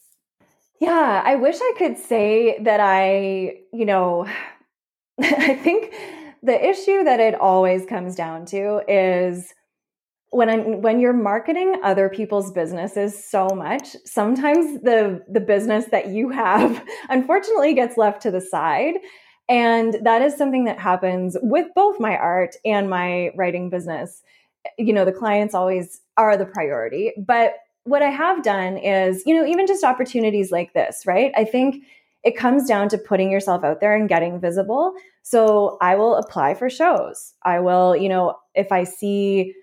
Yeah, 0.79 1.21
I 1.25 1.35
wish 1.35 1.57
I 1.59 1.73
could 1.77 1.97
say 1.97 2.57
that 2.63 2.79
I, 2.79 3.57
you 3.73 3.85
know, 3.85 4.25
I 5.21 5.53
think 5.55 5.93
the 6.41 6.69
issue 6.69 7.03
that 7.03 7.19
it 7.19 7.35
always 7.35 7.85
comes 7.85 8.15
down 8.15 8.45
to 8.47 8.81
is 8.87 9.53
when 10.31 10.49
I'm, 10.49 10.81
when 10.81 11.01
you're 11.01 11.11
marketing 11.11 11.81
other 11.83 12.07
people's 12.07 12.53
businesses 12.53 13.21
so 13.29 13.49
much, 13.49 13.97
sometimes 14.05 14.81
the 14.81 15.25
the 15.27 15.41
business 15.41 15.85
that 15.87 16.07
you 16.07 16.29
have 16.29 16.81
unfortunately 17.09 17.73
gets 17.73 17.97
left 17.97 18.21
to 18.21 18.31
the 18.31 18.39
side. 18.39 18.95
And 19.49 19.97
that 20.03 20.21
is 20.21 20.37
something 20.37 20.65
that 20.65 20.79
happens 20.79 21.35
with 21.41 21.67
both 21.75 21.99
my 21.99 22.15
art 22.15 22.55
and 22.63 22.89
my 22.89 23.31
writing 23.35 23.69
business. 23.69 24.21
You 24.77 24.93
know, 24.93 25.05
the 25.05 25.11
clients 25.11 25.55
always 25.55 26.01
are 26.17 26.37
the 26.37 26.45
priority. 26.45 27.13
But 27.17 27.55
what 27.83 28.03
I 28.03 28.11
have 28.11 28.43
done 28.43 28.77
is, 28.77 29.23
you 29.25 29.35
know, 29.35 29.45
even 29.45 29.65
just 29.65 29.83
opportunities 29.83 30.51
like 30.51 30.73
this, 30.73 31.03
right? 31.07 31.31
I 31.35 31.45
think 31.45 31.83
it 32.23 32.37
comes 32.37 32.67
down 32.67 32.89
to 32.89 32.97
putting 32.97 33.31
yourself 33.31 33.63
out 33.63 33.79
there 33.79 33.95
and 33.95 34.07
getting 34.07 34.39
visible. 34.39 34.93
So 35.23 35.77
I 35.81 35.95
will 35.95 36.15
apply 36.15 36.53
for 36.53 36.69
shows. 36.69 37.33
I 37.43 37.59
will, 37.59 37.95
you 37.95 38.09
know, 38.09 38.35
if 38.53 38.71
I 38.71 38.83
see 38.83 39.55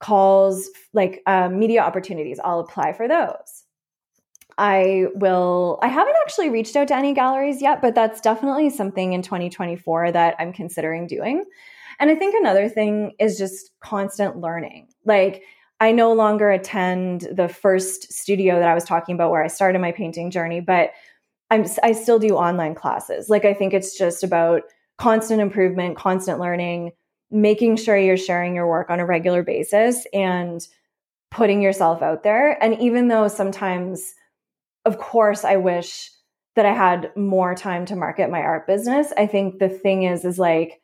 calls, 0.00 0.68
like 0.92 1.22
um, 1.26 1.58
media 1.58 1.80
opportunities, 1.80 2.38
I'll 2.44 2.60
apply 2.60 2.92
for 2.92 3.08
those. 3.08 3.64
I 4.58 5.06
will, 5.14 5.78
I 5.82 5.88
haven't 5.88 6.16
actually 6.22 6.50
reached 6.50 6.76
out 6.76 6.88
to 6.88 6.96
any 6.96 7.12
galleries 7.12 7.60
yet, 7.60 7.82
but 7.82 7.94
that's 7.94 8.20
definitely 8.20 8.70
something 8.70 9.12
in 9.12 9.22
2024 9.22 10.12
that 10.12 10.34
I'm 10.38 10.52
considering 10.52 11.06
doing. 11.06 11.44
And 11.98 12.10
I 12.10 12.14
think 12.14 12.34
another 12.34 12.68
thing 12.68 13.12
is 13.18 13.38
just 13.38 13.70
constant 13.80 14.38
learning. 14.38 14.88
Like, 15.04 15.42
I 15.80 15.92
no 15.92 16.12
longer 16.12 16.50
attend 16.50 17.28
the 17.32 17.48
first 17.48 18.12
studio 18.12 18.58
that 18.58 18.68
I 18.68 18.74
was 18.74 18.84
talking 18.84 19.14
about 19.14 19.30
where 19.30 19.44
I 19.44 19.48
started 19.48 19.78
my 19.78 19.92
painting 19.92 20.30
journey, 20.30 20.60
but 20.60 20.92
I'm 21.50 21.64
I 21.82 21.92
still 21.92 22.18
do 22.18 22.36
online 22.36 22.74
classes. 22.74 23.28
Like 23.28 23.44
I 23.44 23.54
think 23.54 23.74
it's 23.74 23.96
just 23.96 24.24
about 24.24 24.62
constant 24.98 25.40
improvement, 25.40 25.96
constant 25.96 26.40
learning, 26.40 26.92
making 27.30 27.76
sure 27.76 27.96
you're 27.96 28.16
sharing 28.16 28.54
your 28.54 28.66
work 28.66 28.88
on 28.90 29.00
a 29.00 29.06
regular 29.06 29.42
basis 29.42 30.06
and 30.12 30.66
putting 31.30 31.60
yourself 31.60 32.02
out 32.02 32.22
there. 32.22 32.62
And 32.62 32.80
even 32.80 33.08
though 33.08 33.28
sometimes, 33.28 34.14
of 34.86 34.98
course, 34.98 35.44
I 35.44 35.56
wish 35.56 36.10
that 36.54 36.64
I 36.64 36.72
had 36.72 37.14
more 37.14 37.54
time 37.54 37.84
to 37.86 37.96
market 37.96 38.30
my 38.30 38.40
art 38.40 38.66
business, 38.66 39.12
I 39.16 39.26
think 39.26 39.58
the 39.58 39.68
thing 39.68 40.04
is, 40.04 40.24
is 40.24 40.38
like, 40.38 40.80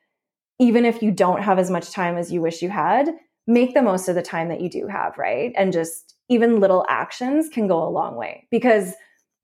even 0.59 0.85
if 0.85 1.03
you 1.03 1.11
don't 1.11 1.43
have 1.43 1.59
as 1.59 1.71
much 1.71 1.91
time 1.91 2.17
as 2.19 2.31
you 2.31 2.43
wish 2.43 2.61
you 2.61 2.69
had, 2.69 3.09
make 3.47 3.75
the 3.75 3.83
most 3.83 4.09
of 4.09 4.15
the 4.15 4.23
time 4.23 4.49
that 4.51 4.61
you 4.61 4.69
do 4.69 4.87
have, 4.87 5.17
right? 5.17 5.53
And 5.57 5.73
just 5.73 6.15
even 6.29 6.61
little 6.61 6.85
actions 6.89 7.49
can 7.49 7.67
go 7.67 7.83
a 7.83 7.89
long 7.89 8.17
way 8.17 8.47
because 8.51 8.93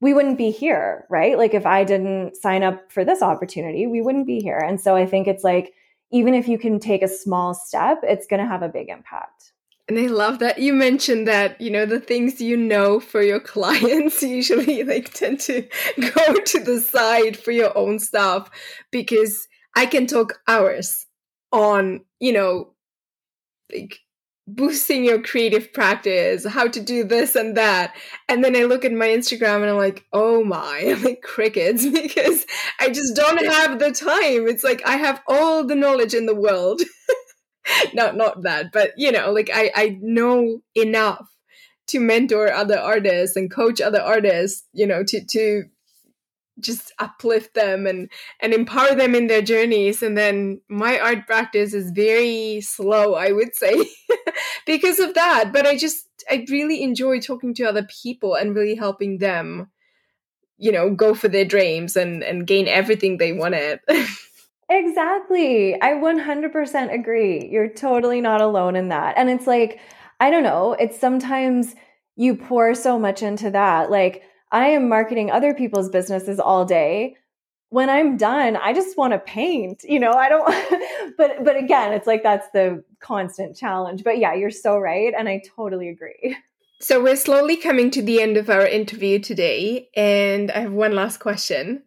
we 0.01 0.13
wouldn't 0.13 0.37
be 0.37 0.51
here, 0.51 1.05
right? 1.09 1.37
Like 1.37 1.53
if 1.53 1.65
I 1.65 1.83
didn't 1.83 2.35
sign 2.35 2.63
up 2.63 2.91
for 2.91 3.03
this 3.03 3.21
opportunity, 3.21 3.87
we 3.87 4.01
wouldn't 4.01 4.27
be 4.27 4.39
here. 4.39 4.57
And 4.57 4.79
so 4.79 4.95
I 4.95 5.05
think 5.05 5.27
it's 5.27 5.43
like 5.43 5.73
even 6.11 6.33
if 6.33 6.47
you 6.47 6.57
can 6.57 6.79
take 6.79 7.01
a 7.01 7.07
small 7.07 7.53
step, 7.53 7.99
it's 8.03 8.27
going 8.27 8.39
to 8.39 8.47
have 8.47 8.61
a 8.61 8.69
big 8.69 8.89
impact. 8.89 9.51
And 9.89 9.97
I 9.97 10.05
love 10.05 10.37
that 10.37 10.59
you 10.59 10.73
mentioned 10.73 11.27
that, 11.27 11.59
you 11.59 11.71
know, 11.71 11.87
the 11.87 11.99
things 11.99 12.39
you 12.39 12.55
know 12.55 12.99
for 12.99 13.23
your 13.23 13.39
clients 13.53 14.21
usually 14.21 14.83
like 14.83 15.11
tend 15.11 15.39
to 15.41 15.67
go 15.99 16.35
to 16.35 16.59
the 16.59 16.79
side 16.79 17.35
for 17.35 17.51
your 17.51 17.75
own 17.75 17.97
stuff 17.97 18.51
because 18.91 19.47
I 19.75 19.87
can 19.87 20.05
talk 20.05 20.39
hours 20.47 21.07
on, 21.51 22.01
you 22.19 22.33
know, 22.33 22.75
like 23.73 23.97
boosting 24.47 25.03
your 25.03 25.21
creative 25.21 25.73
practice, 25.73 26.45
how 26.45 26.67
to 26.67 26.79
do 26.79 27.03
this 27.03 27.35
and 27.35 27.57
that. 27.57 27.95
And 28.27 28.43
then 28.43 28.55
I 28.55 28.63
look 28.63 28.85
at 28.85 28.91
my 28.91 29.07
Instagram 29.07 29.61
and 29.61 29.71
I'm 29.71 29.77
like, 29.77 30.05
oh 30.13 30.43
my, 30.43 30.83
I'm 30.87 31.03
like 31.03 31.23
crickets 31.23 31.87
because 31.87 32.45
I 32.79 32.89
just 32.89 33.15
don't 33.15 33.43
have 33.43 33.79
the 33.79 33.91
time. 33.91 34.47
It's 34.47 34.63
like 34.63 34.85
I 34.85 34.97
have 34.97 35.19
all 35.27 35.63
the 35.63 35.75
knowledge 35.75 36.13
in 36.13 36.27
the 36.27 36.35
world. 36.35 36.79
not 37.93 38.15
not 38.15 38.43
that, 38.43 38.71
but 38.71 38.91
you 38.97 39.11
know, 39.11 39.31
like 39.31 39.49
I, 39.53 39.71
I 39.75 39.97
know 40.01 40.61
enough 40.75 41.27
to 41.87 41.99
mentor 41.99 42.51
other 42.51 42.77
artists 42.77 43.35
and 43.35 43.51
coach 43.51 43.81
other 43.81 44.01
artists, 44.01 44.65
you 44.73 44.85
know, 44.85 45.03
to 45.03 45.25
to 45.25 45.63
just 46.59 46.91
uplift 46.99 47.53
them 47.53 47.87
and 47.87 48.09
and 48.41 48.53
empower 48.53 48.93
them 48.95 49.15
in 49.15 49.27
their 49.27 49.41
journeys. 49.41 50.03
And 50.03 50.17
then 50.17 50.61
my 50.69 50.99
art 50.99 51.25
practice 51.25 51.73
is 51.73 51.91
very 51.91 52.61
slow 52.61 53.15
i 53.15 53.31
would 53.31 53.55
say 53.55 53.73
because 54.65 54.99
of 54.99 55.13
that. 55.13 55.51
But 55.53 55.65
i 55.65 55.77
just 55.77 56.05
i 56.29 56.45
really 56.49 56.83
enjoy 56.83 57.19
talking 57.19 57.53
to 57.55 57.63
other 57.63 57.87
people 58.01 58.35
and 58.35 58.55
really 58.55 58.75
helping 58.75 59.17
them 59.17 59.69
you 60.57 60.71
know 60.71 60.93
go 60.93 61.15
for 61.15 61.29
their 61.29 61.45
dreams 61.45 61.95
and 61.95 62.21
and 62.23 62.45
gain 62.45 62.67
everything 62.67 63.17
they 63.17 63.31
wanted 63.31 63.79
exactly 64.69 65.79
i 65.81 65.93
100% 65.93 66.93
agree 66.93 67.47
you're 67.49 67.69
totally 67.69 68.21
not 68.21 68.41
alone 68.41 68.75
in 68.75 68.89
that 68.89 69.17
and 69.17 69.29
it's 69.29 69.47
like 69.47 69.79
i 70.19 70.29
don't 70.29 70.43
know 70.43 70.73
it's 70.79 70.99
sometimes 70.99 71.75
you 72.15 72.35
pour 72.35 72.75
so 72.75 72.99
much 72.99 73.23
into 73.23 73.49
that 73.49 73.89
like 73.89 74.23
I 74.51 74.69
am 74.69 74.89
marketing 74.89 75.31
other 75.31 75.53
people's 75.53 75.89
businesses 75.89 76.39
all 76.39 76.65
day. 76.65 77.15
When 77.69 77.89
I'm 77.89 78.17
done, 78.17 78.55
I 78.55 78.73
just 78.73 78.97
want 78.97 79.13
to 79.13 79.19
paint. 79.19 79.83
You 79.83 79.99
know, 79.99 80.11
I 80.13 80.29
don't 80.29 81.13
but 81.17 81.43
but 81.43 81.55
again, 81.55 81.93
it's 81.93 82.07
like 82.07 82.23
that's 82.23 82.47
the 82.51 82.83
constant 82.99 83.55
challenge. 83.55 84.03
But 84.03 84.17
yeah, 84.17 84.33
you're 84.33 84.49
so 84.49 84.77
right 84.77 85.13
and 85.17 85.29
I 85.29 85.41
totally 85.55 85.89
agree. 85.89 86.37
So 86.81 87.03
we're 87.03 87.17
slowly 87.17 87.57
coming 87.57 87.91
to 87.91 88.01
the 88.01 88.21
end 88.21 88.37
of 88.37 88.49
our 88.49 88.65
interview 88.65 89.19
today 89.19 89.89
and 89.97 90.49
I 90.49 90.61
have 90.61 90.71
one 90.71 90.95
last 90.95 91.17
question. 91.17 91.83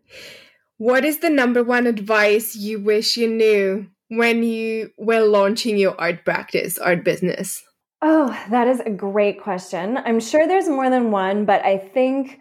What 0.82 1.04
is 1.04 1.18
the 1.18 1.30
number 1.30 1.62
one 1.62 1.86
advice 1.86 2.56
you 2.56 2.80
wish 2.80 3.16
you 3.16 3.28
knew 3.28 3.86
when 4.08 4.42
you 4.42 4.90
were 4.98 5.20
launching 5.20 5.76
your 5.76 5.94
art 5.96 6.24
practice, 6.24 6.76
art 6.76 7.04
business? 7.04 7.62
Oh, 8.02 8.36
that 8.50 8.66
is 8.66 8.80
a 8.80 8.90
great 8.90 9.40
question. 9.40 9.96
I'm 9.96 10.18
sure 10.18 10.44
there's 10.44 10.68
more 10.68 10.90
than 10.90 11.12
one, 11.12 11.44
but 11.44 11.64
I 11.64 11.78
think 11.78 12.40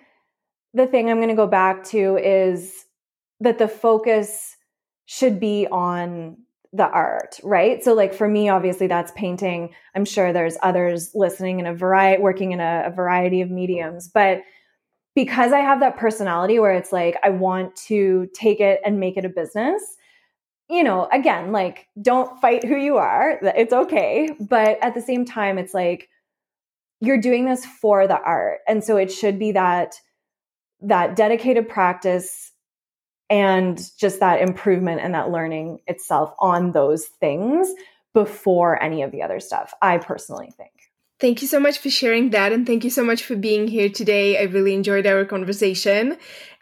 the 0.74 0.88
thing 0.88 1.08
I'm 1.08 1.18
going 1.18 1.30
to 1.30 1.36
go 1.36 1.46
back 1.46 1.84
to 1.89 2.18
is 2.18 2.74
that 3.42 3.60
the 3.60 3.68
focus 3.68 4.58
should 5.06 5.39
be 5.39 5.68
on 5.72 6.38
the 6.74 6.88
art, 6.88 7.39
right? 7.44 7.84
So 7.84 7.94
like 7.94 8.12
for 8.12 8.28
me 8.28 8.50
obviously 8.50 8.88
that's 8.88 9.12
painting. 9.16 9.76
I'm 9.94 10.06
sure 10.06 10.34
there's 10.34 10.58
others 10.64 11.12
listening 11.14 11.60
in 11.60 11.68
a 11.68 11.76
variety 11.76 12.24
working 12.24 12.54
in 12.54 12.60
a, 12.60 12.86
a 12.88 12.89
variety 12.89 13.42
of 13.42 13.52
mediums, 13.52 14.10
but 14.12 14.42
because 15.16 15.51
I 15.51 15.59
have 15.59 15.80
that 15.82 15.97
personality 15.97 16.59
where 16.59 16.74
it's 16.74 16.91
like 16.91 17.18
I 17.24 17.30
want 17.30 17.76
to 17.88 18.30
take 18.34 18.59
it 18.59 18.80
and 18.86 18.99
make 18.99 19.18
it 19.18 19.26
a 19.26 19.30
business, 19.30 19.82
you 20.70 20.84
know, 20.84 21.07
again, 21.12 21.51
like 21.51 21.88
don't 22.01 22.39
fight 22.39 22.64
who 22.64 22.78
you 22.78 22.97
are. 22.97 23.39
It's 23.41 23.74
okay, 23.74 24.30
but 24.39 24.78
at 24.82 24.93
the 24.93 25.01
same 25.01 25.26
time 25.26 25.57
it's 25.57 25.74
like 25.74 26.09
you're 27.01 27.20
doing 27.20 27.45
this 27.45 27.66
for 27.66 28.07
the 28.07 28.20
art. 28.20 28.59
And 28.68 28.84
so 28.84 28.97
it 28.97 29.12
should 29.12 29.39
be 29.39 29.51
that 29.53 29.95
that 30.82 31.16
dedicated 31.16 31.68
practice 31.68 32.51
and 33.30 33.82
just 33.97 34.20
that 34.20 34.41
improvement 34.41 35.01
and 35.01 35.14
that 35.14 35.32
learning 35.32 35.80
itself 35.88 36.34
on 36.39 36.72
those 36.72 37.05
things 37.05 37.70
before 38.14 38.82
any 38.84 39.03
of 39.03 39.12
the 39.12 39.22
other 39.22 39.39
stuff, 39.39 39.74
I 39.82 39.97
personally 39.99 40.51
think. 40.57 40.81
Thank 41.22 41.43
you 41.43 41.47
so 41.47 41.59
much 41.59 41.78
for 41.78 41.91
sharing 41.91 42.32
that. 42.32 42.51
And 42.51 42.65
thank 42.65 42.84
you 42.84 42.89
so 42.89 43.03
much 43.03 43.24
for 43.24 43.36
being 43.36 43.67
here 43.67 43.89
today. 43.89 44.39
I 44.39 44.43
really 44.43 44.74
enjoyed 44.74 45.05
our 45.05 45.24
conversation. 45.24 46.17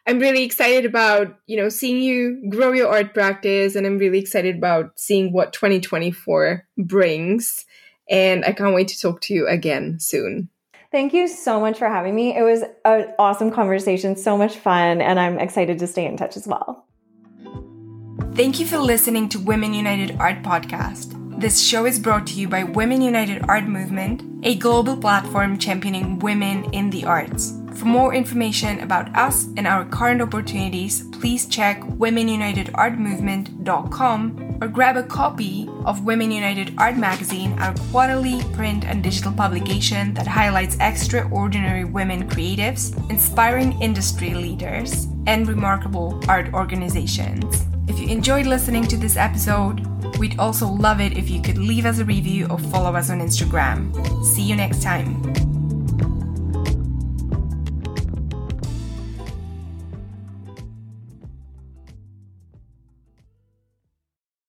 I'm 0.05 0.20
really 0.20 0.43
excited 0.43 0.86
about, 0.86 1.38
you 1.47 1.55
know, 1.55 1.70
seeing 1.70 2.01
you 2.01 2.43
grow 2.49 2.74
your 2.74 2.89
art 2.89 3.14
practice. 3.14 3.76
And 3.76 3.88
I'm 3.88 3.97
really 3.97 4.20
excited 4.20 4.57
about 4.57 4.99
seeing 4.99 5.32
what 5.32 5.53
2024 5.53 6.68
brings. 6.78 7.66
And 8.10 8.43
I 8.43 8.51
can't 8.51 8.76
wait 8.76 8.89
to 8.89 8.99
talk 8.99 9.22
to 9.22 9.34
you 9.34 9.47
again 9.47 9.97
soon. 9.99 10.49
Thank 10.91 11.14
you 11.14 11.28
so 11.28 11.60
much 11.60 11.78
for 11.78 11.88
having 11.88 12.14
me. 12.14 12.36
It 12.36 12.41
was 12.41 12.64
an 12.84 13.14
awesome 13.18 13.51
conversation, 13.51 14.16
so 14.16 14.38
much 14.38 14.57
fun, 14.57 15.01
and 15.01 15.20
I'm 15.20 15.38
excited 15.38 15.78
to 15.80 15.88
stay 15.88 16.05
in 16.05 16.18
touch 16.18 16.36
as 16.36 16.47
well. 16.47 16.88
Thank 18.34 18.60
you 18.60 18.66
for 18.66 18.80
listening 18.80 19.30
to 19.30 19.39
Women 19.39 19.76
United 19.76 20.18
Art 20.20 20.41
Podcast. 20.41 21.19
This 21.40 21.66
show 21.66 21.86
is 21.86 22.00
brought 22.00 22.28
to 22.28 22.34
you 22.34 22.50
by 22.50 22.66
Women 22.66 23.02
United 23.02 23.46
Art 23.48 23.64
Movement, 23.64 24.24
a 24.44 24.56
global 24.56 24.98
platform 24.98 25.58
championing 25.58 26.20
women 26.20 26.66
in 26.74 26.90
the 26.90 27.06
arts. 27.06 27.54
For 27.76 27.86
more 27.86 28.14
information 28.14 28.82
about 28.82 29.16
us 29.16 29.48
and 29.56 29.66
our 29.66 29.86
current 29.86 30.22
opportunities, 30.22 31.08
please 31.14 31.46
check 31.46 31.80
womenunitedartmovement.com 31.80 34.58
or 34.60 34.68
grab 34.68 34.98
a 34.98 35.04
copy 35.04 35.70
of 35.86 36.04
Women 36.04 36.30
United 36.30 36.74
Art 36.78 36.98
Magazine, 36.98 37.58
our 37.60 37.74
quarterly 37.90 38.42
print 38.52 38.84
and 38.84 39.02
digital 39.02 39.32
publication 39.32 40.14
that 40.16 40.28
highlights 40.28 40.76
extraordinary 40.82 41.86
women 41.86 42.30
creatives, 42.30 42.94
inspiring 43.10 43.82
industry 43.82 44.34
leaders, 44.34 45.08
and 45.26 45.48
remarkable 45.48 46.22
art 46.28 46.54
organizations. 46.54 47.66
If 48.00 48.08
you 48.08 48.16
enjoyed 48.16 48.45
listening 48.45 48.88
to 48.88 48.95
this 48.95 49.18
episode, 49.18 49.86
we'd 50.20 50.39
also 50.39 50.66
love 50.66 51.02
it 51.02 51.18
if 51.18 51.30
you 51.30 51.41
could 51.41 51.58
leave 51.58 51.86
us 51.86 52.00
a 52.00 52.06
review 52.06 52.47
or 52.47 52.58
follow 52.58 52.95
us 52.95 53.10
on 53.10 53.20
Instagram. 53.20 53.93
See 54.24 54.41
you 54.41 54.56
next 54.56 54.82
time. 54.82 55.59